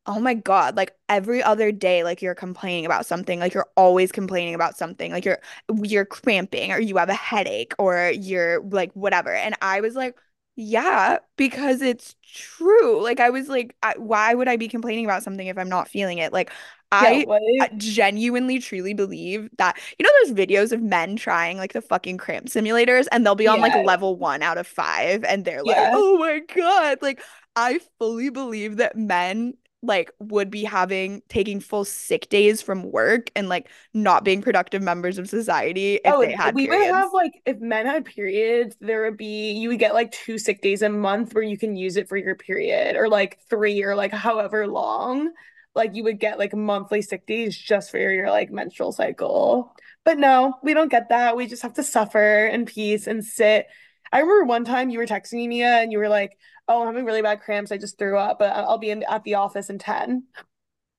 Oh 0.06 0.20
my 0.20 0.34
God, 0.34 0.76
like 0.76 0.94
every 1.08 1.42
other 1.42 1.72
day, 1.72 2.04
like 2.04 2.20
you're 2.20 2.34
complaining 2.34 2.84
about 2.84 3.06
something, 3.06 3.40
like 3.40 3.54
you're 3.54 3.68
always 3.76 4.12
complaining 4.12 4.54
about 4.54 4.76
something, 4.76 5.10
like 5.12 5.24
you're 5.24 5.38
you're 5.82 6.04
cramping 6.04 6.72
or 6.72 6.78
you 6.78 6.96
have 6.98 7.08
a 7.08 7.14
headache 7.14 7.72
or 7.78 8.12
you're 8.14 8.62
like 8.64 8.92
whatever. 8.92 9.34
And 9.34 9.54
I 9.62 9.80
was 9.80 9.94
like, 9.94 10.16
yeah, 10.56 11.18
because 11.36 11.80
it's 11.82 12.14
true. 12.22 13.02
Like 13.02 13.18
I 13.18 13.30
was 13.30 13.48
like, 13.48 13.74
I, 13.82 13.94
why 13.96 14.34
would 14.34 14.46
I 14.46 14.56
be 14.56 14.68
complaining 14.68 15.04
about 15.06 15.22
something 15.22 15.46
if 15.46 15.56
I'm 15.58 15.70
not 15.70 15.88
feeling 15.88 16.18
it? 16.18 16.32
Like 16.32 16.52
I? 16.92 17.24
I 17.60 17.70
genuinely 17.76 18.58
truly 18.58 18.94
believe 18.94 19.48
that 19.58 19.78
you 19.98 20.04
know 20.04 20.10
those 20.22 20.36
videos 20.36 20.70
of 20.72 20.82
men 20.82 21.16
trying 21.16 21.56
like 21.56 21.72
the 21.72 21.80
fucking 21.80 22.18
cramp 22.18 22.46
simulators 22.46 23.06
and 23.10 23.24
they'll 23.24 23.34
be 23.34 23.48
on 23.48 23.60
like 23.60 23.74
level 23.86 24.16
one 24.16 24.42
out 24.42 24.58
of 24.58 24.66
five 24.66 25.24
and 25.24 25.44
they're 25.44 25.62
like, 25.62 25.76
yeah. 25.76 25.92
oh 25.94 26.18
my 26.18 26.40
God. 26.54 26.98
Like 27.02 27.22
I 27.56 27.80
fully 27.98 28.30
believe 28.30 28.76
that 28.76 28.96
men 28.96 29.54
like 29.86 30.10
would 30.18 30.50
be 30.50 30.64
having 30.64 31.22
taking 31.28 31.60
full 31.60 31.84
sick 31.84 32.28
days 32.28 32.62
from 32.62 32.90
work 32.90 33.30
and 33.36 33.48
like 33.48 33.68
not 33.92 34.24
being 34.24 34.42
productive 34.42 34.82
members 34.82 35.18
of 35.18 35.28
society 35.28 35.96
if 36.04 36.14
oh, 36.14 36.20
they 36.20 36.34
Oh, 36.34 36.36
had 36.36 36.54
we 36.54 36.68
would 36.68 36.80
have 36.80 37.12
like 37.12 37.40
if 37.46 37.60
men 37.60 37.86
had 37.86 38.04
periods, 38.04 38.76
there 38.80 39.04
would 39.04 39.16
be 39.16 39.52
you 39.52 39.68
would 39.68 39.78
get 39.78 39.94
like 39.94 40.12
two 40.12 40.38
sick 40.38 40.60
days 40.62 40.82
a 40.82 40.88
month 40.88 41.34
where 41.34 41.44
you 41.44 41.58
can 41.58 41.76
use 41.76 41.96
it 41.96 42.08
for 42.08 42.16
your 42.16 42.34
period, 42.34 42.96
or 42.96 43.08
like 43.08 43.38
three 43.48 43.82
or 43.82 43.94
like 43.94 44.12
however 44.12 44.66
long. 44.66 45.32
Like 45.74 45.94
you 45.94 46.04
would 46.04 46.20
get 46.20 46.38
like 46.38 46.54
monthly 46.54 47.02
sick 47.02 47.26
days 47.26 47.56
just 47.56 47.90
for 47.90 47.98
your 47.98 48.30
like 48.30 48.50
menstrual 48.50 48.92
cycle. 48.92 49.74
But 50.04 50.18
no, 50.18 50.54
we 50.62 50.74
don't 50.74 50.90
get 50.90 51.08
that. 51.08 51.36
We 51.36 51.46
just 51.46 51.62
have 51.62 51.74
to 51.74 51.82
suffer 51.82 52.46
in 52.46 52.66
peace 52.66 53.06
and 53.06 53.24
sit. 53.24 53.66
I 54.12 54.20
remember 54.20 54.44
one 54.44 54.64
time 54.64 54.90
you 54.90 54.98
were 54.98 55.06
texting 55.06 55.34
me, 55.34 55.48
Mia, 55.48 55.78
and 55.82 55.92
you 55.92 55.98
were 55.98 56.08
like, 56.08 56.38
"Oh, 56.68 56.82
I'm 56.82 56.88
having 56.88 57.04
really 57.04 57.22
bad 57.22 57.40
cramps. 57.42 57.72
I 57.72 57.78
just 57.78 57.98
threw 57.98 58.18
up, 58.18 58.38
but 58.38 58.50
I'll 58.54 58.78
be 58.78 58.90
in 58.90 59.02
at 59.04 59.24
the 59.24 59.34
office 59.36 59.70
in 59.70 59.78
10." 59.78 60.24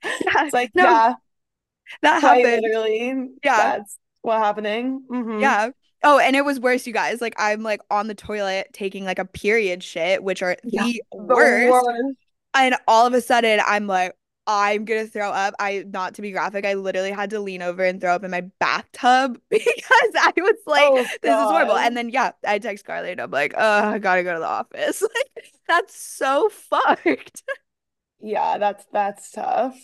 Yeah, 0.03 0.45
It's 0.45 0.53
like, 0.53 0.71
no, 0.75 0.85
yeah, 0.85 1.15
that 2.01 2.21
happened. 2.21 2.63
literally. 2.63 3.29
Yeah. 3.43 3.75
That's 3.77 3.97
what 4.21 4.39
happening. 4.39 5.05
hmm 5.09 5.31
Yeah. 5.39 5.69
Oh, 6.03 6.19
and 6.19 6.35
it 6.35 6.45
was 6.45 6.59
worse, 6.59 6.85
you 6.85 6.93
guys. 6.93 7.21
Like 7.21 7.33
I'm 7.37 7.63
like 7.63 7.81
on 7.89 8.07
the 8.07 8.15
toilet 8.15 8.69
taking 8.73 9.05
like 9.05 9.19
a 9.19 9.25
period 9.25 9.83
shit, 9.83 10.23
which 10.23 10.41
are 10.43 10.57
Yeah, 10.63 10.83
the 10.83 11.01
the 11.13 11.37
worst. 11.37 11.61
worst. 11.61 12.17
And 12.55 12.75
all 12.87 13.07
of 13.07 13.13
a 13.13 13.21
sudden 13.21 13.61
I'm 13.65 13.87
like, 13.87 14.15
I'm 14.47 14.85
gonna 14.85 15.07
throw 15.07 15.29
up. 15.31 15.55
I 15.59 15.85
not 15.87 16.15
to 16.15 16.21
be 16.21 16.31
graphic, 16.31 16.65
I 16.65 16.73
literally 16.75 17.11
had 17.11 17.31
to 17.31 17.39
lean 17.39 17.61
over 17.61 17.83
and 17.83 17.99
throw 17.99 18.13
up 18.13 18.23
in 18.23 18.31
my 18.31 18.41
bathtub 18.59 19.39
because 19.49 20.11
I 20.15 20.33
was 20.37 20.55
like, 20.67 20.83
Oh 20.83 20.95
this 20.95 21.31
is 21.31 21.49
horrible. 21.49 21.77
And 21.77 21.97
then 21.97 22.09
yeah, 22.09 22.31
I 22.45 22.59
text 22.59 22.85
Karly 22.85 23.11
and 23.11 23.21
I'm 23.21 23.31
like, 23.31 23.53
oh, 23.57 23.89
I 23.89 23.99
gotta 23.99 24.23
go 24.23 24.33
to 24.33 24.39
the 24.39 24.47
office. 24.47 25.01
Like 25.35 25.51
that's 25.67 25.95
so 25.99 26.49
fucked. 26.49 27.43
Yeah, 28.21 28.57
that's 28.57 28.85
that's 28.91 29.31
tough. 29.31 29.77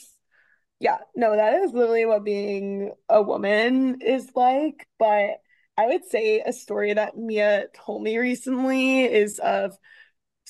Yeah, 0.80 0.98
no, 1.16 1.36
that 1.36 1.54
is 1.62 1.74
literally 1.74 2.06
what 2.06 2.24
being 2.24 2.92
a 3.08 3.22
woman 3.22 4.02
is 4.02 4.32
like. 4.36 4.88
But 4.98 5.42
I 5.78 5.88
would 5.88 6.06
say 6.06 6.42
a 6.42 6.54
story 6.54 6.94
that 6.94 7.18
Mia 7.18 7.68
told 7.74 8.02
me 8.04 8.18
recently 8.18 9.04
is 9.04 9.40
of 9.40 9.78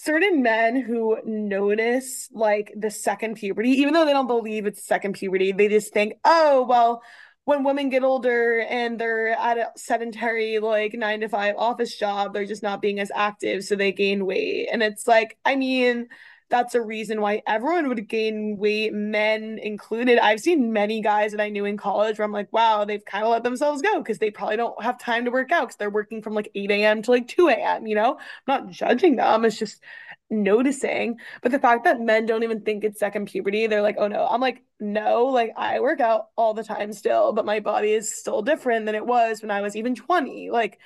certain 0.04 0.42
men 0.42 0.82
who 0.82 1.18
notice 1.26 2.28
like 2.32 2.74
the 2.76 2.90
second 2.90 3.36
puberty, 3.36 3.70
even 3.70 3.94
though 3.94 4.06
they 4.06 4.14
don't 4.14 4.28
believe 4.28 4.66
it's 4.66 4.84
second 4.84 5.14
puberty, 5.14 5.52
they 5.52 5.68
just 5.68 5.94
think, 5.94 6.14
oh, 6.26 6.66
well, 6.68 7.04
when 7.46 7.64
women 7.64 7.90
get 7.90 8.04
older 8.04 8.62
and 8.62 9.00
they're 9.00 9.30
at 9.30 9.58
a 9.58 9.72
sedentary, 9.76 10.58
like 10.58 10.94
nine 10.94 11.22
to 11.22 11.30
five 11.30 11.56
office 11.56 11.96
job, 11.98 12.34
they're 12.34 12.46
just 12.46 12.64
not 12.64 12.82
being 12.82 13.00
as 13.00 13.12
active, 13.14 13.64
so 13.64 13.76
they 13.76 13.92
gain 13.92 14.26
weight. 14.26 14.70
And 14.72 14.82
it's 14.82 15.08
like, 15.08 15.38
I 15.46 15.56
mean, 15.56 16.08
that's 16.52 16.76
a 16.76 16.82
reason 16.82 17.22
why 17.22 17.42
everyone 17.48 17.88
would 17.88 18.08
gain 18.08 18.58
weight, 18.58 18.94
men 18.94 19.58
included. 19.58 20.20
I've 20.20 20.40
seen 20.40 20.72
many 20.72 21.02
guys 21.02 21.32
that 21.32 21.42
I 21.42 21.50
knew 21.50 21.66
in 21.66 21.78
college 21.78 22.20
where 22.20 22.26
I'm 22.26 22.32
like, 22.32 22.54
wow, 22.54 22.86
they've 22.86 23.04
kind 23.04 23.24
of 23.24 23.32
let 23.32 23.44
themselves 23.44 23.82
go 23.82 24.00
because 24.00 24.20
they 24.20 24.30
probably 24.30 24.58
don't 24.58 24.82
have 24.84 25.00
time 25.00 25.26
to 25.26 25.32
work 25.32 25.52
out 25.52 25.62
because 25.62 25.78
they're 25.78 25.90
working 25.90 26.22
from 26.22 26.36
like 26.36 26.52
8 26.54 26.70
a.m. 26.70 27.02
to 27.02 27.12
like 27.12 27.28
2 27.28 27.48
a.m., 27.48 27.88
you 27.88 27.96
know? 27.96 28.18
I'm 28.20 28.20
not 28.48 28.70
judging 28.70 29.16
them. 29.16 29.46
It's 29.46 29.58
just 29.58 29.82
noticing. 30.30 31.18
But 31.42 31.52
the 31.52 31.60
fact 31.60 31.86
that 31.86 32.00
men 32.00 32.26
don't 32.26 32.44
even 32.44 32.62
think 32.62 32.84
it's 32.84 33.00
second 33.00 33.28
puberty, 33.28 33.68
they're 33.68 33.82
like, 33.82 33.96
oh 33.98 34.08
no. 34.08 34.28
I'm 34.28 34.42
like, 34.42 34.64
no, 34.80 35.26
like 35.26 35.54
I 35.58 35.80
work 35.80 36.00
out 36.02 36.28
all 36.36 36.54
the 36.54 36.64
time 36.64 36.94
still, 36.94 37.34
but 37.34 37.46
my 37.46 37.62
body 37.62 37.94
is 37.94 38.16
still 38.16 38.42
different 38.42 38.86
than 38.86 38.96
it 38.96 39.06
was 39.06 39.42
when 39.42 39.52
I 39.52 39.62
was 39.62 39.76
even 39.76 39.96
20. 39.96 40.50
Like, 40.52 40.80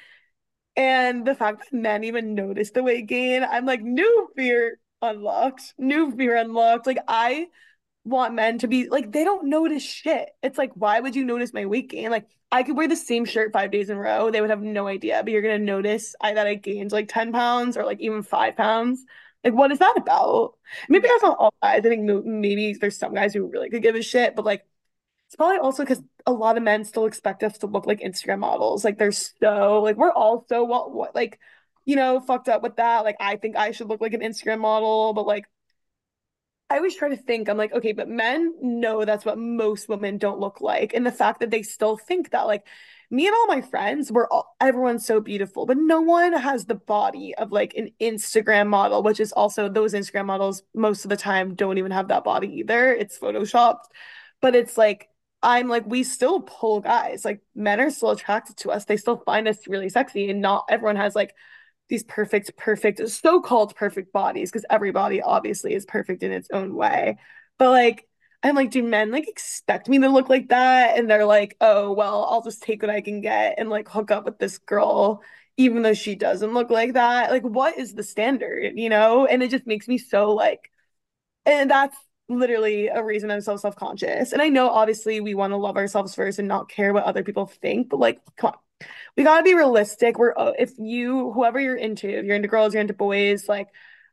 and 0.76 1.26
the 1.26 1.36
fact 1.36 1.60
that 1.60 1.78
men 1.78 2.04
even 2.04 2.36
notice 2.36 2.72
the 2.72 2.84
weight 2.84 3.08
gain, 3.08 3.44
I'm 3.44 3.66
like, 3.66 3.82
new 3.82 4.30
fear 4.36 4.80
unlocked, 5.10 5.74
new 5.78 6.12
fear 6.12 6.36
unlocked. 6.38 6.88
Like, 6.88 7.00
I 7.08 7.48
want 8.04 8.36
men 8.36 8.60
to 8.60 8.68
be 8.68 8.88
like, 8.90 9.12
they 9.12 9.24
don't 9.24 9.48
notice 9.48 9.84
shit. 9.84 10.30
It's 10.44 10.58
like, 10.58 10.72
why 10.76 11.00
would 11.00 11.16
you 11.16 11.26
notice 11.26 11.54
my 11.54 11.66
weight 11.66 11.90
gain? 11.90 12.12
Like, 12.12 12.28
I 12.52 12.64
could 12.64 12.78
wear 12.78 12.88
the 12.88 12.96
same 12.96 13.26
shirt 13.26 13.52
five 13.52 13.72
days 13.72 13.90
in 13.90 13.98
a 13.98 14.00
row. 14.00 14.30
They 14.32 14.42
would 14.42 14.50
have 14.52 14.62
no 14.62 14.88
idea, 14.88 15.22
but 15.24 15.34
you're 15.34 15.42
gonna 15.42 15.60
notice 15.60 16.16
I, 16.22 16.34
that 16.34 16.48
I 16.48 16.56
gained 16.56 16.92
like 16.92 17.08
10 17.10 17.34
pounds 17.34 17.78
or 17.78 17.84
like 17.84 18.00
even 18.00 18.24
five 18.24 18.56
pounds. 18.56 19.04
Like, 19.44 19.54
what 19.54 19.72
is 19.72 19.80
that 19.80 19.96
about? 19.98 20.54
Maybe 20.90 21.08
that's 21.08 21.24
not 21.24 21.38
all 21.38 21.54
guys. 21.62 21.80
I 21.86 21.90
think 21.90 22.26
maybe 22.26 22.74
there's 22.74 22.98
some 22.98 23.14
guys 23.14 23.34
who 23.34 23.48
really 23.48 23.70
could 23.70 23.84
give 23.84 23.96
a 23.96 24.02
shit, 24.02 24.36
but 24.36 24.46
like, 24.46 24.66
it's 25.28 25.36
probably 25.36 25.58
also 25.58 25.84
because 25.84 26.02
a 26.26 26.32
lot 26.32 26.58
of 26.58 26.64
men 26.64 26.86
still 26.86 27.06
expect 27.06 27.44
us 27.44 27.58
to 27.60 27.68
look 27.68 27.86
like 27.86 28.00
Instagram 28.00 28.40
models. 28.40 28.84
Like, 28.84 28.98
they're 28.98 29.12
so, 29.12 29.82
like, 29.84 29.98
we're 29.98 30.12
all 30.12 30.46
so, 30.50 30.64
what, 30.64 30.94
what, 30.94 31.16
like, 31.16 31.40
you 31.86 31.96
know, 31.96 32.20
fucked 32.20 32.50
up 32.50 32.62
with 32.62 32.76
that. 32.78 33.04
Like, 33.04 33.18
I 33.20 33.36
think 33.38 33.56
I 33.56 33.72
should 33.72 33.88
look 33.88 34.02
like 34.02 34.14
an 34.14 34.22
Instagram 34.22 34.60
model, 34.60 35.14
but 35.14 35.26
like, 35.28 35.46
I 36.70 36.78
always 36.78 36.96
try 36.96 37.10
to 37.10 37.18
think, 37.18 37.48
I'm 37.48 37.58
like, 37.58 37.74
okay, 37.74 37.92
but 37.92 38.10
men 38.10 38.56
know 38.62 39.06
that's 39.06 39.24
what 39.24 39.38
most 39.38 39.88
women 39.88 40.18
don't 40.18 40.40
look 40.40 40.62
like. 40.62 40.96
And 40.96 41.06
the 41.06 41.12
fact 41.12 41.40
that 41.42 41.52
they 41.52 41.62
still 41.62 41.96
think 41.96 42.32
that, 42.32 42.48
like, 42.48 42.66
me 43.12 43.28
and 43.28 43.36
all 43.36 43.46
my 43.46 43.62
friends, 43.62 44.12
we're 44.12 44.28
all, 44.28 44.56
everyone's 44.60 45.06
so 45.06 45.22
beautiful, 45.22 45.68
but 45.68 45.78
no 45.78 46.02
one 46.02 46.34
has 46.34 46.66
the 46.66 46.74
body 46.74 47.36
of 47.36 47.52
like 47.52 47.76
an 47.76 47.92
Instagram 48.02 48.68
model, 48.68 49.04
which 49.04 49.20
is 49.20 49.32
also 49.32 49.70
those 49.70 49.94
Instagram 49.94 50.26
models 50.26 50.64
most 50.74 51.06
of 51.06 51.10
the 51.10 51.16
time 51.16 51.54
don't 51.54 51.78
even 51.78 51.92
have 51.92 52.08
that 52.08 52.24
body 52.24 52.48
either. 52.58 52.92
It's 52.92 53.20
photoshopped. 53.20 53.86
But 54.42 54.56
it's 54.56 54.76
like, 54.76 55.08
I'm 55.44 55.70
like, 55.70 55.86
we 55.86 56.04
still 56.04 56.42
pull 56.42 56.82
guys. 56.82 57.24
Like, 57.24 57.42
men 57.54 57.80
are 57.80 57.92
still 57.92 58.10
attracted 58.10 58.58
to 58.58 58.72
us. 58.72 58.86
They 58.86 58.98
still 58.98 59.18
find 59.18 59.48
us 59.48 59.68
really 59.68 59.90
sexy. 59.90 60.32
And 60.32 60.42
not 60.42 60.66
everyone 60.68 60.96
has 60.96 61.16
like 61.16 61.36
these 61.88 62.04
perfect, 62.04 62.56
perfect, 62.58 63.08
so-called 63.10 63.76
perfect 63.76 64.12
bodies, 64.12 64.52
because 64.52 64.66
everybody 64.70 65.22
obviously 65.22 65.74
is 65.74 65.86
perfect 65.86 66.24
in 66.24 66.32
its 66.32 66.50
own 66.52 66.76
way. 66.76 67.18
But 67.58 67.72
like, 67.72 68.08
I'm 68.44 68.56
like, 68.56 68.72
do 68.72 68.84
men 68.84 69.12
like 69.12 69.28
expect 69.28 69.90
me 69.90 70.00
to 70.00 70.10
look 70.10 70.30
like 70.30 70.50
that? 70.50 70.98
And 70.98 71.10
they're 71.10 71.26
like, 71.26 71.58
oh, 71.62 71.94
well, 71.94 72.26
I'll 72.30 72.44
just 72.44 72.62
take 72.62 72.82
what 72.82 72.92
I 72.92 73.02
can 73.02 73.22
get 73.22 73.56
and 73.58 73.70
like 73.70 73.88
hook 73.90 74.12
up 74.12 74.26
with 74.26 74.38
this 74.40 74.58
girl, 74.60 75.24
even 75.58 75.82
though 75.82 75.94
she 75.94 76.16
doesn't 76.16 76.54
look 76.54 76.70
like 76.70 76.94
that. 76.94 77.32
Like, 77.32 77.44
what 77.44 77.78
is 77.78 77.94
the 77.94 78.04
standard, 78.04 78.74
you 78.78 78.90
know? 78.90 79.26
And 79.26 79.42
it 79.42 79.52
just 79.52 79.66
makes 79.66 79.88
me 79.88 79.98
so 79.98 80.34
like, 80.34 80.72
and 81.46 81.72
that's 81.72 81.98
literally 82.28 82.88
a 82.88 83.04
reason 83.04 83.32
I'm 83.32 83.42
so 83.42 83.56
self-conscious. 83.58 84.32
And 84.32 84.42
I 84.42 84.50
know 84.50 84.70
obviously 84.70 85.22
we 85.22 85.36
want 85.36 85.52
to 85.52 85.58
love 85.58 85.78
ourselves 85.78 86.16
first 86.16 86.40
and 86.40 86.48
not 86.48 86.70
care 86.70 86.94
what 86.94 87.04
other 87.04 87.24
people 87.24 87.46
think, 87.46 87.90
but 87.90 88.00
like, 88.00 88.20
come 88.36 88.50
on, 88.50 88.58
we 89.18 89.24
gotta 89.24 89.44
be 89.44 89.56
realistic. 89.56 90.18
We're 90.18 90.34
uh, 90.36 90.54
if 90.58 90.72
you 90.78 91.32
whoever 91.32 91.60
you're 91.60 91.76
into, 91.76 92.08
if 92.10 92.26
you're 92.26 92.36
into 92.36 92.48
girls, 92.48 92.74
you're 92.74 92.82
into 92.82 92.94
boys, 92.94 93.48
like 93.48 93.70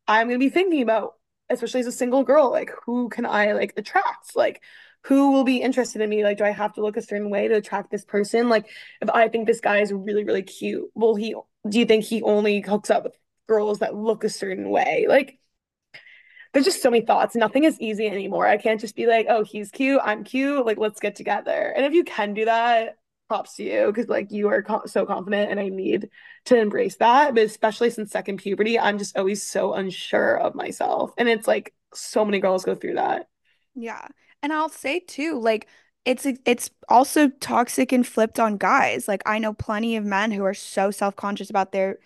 I'm 0.06 0.28
gonna 0.28 0.38
be 0.38 0.50
thinking 0.50 0.82
about, 0.82 1.14
especially 1.50 1.80
as 1.80 1.86
a 1.86 1.92
single 1.92 2.24
girl, 2.24 2.50
like 2.50 2.70
who 2.86 3.08
can 3.08 3.26
I 3.26 3.52
like 3.52 3.74
attract? 3.76 4.36
Like 4.36 4.62
who 5.04 5.32
will 5.32 5.44
be 5.44 5.60
interested 5.60 6.00
in 6.00 6.08
me? 6.08 6.22
Like, 6.22 6.38
do 6.38 6.44
I 6.44 6.50
have 6.50 6.74
to 6.74 6.82
look 6.82 6.96
a 6.96 7.02
certain 7.02 7.28
way 7.30 7.48
to 7.48 7.56
attract 7.56 7.90
this 7.90 8.04
person? 8.04 8.48
Like, 8.48 8.68
if 9.00 9.10
I 9.10 9.28
think 9.28 9.46
this 9.46 9.60
guy 9.60 9.80
is 9.80 9.92
really, 9.92 10.24
really 10.24 10.42
cute, 10.42 10.88
will 10.94 11.16
he 11.16 11.34
do 11.68 11.78
you 11.78 11.86
think 11.86 12.04
he 12.04 12.22
only 12.22 12.60
hooks 12.60 12.90
up 12.90 13.04
with 13.04 13.16
girls 13.48 13.80
that 13.80 13.94
look 13.94 14.24
a 14.24 14.28
certain 14.28 14.70
way? 14.70 15.06
Like 15.08 15.38
there's 16.52 16.66
just 16.66 16.82
so 16.82 16.90
many 16.90 17.04
thoughts. 17.04 17.34
Nothing 17.34 17.64
is 17.64 17.80
easy 17.80 18.06
anymore. 18.06 18.46
I 18.46 18.58
can't 18.58 18.80
just 18.80 18.94
be 18.94 19.06
like, 19.06 19.26
oh, 19.28 19.42
he's 19.42 19.70
cute, 19.70 20.00
I'm 20.04 20.24
cute, 20.24 20.66
like 20.66 20.78
let's 20.78 21.00
get 21.00 21.16
together. 21.16 21.72
And 21.74 21.84
if 21.86 21.92
you 21.94 22.04
can 22.04 22.34
do 22.34 22.44
that, 22.44 22.98
props 23.32 23.56
to 23.56 23.64
you 23.64 23.86
because 23.86 24.08
like 24.08 24.30
you 24.30 24.48
are 24.48 24.62
co- 24.62 24.84
so 24.84 25.06
confident 25.06 25.50
and 25.50 25.58
I 25.58 25.70
need 25.70 26.10
to 26.44 26.58
embrace 26.58 26.96
that. 26.96 27.34
But 27.34 27.44
especially 27.44 27.88
since 27.88 28.10
second 28.10 28.36
puberty, 28.36 28.78
I'm 28.78 28.98
just 28.98 29.16
always 29.16 29.42
so 29.42 29.72
unsure 29.72 30.36
of 30.36 30.54
myself. 30.54 31.14
And 31.16 31.30
it's 31.30 31.48
like 31.48 31.72
so 31.94 32.26
many 32.26 32.40
girls 32.40 32.66
go 32.66 32.74
through 32.74 32.96
that. 32.96 33.28
Yeah. 33.74 34.06
And 34.42 34.52
I'll 34.52 34.68
say 34.68 35.00
too, 35.00 35.40
like 35.40 35.66
it's 36.04 36.26
it's 36.44 36.68
also 36.90 37.28
toxic 37.40 37.90
and 37.90 38.06
flipped 38.06 38.38
on 38.38 38.58
guys. 38.58 39.08
Like 39.08 39.22
I 39.24 39.38
know 39.38 39.54
plenty 39.54 39.96
of 39.96 40.04
men 40.04 40.30
who 40.30 40.44
are 40.44 40.52
so 40.52 40.90
self-conscious 40.90 41.48
about 41.48 41.72
their 41.72 41.98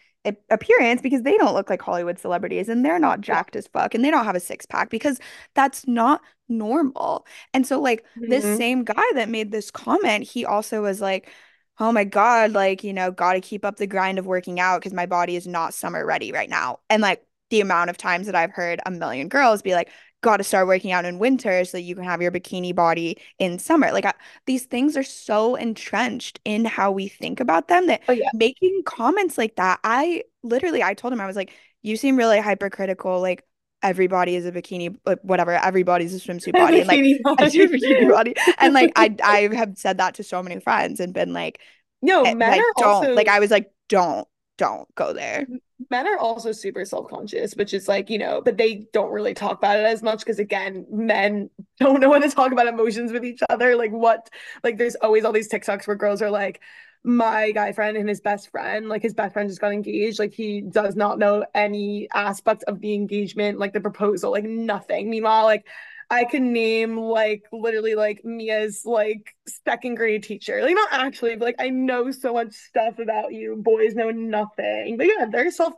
appearance 0.50 1.00
because 1.02 1.22
they 1.22 1.36
don't 1.36 1.54
look 1.54 1.70
like 1.70 1.82
Hollywood 1.82 2.18
celebrities 2.18 2.68
and 2.68 2.84
they're 2.84 2.98
not 2.98 3.20
jacked 3.20 3.56
as 3.56 3.66
fuck 3.66 3.94
and 3.94 4.04
they 4.04 4.10
don't 4.10 4.24
have 4.24 4.36
a 4.36 4.40
six 4.40 4.66
pack 4.66 4.90
because 4.90 5.18
that's 5.54 5.86
not 5.86 6.20
normal. 6.48 7.26
And 7.54 7.66
so 7.66 7.80
like 7.80 8.04
mm-hmm. 8.16 8.30
this 8.30 8.44
same 8.56 8.84
guy 8.84 9.02
that 9.14 9.28
made 9.28 9.52
this 9.52 9.70
comment, 9.70 10.24
he 10.24 10.44
also 10.44 10.82
was 10.82 11.00
like, 11.00 11.30
"Oh 11.78 11.92
my 11.92 12.04
god, 12.04 12.52
like, 12.52 12.84
you 12.84 12.92
know, 12.92 13.10
got 13.10 13.34
to 13.34 13.40
keep 13.40 13.64
up 13.64 13.76
the 13.76 13.86
grind 13.86 14.18
of 14.18 14.26
working 14.26 14.60
out 14.60 14.80
because 14.80 14.94
my 14.94 15.06
body 15.06 15.36
is 15.36 15.46
not 15.46 15.74
summer 15.74 16.04
ready 16.06 16.32
right 16.32 16.50
now." 16.50 16.80
And 16.90 17.02
like 17.02 17.22
the 17.50 17.60
amount 17.60 17.90
of 17.90 17.96
times 17.96 18.26
that 18.26 18.34
I've 18.34 18.52
heard 18.52 18.80
a 18.86 18.90
million 18.90 19.28
girls 19.28 19.62
be 19.62 19.74
like, 19.74 19.90
got 20.26 20.38
to 20.38 20.44
start 20.44 20.66
working 20.66 20.90
out 20.90 21.04
in 21.04 21.20
winter 21.20 21.64
so 21.64 21.78
that 21.78 21.82
you 21.82 21.94
can 21.94 22.02
have 22.02 22.20
your 22.20 22.32
bikini 22.32 22.74
body 22.74 23.16
in 23.38 23.60
summer. 23.60 23.92
Like 23.92 24.04
I, 24.04 24.12
these 24.44 24.64
things 24.64 24.96
are 24.96 25.04
so 25.04 25.54
entrenched 25.54 26.40
in 26.44 26.64
how 26.64 26.90
we 26.90 27.06
think 27.06 27.38
about 27.38 27.68
them 27.68 27.86
that 27.86 28.02
oh, 28.08 28.12
yeah. 28.12 28.28
making 28.34 28.82
comments 28.84 29.38
like 29.38 29.54
that, 29.54 29.78
I 29.84 30.24
literally 30.42 30.82
I 30.82 30.94
told 30.94 31.12
him 31.12 31.20
I 31.20 31.26
was 31.26 31.36
like, 31.36 31.52
you 31.82 31.96
seem 31.96 32.16
really 32.16 32.40
hypercritical. 32.40 33.20
Like 33.20 33.44
everybody 33.84 34.34
is 34.34 34.46
a 34.46 34.50
bikini, 34.50 34.96
like 35.06 35.20
whatever. 35.22 35.52
Everybody's 35.52 36.12
a 36.12 36.18
swimsuit 36.28 36.54
body, 36.54 36.80
and 36.80 36.88
like 36.88 37.22
body. 37.22 37.68
bikini 37.68 38.10
body, 38.12 38.34
and 38.58 38.74
like 38.74 38.92
I 38.96 39.14
I 39.22 39.54
have 39.54 39.78
said 39.78 39.98
that 39.98 40.16
to 40.16 40.24
so 40.24 40.42
many 40.42 40.58
friends 40.58 40.98
and 40.98 41.14
been 41.14 41.34
like, 41.34 41.60
no, 42.02 42.24
eh, 42.24 42.34
men 42.34 42.50
like, 42.50 42.62
don't 42.78 42.88
also... 42.88 43.14
like 43.14 43.28
I 43.28 43.38
was 43.38 43.52
like, 43.52 43.70
don't 43.88 44.26
don't 44.58 44.92
go 44.94 45.12
there. 45.12 45.46
Men 45.90 46.06
are 46.06 46.18
also 46.18 46.52
super 46.52 46.84
self-conscious 46.84 47.54
which 47.54 47.74
is 47.74 47.88
like 47.88 48.08
you 48.08 48.18
know 48.18 48.40
but 48.40 48.56
they 48.56 48.86
don't 48.92 49.12
really 49.12 49.34
talk 49.34 49.58
about 49.58 49.78
it 49.78 49.84
as 49.84 50.02
much 50.02 50.20
because 50.20 50.38
again 50.38 50.86
men 50.90 51.50
don't 51.80 52.00
know 52.00 52.12
how 52.12 52.18
to 52.18 52.30
talk 52.30 52.52
about 52.52 52.66
emotions 52.66 53.12
with 53.12 53.24
each 53.24 53.40
other. 53.50 53.76
Like 53.76 53.92
what 53.92 54.30
like 54.64 54.78
there's 54.78 54.96
always 54.96 55.24
all 55.24 55.32
these 55.32 55.48
tiktoks 55.48 55.86
where 55.86 55.96
girls 55.96 56.22
are 56.22 56.30
like 56.30 56.60
my 57.04 57.52
guy 57.52 57.70
friend 57.72 57.96
and 57.96 58.08
his 58.08 58.20
best 58.20 58.50
friend 58.50 58.88
like 58.88 59.00
his 59.02 59.14
best 59.14 59.32
friend 59.32 59.48
just 59.48 59.60
got 59.60 59.72
engaged. 59.72 60.18
Like 60.18 60.32
he 60.32 60.60
does 60.62 60.96
not 60.96 61.18
know 61.18 61.44
any 61.54 62.08
aspect 62.14 62.64
of 62.64 62.80
the 62.80 62.94
engagement 62.94 63.58
like 63.58 63.72
the 63.72 63.80
proposal 63.80 64.32
like 64.32 64.44
nothing. 64.44 65.10
Meanwhile 65.10 65.44
like 65.44 65.66
I 66.08 66.24
can 66.24 66.52
name 66.52 66.96
like 66.96 67.44
literally 67.52 67.94
like 67.94 68.24
Mia's 68.24 68.82
like 68.84 69.34
second 69.64 69.96
grade 69.96 70.22
teacher. 70.22 70.62
Like 70.62 70.74
not 70.74 70.92
actually, 70.92 71.36
but 71.36 71.46
like 71.46 71.56
I 71.58 71.70
know 71.70 72.10
so 72.10 72.34
much 72.34 72.52
stuff 72.52 72.98
about 72.98 73.32
you. 73.32 73.56
Boys 73.56 73.94
know 73.94 74.10
nothing. 74.10 74.96
But 74.96 75.06
yeah, 75.06 75.26
they're 75.30 75.50
self 75.50 75.74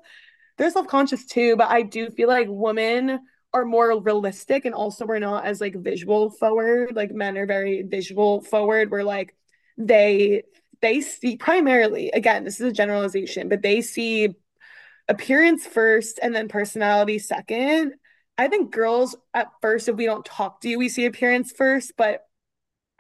they're 0.58 0.70
self-conscious 0.70 1.26
too. 1.26 1.56
But 1.56 1.70
I 1.70 1.82
do 1.82 2.10
feel 2.10 2.28
like 2.28 2.46
women 2.50 3.20
are 3.54 3.64
more 3.64 3.98
realistic 4.00 4.66
and 4.66 4.74
also 4.74 5.06
we're 5.06 5.18
not 5.18 5.46
as 5.46 5.60
like 5.60 5.74
visual 5.74 6.30
forward. 6.30 6.94
Like 6.94 7.10
men 7.10 7.38
are 7.38 7.46
very 7.46 7.82
visual 7.82 8.42
forward. 8.42 8.90
We're 8.90 9.04
like 9.04 9.34
they 9.78 10.42
they 10.82 11.00
see 11.00 11.36
primarily, 11.36 12.10
again, 12.10 12.44
this 12.44 12.60
is 12.60 12.66
a 12.66 12.72
generalization, 12.72 13.48
but 13.48 13.62
they 13.62 13.80
see 13.80 14.34
appearance 15.08 15.66
first 15.66 16.20
and 16.22 16.34
then 16.34 16.48
personality 16.48 17.18
second 17.18 17.94
I 18.38 18.48
think 18.48 18.70
girls 18.70 19.16
at 19.34 19.50
first, 19.60 19.88
if 19.88 19.96
we 19.96 20.06
don't 20.06 20.24
talk 20.24 20.60
to 20.60 20.68
you, 20.68 20.78
we 20.78 20.88
see 20.88 21.04
appearance 21.04 21.52
first, 21.52 21.92
but 21.96 22.24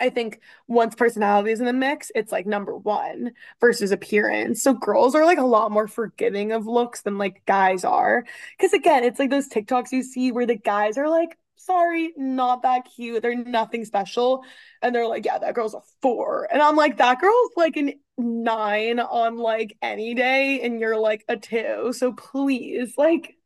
I 0.00 0.10
think 0.10 0.40
once 0.66 0.94
personality 0.94 1.52
is 1.52 1.60
in 1.60 1.66
the 1.66 1.72
mix, 1.72 2.10
it's 2.14 2.32
like 2.32 2.46
number 2.46 2.76
one 2.76 3.32
versus 3.60 3.90
appearance. 3.90 4.62
So 4.62 4.74
girls 4.74 5.14
are 5.14 5.24
like 5.24 5.38
a 5.38 5.46
lot 5.46 5.72
more 5.72 5.88
forgiving 5.88 6.52
of 6.52 6.66
looks 6.66 7.02
than 7.02 7.18
like 7.18 7.44
guys 7.46 7.84
are. 7.84 8.24
Cause 8.60 8.72
again, 8.72 9.04
it's 9.04 9.18
like 9.18 9.30
those 9.30 9.48
TikToks 9.48 9.92
you 9.92 10.02
see 10.02 10.32
where 10.32 10.46
the 10.46 10.56
guys 10.56 10.98
are 10.98 11.08
like, 11.08 11.36
sorry, 11.56 12.12
not 12.16 12.62
that 12.62 12.88
cute. 12.94 13.22
They're 13.22 13.34
nothing 13.34 13.84
special. 13.84 14.44
And 14.82 14.94
they're 14.94 15.06
like, 15.06 15.24
yeah, 15.24 15.38
that 15.38 15.54
girl's 15.54 15.74
a 15.74 15.80
four. 16.00 16.48
And 16.50 16.62
I'm 16.62 16.76
like, 16.76 16.98
that 16.98 17.20
girl's 17.20 17.50
like 17.56 17.76
an 17.76 17.94
nine 18.16 19.00
on 19.00 19.36
like 19.36 19.76
any 19.82 20.14
day. 20.14 20.60
And 20.62 20.80
you're 20.80 20.98
like 20.98 21.24
a 21.28 21.36
two. 21.36 21.92
So 21.92 22.12
please, 22.12 22.94
like, 22.96 23.37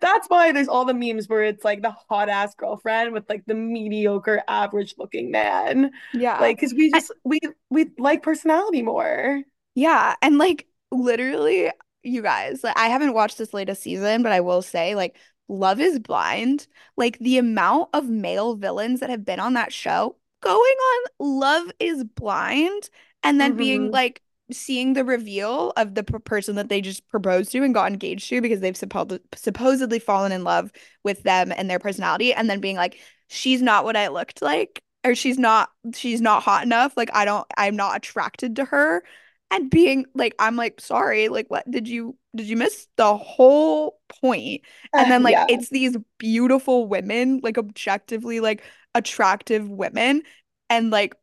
that's 0.00 0.28
why 0.28 0.52
there's 0.52 0.68
all 0.68 0.84
the 0.84 0.94
memes 0.94 1.28
where 1.28 1.44
it's 1.44 1.64
like 1.64 1.82
the 1.82 1.90
hot 1.90 2.28
ass 2.28 2.54
girlfriend 2.54 3.12
with 3.12 3.28
like 3.28 3.44
the 3.46 3.54
mediocre 3.54 4.42
average 4.48 4.94
looking 4.98 5.30
man. 5.30 5.90
Yeah. 6.12 6.38
Like 6.40 6.58
cuz 6.58 6.74
we 6.74 6.90
just 6.90 7.12
we 7.24 7.40
we 7.70 7.86
like 7.98 8.22
personality 8.22 8.82
more. 8.82 9.42
Yeah, 9.74 10.14
and 10.22 10.38
like 10.38 10.66
literally 10.90 11.70
you 12.02 12.22
guys, 12.22 12.64
like, 12.64 12.78
I 12.78 12.88
haven't 12.88 13.12
watched 13.12 13.38
this 13.38 13.52
latest 13.52 13.82
season, 13.82 14.22
but 14.22 14.32
I 14.32 14.40
will 14.40 14.62
say 14.62 14.94
like 14.94 15.16
Love 15.48 15.80
is 15.80 15.98
Blind, 15.98 16.66
like 16.96 17.18
the 17.18 17.38
amount 17.38 17.90
of 17.92 18.08
male 18.08 18.54
villains 18.54 19.00
that 19.00 19.10
have 19.10 19.24
been 19.24 19.40
on 19.40 19.54
that 19.54 19.72
show 19.72 20.16
going 20.40 20.54
on 20.54 21.00
Love 21.18 21.72
is 21.80 22.04
Blind 22.04 22.90
and 23.22 23.40
then 23.40 23.52
mm-hmm. 23.52 23.58
being 23.58 23.90
like 23.90 24.22
seeing 24.50 24.94
the 24.94 25.04
reveal 25.04 25.72
of 25.76 25.94
the 25.94 26.02
person 26.02 26.56
that 26.56 26.68
they 26.68 26.80
just 26.80 27.06
proposed 27.08 27.52
to 27.52 27.62
and 27.62 27.74
got 27.74 27.92
engaged 27.92 28.28
to 28.28 28.40
because 28.40 28.60
they've 28.60 28.74
suppo- 28.74 29.20
supposedly 29.34 29.98
fallen 29.98 30.32
in 30.32 30.44
love 30.44 30.72
with 31.04 31.22
them 31.22 31.52
and 31.54 31.68
their 31.68 31.78
personality 31.78 32.32
and 32.32 32.48
then 32.48 32.60
being 32.60 32.76
like 32.76 32.98
she's 33.28 33.60
not 33.60 33.84
what 33.84 33.96
I 33.96 34.08
looked 34.08 34.40
like 34.40 34.82
or 35.04 35.14
she's 35.14 35.38
not 35.38 35.70
she's 35.94 36.20
not 36.20 36.42
hot 36.42 36.64
enough. 36.64 36.96
Like 36.96 37.10
I 37.12 37.24
don't 37.24 37.46
I'm 37.56 37.76
not 37.76 37.96
attracted 37.96 38.56
to 38.56 38.64
her. 38.64 39.02
And 39.50 39.70
being 39.70 40.06
like 40.14 40.34
I'm 40.38 40.56
like 40.56 40.80
sorry 40.80 41.28
like 41.28 41.46
what 41.48 41.70
did 41.70 41.88
you 41.88 42.16
did 42.34 42.46
you 42.46 42.56
miss 42.56 42.86
the 42.96 43.16
whole 43.16 44.00
point? 44.08 44.62
And 44.94 45.06
uh, 45.06 45.08
then 45.08 45.22
like 45.22 45.32
yeah. 45.32 45.46
it's 45.48 45.68
these 45.68 45.96
beautiful 46.18 46.86
women 46.86 47.40
like 47.42 47.58
objectively 47.58 48.40
like 48.40 48.62
attractive 48.94 49.68
women 49.68 50.22
and 50.70 50.90
like 50.90 51.14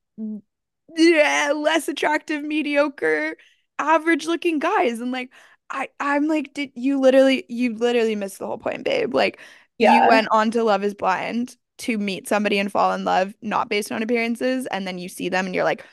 yeah, 0.95 1.53
less 1.55 1.87
attractive, 1.87 2.43
mediocre, 2.43 3.37
average 3.79 4.25
looking 4.25 4.59
guys. 4.59 4.99
And 4.99 5.11
like 5.11 5.31
I 5.69 5.89
I'm 5.99 6.27
like, 6.27 6.53
did 6.53 6.71
you 6.75 6.99
literally 6.99 7.45
you 7.49 7.75
literally 7.75 8.15
missed 8.15 8.39
the 8.39 8.47
whole 8.47 8.57
point, 8.57 8.83
babe. 8.83 9.13
Like 9.13 9.39
yeah. 9.77 10.03
you 10.03 10.09
went 10.09 10.27
on 10.31 10.51
to 10.51 10.63
Love 10.63 10.83
is 10.83 10.93
Blind 10.93 11.57
to 11.77 11.97
meet 11.97 12.27
somebody 12.27 12.57
and 12.59 12.71
fall 12.71 12.93
in 12.93 13.03
love, 13.03 13.33
not 13.41 13.69
based 13.69 13.91
on 13.91 14.01
appearances, 14.01 14.65
and 14.67 14.87
then 14.87 14.97
you 14.97 15.09
see 15.09 15.29
them 15.29 15.45
and 15.45 15.53
you're 15.53 15.65
like, 15.65 15.85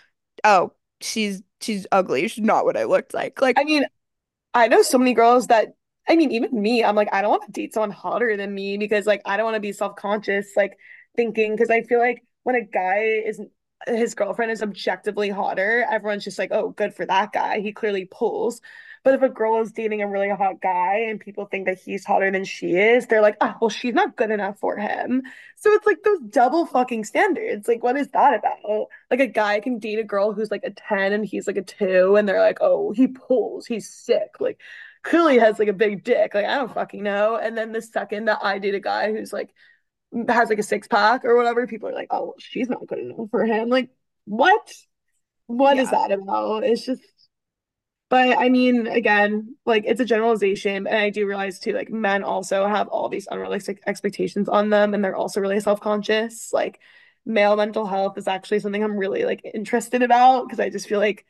oh, 0.44 0.72
she's 1.00 1.42
she's 1.60 1.86
ugly. 1.92 2.28
She's 2.28 2.44
not 2.44 2.64
what 2.64 2.76
I 2.76 2.84
looked 2.84 3.14
like. 3.14 3.40
Like 3.40 3.58
I 3.58 3.64
mean, 3.64 3.84
I 4.54 4.68
know 4.68 4.82
so 4.82 4.98
many 4.98 5.14
girls 5.14 5.48
that 5.48 5.74
I 6.08 6.16
mean, 6.16 6.32
even 6.32 6.60
me, 6.60 6.84
I'm 6.84 6.96
like, 6.96 7.08
I 7.12 7.22
don't 7.22 7.30
want 7.30 7.46
to 7.46 7.52
date 7.52 7.74
someone 7.74 7.90
hotter 7.90 8.36
than 8.36 8.54
me 8.54 8.76
because 8.76 9.06
like 9.06 9.22
I 9.24 9.36
don't 9.36 9.44
want 9.44 9.56
to 9.56 9.60
be 9.60 9.72
self-conscious, 9.72 10.52
like 10.56 10.76
thinking 11.16 11.52
because 11.54 11.70
I 11.70 11.82
feel 11.82 11.98
like 11.98 12.22
when 12.42 12.56
a 12.56 12.62
guy 12.62 13.22
is 13.24 13.40
his 13.86 14.14
girlfriend 14.14 14.52
is 14.52 14.62
objectively 14.62 15.28
hotter, 15.28 15.86
everyone's 15.90 16.24
just 16.24 16.38
like, 16.38 16.52
oh, 16.52 16.70
good 16.70 16.94
for 16.94 17.06
that 17.06 17.32
guy. 17.32 17.60
He 17.60 17.72
clearly 17.72 18.06
pulls. 18.10 18.60
But 19.04 19.14
if 19.14 19.22
a 19.22 19.28
girl 19.28 19.60
is 19.60 19.72
dating 19.72 20.00
a 20.00 20.08
really 20.08 20.28
hot 20.28 20.60
guy 20.60 21.06
and 21.08 21.18
people 21.18 21.46
think 21.46 21.66
that 21.66 21.80
he's 21.80 22.04
hotter 22.04 22.30
than 22.30 22.44
she 22.44 22.76
is, 22.76 23.08
they're 23.08 23.20
like, 23.20 23.36
oh, 23.40 23.54
well, 23.60 23.68
she's 23.68 23.94
not 23.94 24.16
good 24.16 24.30
enough 24.30 24.60
for 24.60 24.76
him. 24.76 25.22
So 25.56 25.72
it's 25.72 25.86
like 25.86 26.04
those 26.04 26.20
double 26.30 26.66
fucking 26.66 27.02
standards. 27.04 27.66
Like, 27.66 27.82
what 27.82 27.96
is 27.96 28.08
that 28.08 28.34
about? 28.34 28.86
Like, 29.10 29.18
a 29.18 29.26
guy 29.26 29.58
can 29.58 29.80
date 29.80 29.98
a 29.98 30.04
girl 30.04 30.32
who's 30.32 30.52
like 30.52 30.62
a 30.62 30.70
10 30.70 31.12
and 31.12 31.26
he's 31.26 31.48
like 31.48 31.56
a 31.56 31.62
2, 31.62 32.14
and 32.14 32.28
they're 32.28 32.40
like, 32.40 32.58
oh, 32.60 32.92
he 32.92 33.08
pulls, 33.08 33.66
he's 33.66 33.88
sick. 33.88 34.36
Like, 34.38 34.60
clearly 35.02 35.38
has 35.38 35.58
like 35.58 35.68
a 35.68 35.72
big 35.72 36.04
dick. 36.04 36.32
Like, 36.34 36.46
I 36.46 36.54
don't 36.56 36.72
fucking 36.72 37.02
know. 37.02 37.36
And 37.36 37.58
then 37.58 37.72
the 37.72 37.82
second 37.82 38.26
that 38.26 38.38
I 38.40 38.58
date 38.58 38.76
a 38.76 38.80
guy 38.80 39.12
who's 39.12 39.32
like, 39.32 39.50
has 40.28 40.48
like 40.50 40.58
a 40.58 40.62
six 40.62 40.88
pack 40.88 41.24
or 41.24 41.36
whatever, 41.36 41.66
people 41.66 41.88
are 41.88 41.94
like, 41.94 42.08
oh, 42.10 42.24
well, 42.26 42.34
she's 42.38 42.68
not 42.68 42.86
good 42.86 42.98
enough 42.98 43.30
for 43.30 43.44
him. 43.44 43.68
Like, 43.68 43.90
what? 44.24 44.72
What 45.48 45.78
is 45.78 45.90
Yeah. 45.90 45.92
that 45.92 46.12
about? 46.12 46.64
It's 46.64 46.84
just 46.86 47.02
but 48.08 48.36
I 48.38 48.48
mean, 48.50 48.86
again, 48.86 49.56
like 49.64 49.84
it's 49.86 50.00
a 50.00 50.04
generalization. 50.04 50.86
And 50.86 50.96
I 50.96 51.10
do 51.10 51.26
realize 51.26 51.58
too, 51.58 51.72
like 51.72 51.90
men 51.90 52.22
also 52.24 52.66
have 52.66 52.88
all 52.88 53.08
these 53.08 53.26
unrealistic 53.30 53.82
expectations 53.86 54.48
on 54.48 54.68
them 54.70 54.92
and 54.94 55.02
they're 55.04 55.16
also 55.16 55.40
really 55.40 55.60
self-conscious. 55.60 56.52
Like 56.52 56.80
male 57.24 57.56
mental 57.56 57.86
health 57.86 58.18
is 58.18 58.28
actually 58.28 58.60
something 58.60 58.82
I'm 58.84 58.98
really 58.98 59.24
like 59.24 59.42
interested 59.54 60.02
about 60.02 60.44
because 60.46 60.60
I 60.60 60.68
just 60.68 60.88
feel 60.88 60.98
like 61.00 61.24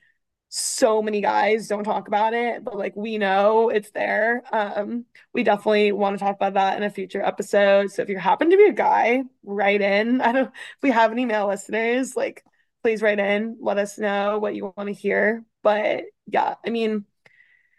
so 0.55 1.01
many 1.01 1.23
guys 1.23 1.67
don't 1.67 1.83
talk 1.83 2.09
about 2.09 2.35
it, 2.35 2.63
but 2.63 2.77
like 2.77 2.95
we 2.95 3.17
know 3.17 3.71
it's 3.71 3.91
there. 3.93 4.43
Um, 4.53 5.07
we 5.33 5.45
definitely 5.45 5.93
want 5.93 6.19
to 6.19 6.23
talk 6.23 6.37
about 6.37 6.53
that 6.55 6.77
in 6.77 6.83
a 6.83 6.91
future 6.91 7.23
episode. 7.25 7.91
So 7.91 8.03
if 8.03 8.11
you 8.11 8.19
happen 8.19 8.51
to 8.51 8.57
be 8.59 8.67
a 8.67 8.73
guy, 8.73 9.23
write 9.45 9.81
in. 9.81 10.21
I 10.21 10.33
don't 10.33 10.49
if 10.49 10.83
we 10.83 10.91
have 10.91 11.11
any 11.11 11.25
male 11.25 11.49
listeners, 11.49 12.15
like 12.17 12.45
please 12.83 13.01
write 13.01 13.19
in, 13.19 13.57
let 13.63 13.79
us 13.79 13.99
know 13.99 14.39
what 14.41 14.55
you 14.55 14.75
want 14.77 14.89
to 14.89 14.93
hear. 14.93 15.43
But 15.63 16.05
yeah, 16.27 16.57
I 16.67 16.69
mean, 16.69 17.07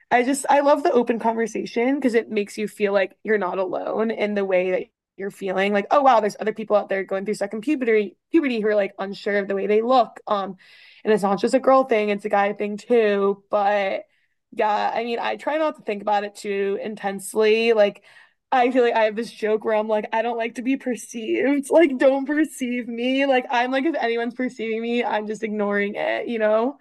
I 0.09 0.24
just 0.24 0.47
I 0.49 0.61
love 0.61 0.82
the 0.82 0.91
open 0.91 1.19
conversation 1.19 1.93
because 1.93 2.15
it 2.15 2.32
makes 2.32 2.57
you 2.57 2.67
feel 2.67 2.91
like 2.91 3.15
you're 3.24 3.38
not 3.38 3.59
alone 3.59 4.09
in 4.09 4.34
the 4.34 4.45
way 4.45 4.71
that 4.71 4.86
you're 5.18 5.32
feeling 5.32 5.74
like, 5.74 5.88
oh 5.91 6.01
wow, 6.01 6.20
there's 6.20 6.38
other 6.39 6.53
people 6.53 6.76
out 6.76 6.89
there 6.89 7.03
going 7.03 7.26
through 7.26 7.36
second 7.36 7.61
puberty 7.61 8.18
puberty 8.32 8.59
who 8.61 8.68
are 8.68 8.76
like 8.76 8.93
unsure 8.99 9.38
of 9.38 9.47
the 9.47 9.55
way 9.55 9.68
they 9.68 9.82
look. 9.82 10.20
Um, 10.28 10.57
and 11.03 11.14
it's 11.14 11.24
not 11.24 11.39
just 11.39 11.53
a 11.53 11.59
girl 11.59 11.84
thing, 11.86 12.09
it's 12.09 12.26
a 12.26 12.30
guy 12.30 12.53
thing 12.53 12.78
too. 12.78 13.43
But 13.49 14.03
yeah, 14.51 14.91
I 14.93 15.03
mean, 15.03 15.20
I 15.20 15.36
try 15.36 15.57
not 15.57 15.76
to 15.78 15.82
think 15.84 16.01
about 16.01 16.24
it 16.24 16.36
too 16.36 16.80
intensely. 16.82 17.74
Like 17.74 18.03
I 18.51 18.70
feel 18.72 18.84
like 18.84 18.93
I 18.93 19.05
have 19.05 19.16
this 19.16 19.32
joke 19.32 19.66
where 19.66 19.76
I'm 19.76 19.88
like, 19.88 20.05
I 20.14 20.22
don't 20.22 20.38
like 20.38 20.55
to 20.55 20.61
be 20.61 20.78
perceived. 20.78 21.68
Like, 21.72 21.97
don't 21.97 22.26
perceive 22.28 22.88
me. 22.88 23.26
Like, 23.26 23.45
I'm 23.49 23.72
like, 23.72 23.86
if 23.86 23.95
anyone's 23.95 24.36
perceiving 24.36 24.80
me, 24.82 25.03
I'm 25.03 25.26
just 25.28 25.43
ignoring 25.43 25.95
it, 25.95 26.28
you 26.28 26.38
know? 26.39 26.78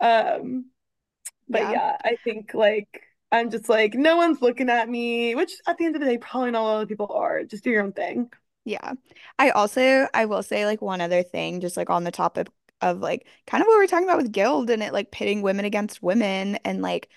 Um, 0.00 0.66
but 1.48 1.68
Yeah. 1.68 1.68
yeah, 1.68 1.96
I 2.04 2.18
think 2.24 2.54
like 2.54 3.02
I'm 3.32 3.50
just 3.50 3.68
like 3.68 3.94
no 3.94 4.16
one's 4.16 4.40
looking 4.42 4.70
at 4.70 4.88
me, 4.88 5.34
which 5.34 5.52
at 5.66 5.78
the 5.78 5.84
end 5.84 5.96
of 5.96 6.00
the 6.00 6.06
day, 6.06 6.18
probably 6.18 6.52
not 6.52 6.62
a 6.62 6.64
lot 6.64 6.82
of 6.82 6.88
people 6.88 7.10
are. 7.12 7.44
Just 7.44 7.64
do 7.64 7.70
your 7.70 7.82
own 7.82 7.92
thing. 7.92 8.30
Yeah. 8.64 8.94
I 9.38 9.50
also 9.50 10.08
I 10.12 10.24
will 10.26 10.42
say 10.42 10.66
like 10.66 10.82
one 10.82 11.00
other 11.00 11.22
thing 11.22 11.60
just 11.60 11.76
like 11.76 11.90
on 11.90 12.04
the 12.04 12.10
topic 12.10 12.48
of 12.80 12.98
like 12.98 13.26
kind 13.46 13.62
of 13.62 13.66
what 13.66 13.78
we're 13.78 13.86
talking 13.86 14.08
about 14.08 14.18
with 14.18 14.32
Gild 14.32 14.70
and 14.70 14.82
it 14.82 14.92
like 14.92 15.10
pitting 15.10 15.42
women 15.42 15.64
against 15.64 16.02
women 16.02 16.56
and 16.64 16.82
like 16.82 17.08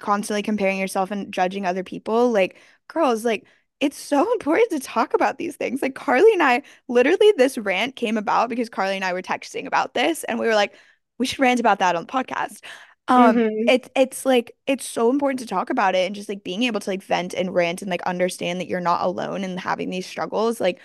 constantly 0.00 0.42
comparing 0.42 0.78
yourself 0.78 1.10
and 1.10 1.32
judging 1.32 1.66
other 1.66 1.84
people 1.84 2.30
like 2.30 2.58
girls 2.88 3.24
like 3.24 3.46
it's 3.80 3.98
so 3.98 4.30
important 4.32 4.70
to 4.70 4.80
talk 4.80 5.14
about 5.14 5.38
these 5.38 5.56
things. 5.56 5.82
Like 5.82 5.94
Karly 5.94 6.32
and 6.32 6.42
I 6.42 6.62
literally 6.88 7.32
this 7.36 7.58
rant 7.58 7.96
came 7.96 8.16
about 8.16 8.48
because 8.48 8.70
Karly 8.70 8.96
and 8.96 9.04
I 9.04 9.12
were 9.12 9.22
texting 9.22 9.66
about 9.66 9.94
this 9.94 10.24
and 10.24 10.38
we 10.38 10.46
were 10.46 10.54
like 10.54 10.74
we 11.18 11.26
should 11.26 11.38
rant 11.38 11.60
about 11.60 11.78
that 11.78 11.96
on 11.96 12.06
the 12.06 12.12
podcast. 12.12 12.60
Um 13.08 13.44
hmm 13.44 13.66
it's 13.66 13.88
it's 13.96 14.26
like 14.26 14.56
it's 14.66 14.86
so 14.86 15.10
important 15.10 15.40
to 15.40 15.46
talk 15.46 15.70
about 15.70 15.94
it 15.94 16.06
and 16.06 16.14
just 16.14 16.28
like 16.28 16.44
being 16.44 16.64
able 16.64 16.80
to 16.80 16.90
like 16.90 17.02
vent 17.02 17.34
and 17.34 17.54
rant 17.54 17.82
and 17.82 17.90
like 17.90 18.02
understand 18.02 18.60
that 18.60 18.68
you're 18.68 18.80
not 18.80 19.02
alone 19.02 19.44
and 19.44 19.58
having 19.60 19.90
these 19.90 20.06
struggles. 20.06 20.60
Like 20.60 20.80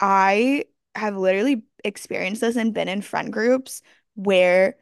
I 0.00 0.64
have 0.96 1.16
literally 1.16 1.62
experienced 1.84 2.40
this 2.40 2.56
and 2.56 2.74
been 2.74 2.88
in 2.88 3.02
friend 3.02 3.32
groups 3.32 3.82
where 4.16 4.76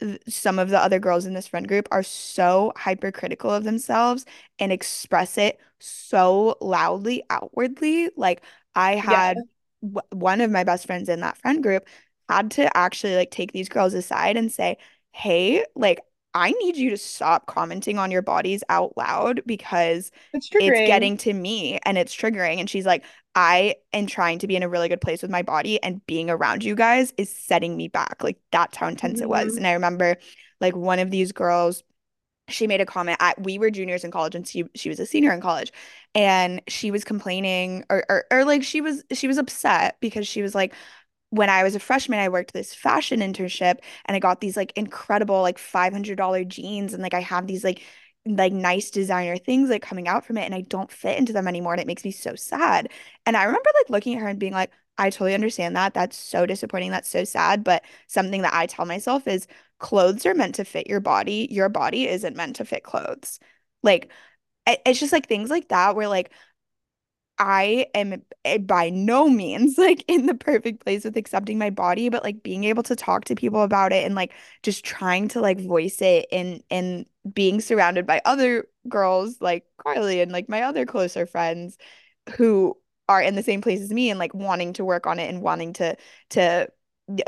th- 0.00 0.20
some 0.28 0.58
of 0.58 0.70
the 0.70 0.78
other 0.78 0.98
girls 1.00 1.26
in 1.26 1.34
this 1.34 1.46
friend 1.48 1.66
group 1.68 1.88
are 1.90 2.02
so 2.02 2.72
hypercritical 2.76 3.50
of 3.50 3.64
themselves 3.64 4.24
and 4.58 4.72
express 4.72 5.38
it 5.38 5.60
so 5.80 6.56
loudly 6.60 7.24
outwardly. 7.30 8.10
Like 8.16 8.42
I 8.74 8.96
Yeah, 9.00 9.22
had 9.22 9.44
w 9.82 10.00
one 10.12 10.40
of 10.40 10.50
my 10.50 10.64
best 10.64 10.86
friends 10.86 11.08
in 11.08 11.20
that 11.20 11.38
friend 11.38 11.62
group 11.62 11.86
had 12.28 12.50
to 12.52 12.74
actually 12.76 13.16
like 13.16 13.30
take 13.30 13.52
these 13.52 13.68
girls 13.68 13.94
aside 13.94 14.36
and 14.36 14.50
say, 14.52 14.78
"Hey, 15.12 15.64
like 15.74 16.00
I 16.34 16.52
need 16.52 16.76
you 16.76 16.90
to 16.90 16.96
stop 16.96 17.46
commenting 17.46 17.98
on 17.98 18.10
your 18.10 18.22
bodies 18.22 18.64
out 18.68 18.96
loud 18.96 19.42
because 19.46 20.10
it's 20.32 20.50
it's 20.58 20.80
getting 20.80 21.16
to 21.18 21.32
me 21.32 21.78
and 21.84 21.98
it's 21.98 22.14
triggering." 22.14 22.58
And 22.58 22.70
she's 22.70 22.86
like, 22.86 23.04
I 23.34 23.76
am 23.92 24.06
trying 24.06 24.38
to 24.40 24.46
be 24.46 24.56
in 24.56 24.62
a 24.62 24.68
really 24.68 24.88
good 24.88 25.00
place 25.00 25.22
with 25.22 25.30
my 25.30 25.42
body, 25.42 25.82
and 25.82 26.04
being 26.06 26.30
around 26.30 26.64
you 26.64 26.74
guys 26.74 27.12
is 27.16 27.30
setting 27.34 27.76
me 27.76 27.88
back. 27.88 28.22
Like 28.22 28.38
that's 28.50 28.76
how 28.76 28.88
intense 28.88 29.20
it 29.20 29.28
was. 29.28 29.56
hmm 29.56 29.58
And 29.58 29.66
I 29.66 29.72
remember 29.72 30.16
like 30.60 30.76
one 30.76 30.98
of 30.98 31.10
these 31.10 31.32
girls, 31.32 31.82
she 32.48 32.66
made 32.66 32.80
a 32.80 32.86
comment 32.86 33.16
at 33.20 33.40
we 33.42 33.58
were 33.58 33.70
juniors 33.70 34.04
in 34.04 34.10
college 34.10 34.34
and 34.34 34.46
she 34.46 34.64
she 34.74 34.88
was 34.88 35.00
a 35.00 35.06
senior 35.06 35.32
in 35.32 35.40
college. 35.40 35.72
And 36.14 36.60
she 36.68 36.90
was 36.90 37.04
complaining 37.04 37.84
or, 37.88 38.04
or 38.08 38.24
or 38.30 38.44
like 38.44 38.62
she 38.64 38.80
was 38.80 39.04
she 39.12 39.28
was 39.28 39.38
upset 39.38 39.96
because 40.00 40.26
she 40.28 40.42
was 40.42 40.54
like, 40.54 40.74
when 41.32 41.48
I 41.48 41.62
was 41.62 41.74
a 41.74 41.80
freshman, 41.80 42.18
I 42.18 42.28
worked 42.28 42.52
this 42.52 42.74
fashion 42.74 43.20
internship 43.20 43.78
and 44.04 44.14
I 44.14 44.18
got 44.18 44.42
these 44.42 44.54
like 44.54 44.70
incredible 44.76 45.40
like 45.40 45.56
$500 45.58 46.44
jeans 46.44 46.92
and 46.92 47.02
like 47.02 47.14
I 47.14 47.20
have 47.20 47.46
these 47.46 47.64
like 47.64 47.82
like 48.26 48.52
nice 48.52 48.90
designer 48.90 49.38
things 49.38 49.70
like 49.70 49.80
coming 49.80 50.06
out 50.08 50.26
from 50.26 50.36
it 50.36 50.44
and 50.44 50.54
I 50.54 50.60
don't 50.60 50.92
fit 50.92 51.18
into 51.18 51.32
them 51.32 51.48
anymore 51.48 51.72
and 51.72 51.80
it 51.80 51.86
makes 51.86 52.04
me 52.04 52.10
so 52.10 52.34
sad. 52.36 52.90
And 53.24 53.34
I 53.34 53.44
remember 53.44 53.70
like 53.80 53.88
looking 53.88 54.14
at 54.14 54.20
her 54.20 54.28
and 54.28 54.38
being 54.38 54.52
like, 54.52 54.70
I 54.98 55.08
totally 55.08 55.32
understand 55.32 55.74
that. 55.74 55.94
That's 55.94 56.18
so 56.18 56.44
disappointing. 56.44 56.90
That's 56.90 57.08
so 57.08 57.24
sad. 57.24 57.64
But 57.64 57.82
something 58.08 58.42
that 58.42 58.52
I 58.54 58.66
tell 58.66 58.84
myself 58.84 59.26
is 59.26 59.46
clothes 59.78 60.26
are 60.26 60.34
meant 60.34 60.56
to 60.56 60.64
fit 60.66 60.86
your 60.86 61.00
body. 61.00 61.48
Your 61.50 61.70
body 61.70 62.08
isn't 62.08 62.36
meant 62.36 62.56
to 62.56 62.66
fit 62.66 62.84
clothes. 62.84 63.40
Like 63.82 64.12
it's 64.66 65.00
just 65.00 65.12
like 65.12 65.28
things 65.28 65.48
like 65.50 65.68
that 65.68 65.96
where 65.96 66.08
like 66.08 66.30
I 67.38 67.86
am 67.94 68.22
eh, 68.44 68.58
by 68.58 68.90
no 68.90 69.28
means 69.28 69.78
like 69.78 70.04
in 70.08 70.26
the 70.26 70.34
perfect 70.34 70.84
place 70.84 71.04
with 71.04 71.16
accepting 71.16 71.58
my 71.58 71.70
body, 71.70 72.08
but 72.08 72.22
like 72.24 72.42
being 72.42 72.64
able 72.64 72.82
to 72.84 72.96
talk 72.96 73.24
to 73.26 73.34
people 73.34 73.62
about 73.62 73.92
it 73.92 74.04
and 74.04 74.14
like 74.14 74.32
just 74.62 74.84
trying 74.84 75.28
to 75.28 75.40
like 75.40 75.60
voice 75.60 76.00
it 76.02 76.26
and 76.32 76.62
and 76.70 77.06
being 77.32 77.60
surrounded 77.60 78.06
by 78.06 78.20
other 78.24 78.66
girls 78.88 79.40
like 79.40 79.64
Karly 79.84 80.22
and 80.22 80.32
like 80.32 80.48
my 80.48 80.62
other 80.62 80.86
closer 80.86 81.26
friends 81.26 81.78
who 82.36 82.76
are 83.08 83.22
in 83.22 83.34
the 83.34 83.42
same 83.42 83.60
place 83.60 83.80
as 83.80 83.90
me 83.90 84.10
and 84.10 84.18
like 84.18 84.34
wanting 84.34 84.72
to 84.74 84.84
work 84.84 85.06
on 85.06 85.18
it 85.18 85.28
and 85.28 85.42
wanting 85.42 85.72
to 85.74 85.96
to 86.30 86.68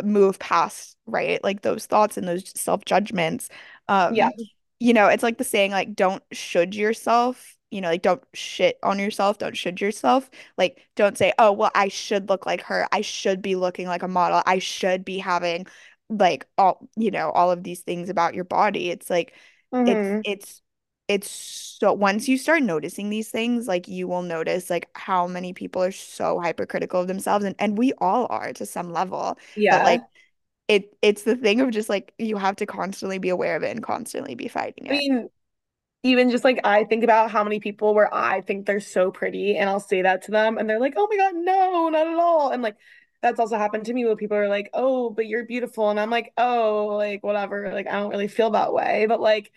move 0.05 0.39
past, 0.39 0.97
right? 1.07 1.43
Like 1.43 1.63
those 1.63 1.87
thoughts 1.87 2.17
and 2.17 2.27
those 2.29 2.51
self-judgments. 2.59 3.49
Um, 3.89 4.15
Yeah. 4.15 4.27
Um 4.29 4.33
you 4.81 4.93
know, 4.93 5.07
it's 5.09 5.23
like 5.23 5.39
the 5.39 5.45
saying, 5.45 5.71
like, 5.71 5.95
don't 5.95 6.23
should 6.33 6.75
yourself, 6.75 7.54
you 7.75 7.81
know, 7.83 7.89
like, 7.89 8.03
don't 8.03 8.23
shit 8.35 8.79
on 8.83 8.99
yourself, 8.99 9.39
don't 9.39 9.57
should 9.57 9.81
yourself. 9.81 10.31
Like, 10.59 10.81
don't 10.97 11.19
say, 11.19 11.33
oh, 11.39 11.53
well, 11.53 11.71
I 11.75 11.89
should 11.89 12.29
look 12.29 12.47
like 12.47 12.63
her. 12.63 12.87
I 12.93 13.01
should 13.03 13.43
be 13.43 13.57
looking 13.57 13.87
like 13.89 14.03
a 14.03 14.09
model. 14.09 14.43
I 14.47 14.59
should 14.61 15.05
be 15.05 15.19
having, 15.19 15.67
like, 16.09 16.47
all, 16.59 16.89
you 16.97 17.11
know, 17.11 17.31
all 17.31 17.51
of 17.51 17.65
these 17.65 17.81
things 17.81 18.09
about 18.11 18.35
your 18.35 18.45
body. 18.45 18.91
It's 18.91 19.11
like, 19.11 19.35
it's, 19.85 20.13
hmm 20.13 20.25
it's, 20.25 20.63
it's 21.09 21.31
so 21.31 21.93
once 21.93 22.29
you 22.29 22.39
start 22.39 22.63
noticing 22.63 23.11
these 23.11 23.31
things, 23.31 23.69
like, 23.69 23.89
you 23.89 24.09
will 24.09 24.23
notice, 24.23 24.71
like, 24.71 24.89
how 24.95 25.27
many 25.27 25.53
people 25.53 25.83
are 25.83 25.93
so 25.93 26.41
hypercritical 26.41 27.01
of 27.03 27.09
themselves. 27.09 27.45
And, 27.45 27.57
and 27.59 27.77
we 27.79 27.93
all 27.99 28.27
are 28.31 28.53
to 28.55 28.67
some 28.67 28.93
level. 28.93 29.39
But, 29.69 29.83
like, 29.83 30.05
it 30.69 30.97
it's 31.03 31.25
the 31.25 31.37
thing 31.37 31.61
of 31.61 31.71
just 31.71 31.89
like 31.89 32.15
you 32.19 32.37
have 32.39 32.57
to 32.57 32.67
constantly 32.67 33.19
be 33.19 33.29
aware 33.29 33.57
of 33.57 33.63
it 33.63 33.71
and 33.71 33.83
constantly 33.83 34.35
be 34.35 34.49
fighting 34.49 34.87
I 34.89 34.93
it. 34.93 34.95
mean, 34.95 35.29
even 36.05 36.31
just 36.31 36.45
like 36.45 36.61
I 36.65 36.85
think 36.85 37.03
about 37.03 37.31
how 37.31 37.43
many 37.45 37.61
people 37.61 37.95
where 37.95 38.13
I 38.15 38.43
think 38.43 38.67
they're 38.67 38.79
so 38.81 39.11
pretty 39.11 39.57
and 39.57 39.69
I'll 39.71 39.81
say 39.81 40.03
that 40.03 40.23
to 40.25 40.31
them 40.31 40.59
and 40.59 40.69
they're 40.69 40.79
like, 40.79 40.95
"Oh 40.97 41.09
my 41.11 41.17
God, 41.17 41.35
no, 41.35 41.89
not 41.89 42.07
at 42.07 42.15
all." 42.19 42.51
And 42.51 42.63
like 42.63 42.77
that's 43.23 43.41
also 43.41 43.57
happened 43.57 43.87
to 43.87 43.95
me 43.95 44.05
where 44.05 44.15
people 44.17 44.37
are 44.37 44.49
like, 44.49 44.71
"Oh, 44.75 45.11
but 45.11 45.27
you're 45.27 45.47
beautiful." 45.47 45.91
And 45.91 45.99
I'm 45.99 46.11
like, 46.11 46.33
"Oh, 46.37 46.89
like 46.99 47.25
whatever. 47.25 47.73
Like 47.73 47.89
I 47.89 47.93
don't 47.95 48.11
really 48.11 48.29
feel 48.29 48.51
that 48.51 48.73
way." 48.75 49.07
But 49.09 49.21
like 49.21 49.51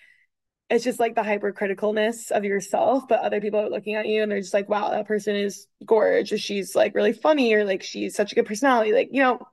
it's 0.70 0.84
just 0.84 1.00
like 1.00 1.16
the 1.16 1.22
hypercriticalness 1.22 2.32
of 2.32 2.46
yourself, 2.46 3.08
but 3.10 3.22
other 3.22 3.42
people 3.42 3.60
are 3.62 3.70
looking 3.70 3.96
at 3.96 4.08
you 4.08 4.24
and 4.24 4.32
they're 4.32 4.42
just 4.42 4.54
like, 4.54 4.70
"Wow, 4.70 4.92
that 4.92 5.08
person 5.08 5.36
is 5.36 5.68
gorgeous. 5.86 6.42
She's 6.42 6.76
like 6.76 6.96
really 6.96 7.14
funny 7.14 7.54
or 7.54 7.66
like 7.66 7.84
she's 7.84 8.16
such 8.16 8.32
a 8.34 8.36
good 8.36 8.46
personality." 8.48 8.94
Like, 8.94 9.10
you 9.12 9.22
know, 9.24 9.48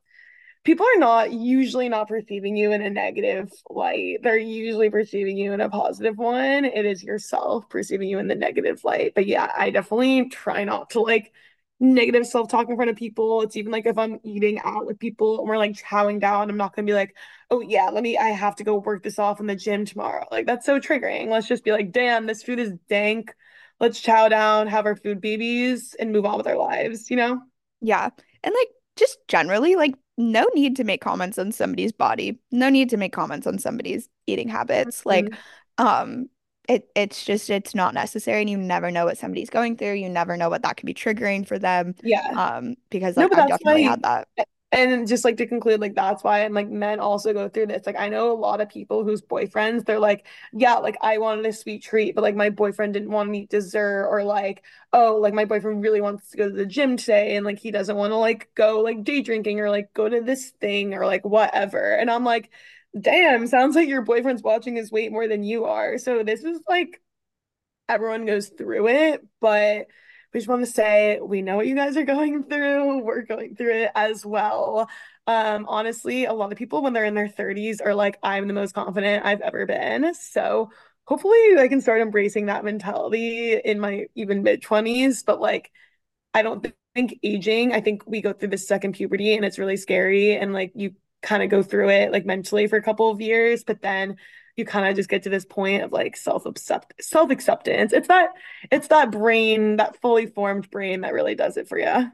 people 0.65 0.87
are 0.87 0.99
not 0.99 1.33
usually 1.33 1.89
not 1.89 2.09
perceiving 2.09 2.57
you 2.57 2.73
in 2.73 2.83
a 2.83 2.91
negative 2.91 3.53
light. 3.69 4.19
They're 4.23 4.37
usually 4.37 4.91
perceiving 4.91 5.37
you 5.37 5.53
in 5.53 5.61
a 5.61 5.69
positive 5.69 6.17
one. 6.17 6.65
It 6.65 6.87
is 6.87 7.03
yourself 7.03 7.69
perceiving 7.69 8.09
you 8.09 8.19
in 8.19 8.29
the 8.29 8.35
negative 8.35 8.83
light. 8.83 9.13
But 9.15 9.27
yeah, 9.27 9.53
I 9.57 9.71
definitely 9.71 10.31
try 10.31 10.65
not 10.65 10.91
to 10.91 11.01
like 11.01 11.33
negative 11.81 12.27
self-talk 12.27 12.69
in 12.69 12.77
front 12.77 12.91
of 12.91 12.97
people. 12.97 13.43
It's 13.43 13.57
even 13.57 13.73
like 13.73 13.85
if 13.85 13.99
I'm 13.99 14.21
eating 14.25 14.59
out 14.65 14.87
with 14.87 14.99
people 14.99 15.39
and 15.39 15.49
we're 15.49 15.59
like 15.59 15.73
chowing 15.73 16.19
down, 16.21 16.49
I'm 16.49 16.57
not 16.57 16.75
gonna 16.75 16.87
be 16.87 16.95
like, 16.95 17.15
oh 17.51 17.61
yeah, 17.61 17.91
let 17.91 18.03
me 18.03 18.17
I 18.17 18.29
have 18.29 18.57
to 18.57 18.65
go 18.65 18.77
work 18.79 19.03
this 19.03 19.19
off 19.19 19.41
in 19.41 19.47
the 19.47 19.57
gym 19.57 19.85
tomorrow. 19.85 20.27
Like 20.31 20.47
that's 20.47 20.65
so 20.65 20.81
triggering. 20.81 21.29
Let's 21.29 21.47
just 21.47 21.65
be 21.65 21.73
like, 21.73 21.93
damn, 21.93 22.27
this 22.27 22.43
food 22.43 22.59
is 22.59 22.73
dank. 22.89 23.35
Let's 23.81 24.01
chow 24.01 24.29
down, 24.29 24.69
have 24.69 24.87
our 24.87 24.97
food 24.97 25.21
babies, 25.21 25.95
and 25.99 26.13
move 26.13 26.25
on 26.25 26.39
with 26.39 26.47
our 26.47 26.57
lives, 26.57 27.11
you 27.11 27.17
know? 27.17 27.41
Yeah. 27.81 28.09
And 28.43 28.55
like 28.55 28.69
just 28.97 29.19
generally, 29.29 29.75
like 29.75 29.95
no 30.17 30.47
need 30.55 30.77
to 30.77 30.85
make 30.85 31.01
comments 31.01 31.39
on 31.39 31.53
somebody's 31.53 31.93
body. 31.93 32.39
No 32.53 32.69
need 32.69 32.91
to 32.91 32.97
make 32.97 33.13
comments 33.13 33.47
on 33.47 33.59
somebody's 33.59 34.09
eating 34.27 34.49
habits. 34.49 35.05
Like, 35.07 35.31
Mm-hmm. 35.31 35.35
um, 35.79 36.29
it 36.69 36.89
it's 36.95 37.25
just 37.25 37.51
it's 37.51 37.75
not 37.75 37.93
necessary 37.95 38.41
and 38.41 38.49
you 38.49 38.57
never 38.57 38.91
know 38.91 39.05
what 39.05 39.19
somebody's 39.19 39.51
going 39.51 39.77
through. 39.77 39.95
You 39.95 40.09
never 40.09 40.37
know 40.37 40.49
what 40.49 40.63
that 40.63 40.77
could 40.79 40.87
be 40.87 40.95
triggering 40.95 41.47
for 41.47 41.59
them. 41.59 41.95
Yeah. 42.03 42.37
Um, 42.37 42.77
because 42.91 43.17
No, 43.17 43.29
like 43.29 43.29
but 43.29 43.39
I've 43.39 43.47
definitely 43.47 43.83
why 43.83 43.83
had 43.85 44.03
that. 44.03 44.29
And 44.75 45.07
just 45.07 45.25
like 45.25 45.37
to 45.37 45.47
conclude, 45.47 45.81
like 45.81 45.95
that's 45.95 46.25
why, 46.25 46.41
and 46.41 46.53
like 46.53 46.69
men 46.69 46.99
also 46.99 47.33
go 47.33 47.49
through 47.49 47.67
this. 47.69 47.87
Like 47.87 47.95
I 47.97 48.09
know 48.09 48.33
a 48.33 48.35
lot 48.35 48.61
of 48.61 48.69
people 48.69 49.05
whose 49.05 49.23
boyfriends, 49.23 49.85
they're 49.87 50.01
like, 50.01 50.27
yeah, 50.53 50.75
like 50.77 50.97
I 51.01 51.19
wanted 51.19 51.47
a 51.47 51.53
sweet 51.53 51.85
treat, 51.85 52.17
but 52.17 52.23
like 52.23 52.35
my 52.35 52.51
boyfriend 52.51 52.93
didn't 52.95 53.11
want 53.13 53.33
to 53.33 53.39
eat 53.39 53.51
dessert, 53.51 54.09
or 54.11 54.25
like, 54.25 54.65
oh, 54.93 55.17
like 55.19 55.33
my 55.33 55.45
boyfriend 55.45 55.81
really 55.83 56.01
wants 56.01 56.31
to 56.31 56.37
go 56.39 56.49
to 56.49 56.55
the 56.57 56.67
gym 56.67 56.97
today, 56.97 57.37
and 57.37 57.47
like 57.47 57.61
he 57.61 57.71
doesn't 57.71 57.97
want 57.97 58.11
to 58.11 58.17
like 58.17 58.51
go 58.57 58.81
like 58.81 59.05
day 59.05 59.23
drinking 59.23 59.61
or 59.61 59.71
like 59.71 59.95
go 59.95 60.09
to 60.09 60.21
this 60.21 60.51
thing 60.61 60.93
or 60.95 61.07
like 61.07 61.25
whatever. 61.25 61.95
And 61.95 62.11
I'm 62.11 62.25
like, 62.25 62.51
damn, 63.01 63.47
sounds 63.47 63.77
like 63.77 63.89
your 63.89 64.03
boyfriend's 64.03 64.43
watching 64.43 64.75
his 64.75 64.91
weight 64.91 65.13
more 65.13 65.29
than 65.29 65.45
you 65.45 65.67
are. 65.67 65.99
So 65.99 66.25
this 66.25 66.43
is 66.43 66.61
like 66.69 67.01
everyone 67.89 68.27
goes 68.27 68.49
through 68.49 68.89
it, 68.89 69.27
but 69.41 69.87
we 70.35 70.41
just 70.41 70.49
want 70.49 70.67
to 70.67 70.71
say 70.73 71.21
we 71.23 71.43
know 71.43 71.57
what 71.57 71.69
you 71.69 71.77
guys 71.77 71.97
are 71.97 72.05
going 72.05 72.45
through. 72.45 73.03
We're 73.03 73.23
going 73.23 73.57
through 73.57 73.85
it 73.85 73.93
as 73.95 74.27
well. 74.27 74.89
Um, 75.29 75.67
honestly, 75.69 76.25
a 76.27 76.33
lot 76.35 76.53
of 76.53 76.59
people 76.59 76.83
when 76.83 76.93
they're 76.93 77.05
in 77.05 77.15
their 77.15 77.29
30s 77.29 77.81
are 77.81 77.95
like, 77.95 78.19
I'm 78.23 78.49
the 78.49 78.55
most 78.55 78.75
confident 78.75 79.25
I've 79.25 79.41
ever 79.43 79.65
been. 79.67 80.13
So 80.15 80.71
hopefully 81.07 81.57
I 81.59 81.69
can 81.69 81.81
start 81.81 82.03
embracing 82.03 82.47
that 82.47 82.65
mentality 82.65 83.55
in 83.55 83.81
my 83.81 84.07
even 84.17 84.43
mid 84.43 84.61
20s. 84.63 85.23
But 85.23 85.41
like, 85.41 85.71
I 86.35 86.43
don't 86.43 86.67
think 86.95 87.19
aging, 87.23 87.73
I 87.73 87.81
think 87.81 88.05
we 88.07 88.21
go 88.21 88.33
through 88.33 88.49
this 88.51 88.69
second 88.69 88.95
puberty 88.95 89.35
and 89.37 89.45
it's 89.45 89.59
really 89.59 89.77
scary. 89.77 90.37
And 90.37 90.53
like, 90.53 90.73
you 90.75 90.95
kind 91.23 91.43
of 91.43 91.51
go 91.51 91.63
through 91.63 91.91
it 91.91 92.13
like 92.13 92.27
mentally 92.27 92.67
for 92.67 92.77
a 92.77 92.83
couple 92.83 93.11
of 93.11 93.21
years, 93.21 93.65
but 93.65 93.83
then 93.83 94.17
you 94.57 94.65
kind 94.65 94.89
of 94.89 94.95
just 94.97 95.09
get 95.09 95.23
to 95.25 95.31
this 95.31 95.45
point 95.45 95.83
of 95.83 95.93
like 95.93 96.17
self-accept 96.17 96.95
self-acceptance. 97.01 97.93
It's 97.93 98.09
that 98.09 98.31
it's 98.71 98.89
that 98.89 99.11
brain, 99.11 99.77
that 99.77 100.01
fully 100.01 100.27
formed 100.27 100.71
brain 100.71 101.01
that 101.03 101.13
really 101.13 101.35
does 101.35 101.57
it 101.57 101.69
for 101.69 101.79
you. 101.79 102.11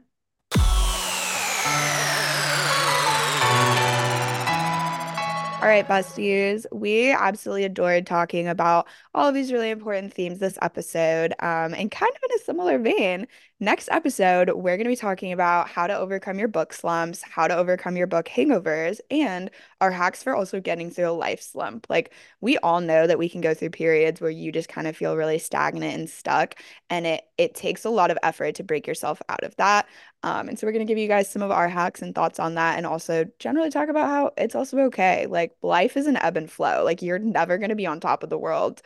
All 5.61 5.67
right, 5.67 5.87
besties, 5.87 6.65
we 6.73 7.13
absolutely 7.13 7.65
adored 7.65 8.07
talking 8.07 8.49
about 8.49 8.89
all 9.15 9.29
of 9.29 9.35
these 9.35 9.53
really 9.53 9.69
important 9.69 10.15
themes 10.15 10.39
this 10.39 10.59
episode. 10.63 11.35
Um, 11.39 11.75
and 11.75 11.91
kind 11.91 12.11
of 12.11 12.31
in 12.31 12.37
a 12.41 12.45
similar 12.45 12.79
vein, 12.79 13.27
next 13.61 13.91
episode, 13.93 14.49
we're 14.49 14.77
going 14.77 14.85
to 14.87 14.91
be 14.91 14.97
talking 14.97 15.33
about 15.33 15.69
how 15.69 15.87
to 15.87 15.97
overcome 15.97 16.39
your 16.39 16.49
book 16.49 16.73
slumps, 16.73 17.23
how 17.23 17.47
to 17.47 17.55
overcome 17.55 17.97
your 17.97 18.07
book 18.07 18.27
hangovers, 18.27 19.01
and 19.11 19.51
our 19.83 19.91
hacks 19.91 20.23
for 20.23 20.35
also 20.35 20.61
getting 20.61 20.91
through 20.91 21.11
a 21.11 21.13
life 21.13 21.43
slump. 21.43 21.87
Like, 21.91 22.13
we 22.41 22.57
all 22.59 22.81
know 22.81 23.07
that 23.07 23.19
we 23.19 23.29
can 23.29 23.43
go 23.43 23.53
through 23.53 23.71
periods 23.71 24.21
where 24.21 24.31
you 24.31 24.51
just 24.51 24.71
kind 24.71 24.87
of 24.87 24.97
feel 24.97 25.17
really 25.17 25.39
stagnant 25.39 25.95
and 25.95 26.09
stuck, 26.09 26.55
and 26.89 27.07
it 27.07 27.25
it 27.37 27.55
takes 27.55 27.85
a 27.85 27.91
lot 27.91 28.11
of 28.11 28.19
effort 28.23 28.55
to 28.57 28.65
break 28.65 28.87
yourself 28.87 29.21
out 29.29 29.45
of 29.45 29.55
that. 29.57 29.87
Um, 30.23 30.49
and 30.49 30.59
so 30.59 30.67
we're 30.67 30.73
going 30.73 30.87
to 30.87 30.91
give 30.91 30.99
you 30.99 31.09
guys 31.09 31.31
some 31.31 31.43
of 31.43 31.51
our 31.51 31.69
hacks 31.69 32.03
and 32.03 32.15
thoughts 32.15 32.41
on 32.41 32.55
that, 32.55 32.79
and 32.79 32.87
also 32.87 33.27
generally 33.39 33.71
talk 33.71 33.89
about 33.89 34.09
how 34.09 34.33
it's 34.39 34.55
also 34.55 34.79
okay. 34.81 35.27
Like 35.27 35.55
life 35.63 35.97
is 35.97 36.07
an 36.07 36.17
ebb 36.17 36.37
and 36.39 36.51
flow. 36.51 36.83
Like 36.85 37.03
you're 37.03 37.19
never 37.19 37.59
going 37.59 37.71
to 37.71 37.77
be 37.77 37.87
on 37.87 38.01
top 38.01 38.23
of 38.23 38.31
the 38.31 38.39
world 38.39 38.83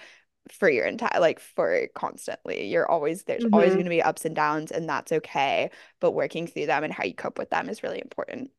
for 0.51 0.69
your 0.69 0.87
entire, 0.87 1.21
like 1.21 1.41
for 1.41 1.89
constantly. 1.95 2.67
You're 2.69 2.91
always, 2.91 3.25
there's 3.25 3.45
always 3.45 3.69
mm-hmm. 3.69 3.75
going 3.77 3.85
to 3.85 3.91
be 3.91 4.03
ups 4.03 4.25
and 4.25 4.35
downs, 4.35 4.71
and 4.71 4.89
that's 4.89 5.13
okay. 5.13 5.71
But 6.01 6.13
working 6.13 6.47
through 6.47 6.67
them 6.67 6.85
and 6.85 6.93
how 6.93 7.05
you 7.05 7.15
cope 7.15 7.39
with 7.39 7.51
them 7.51 7.69
is 7.69 7.83
really 7.83 8.01
important. 8.01 8.51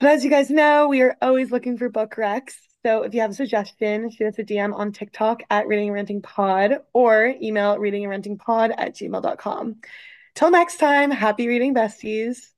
But 0.00 0.10
as 0.10 0.24
you 0.24 0.30
guys 0.30 0.50
know, 0.50 0.88
we 0.88 1.02
are 1.02 1.16
always 1.22 1.52
looking 1.52 1.78
for 1.78 1.88
book 1.88 2.14
recs. 2.16 2.54
So 2.84 3.04
if 3.04 3.14
you 3.14 3.20
have 3.20 3.30
a 3.30 3.34
suggestion, 3.34 4.10
shoot 4.10 4.26
us 4.26 4.38
a 4.38 4.44
DM 4.44 4.74
on 4.74 4.90
TikTok 4.90 5.44
at 5.48 5.68
Reading 5.68 5.88
and 5.88 5.94
Renting 5.94 6.22
Pod 6.22 6.78
or 6.92 7.32
email 7.40 7.78
reading 7.78 8.02
and 8.02 8.10
renting 8.10 8.38
pod 8.38 8.72
at 8.76 8.96
gmail.com. 8.96 9.76
Till 10.34 10.50
next 10.50 10.78
time, 10.78 11.10
happy 11.10 11.46
reading, 11.46 11.74
besties. 11.74 12.48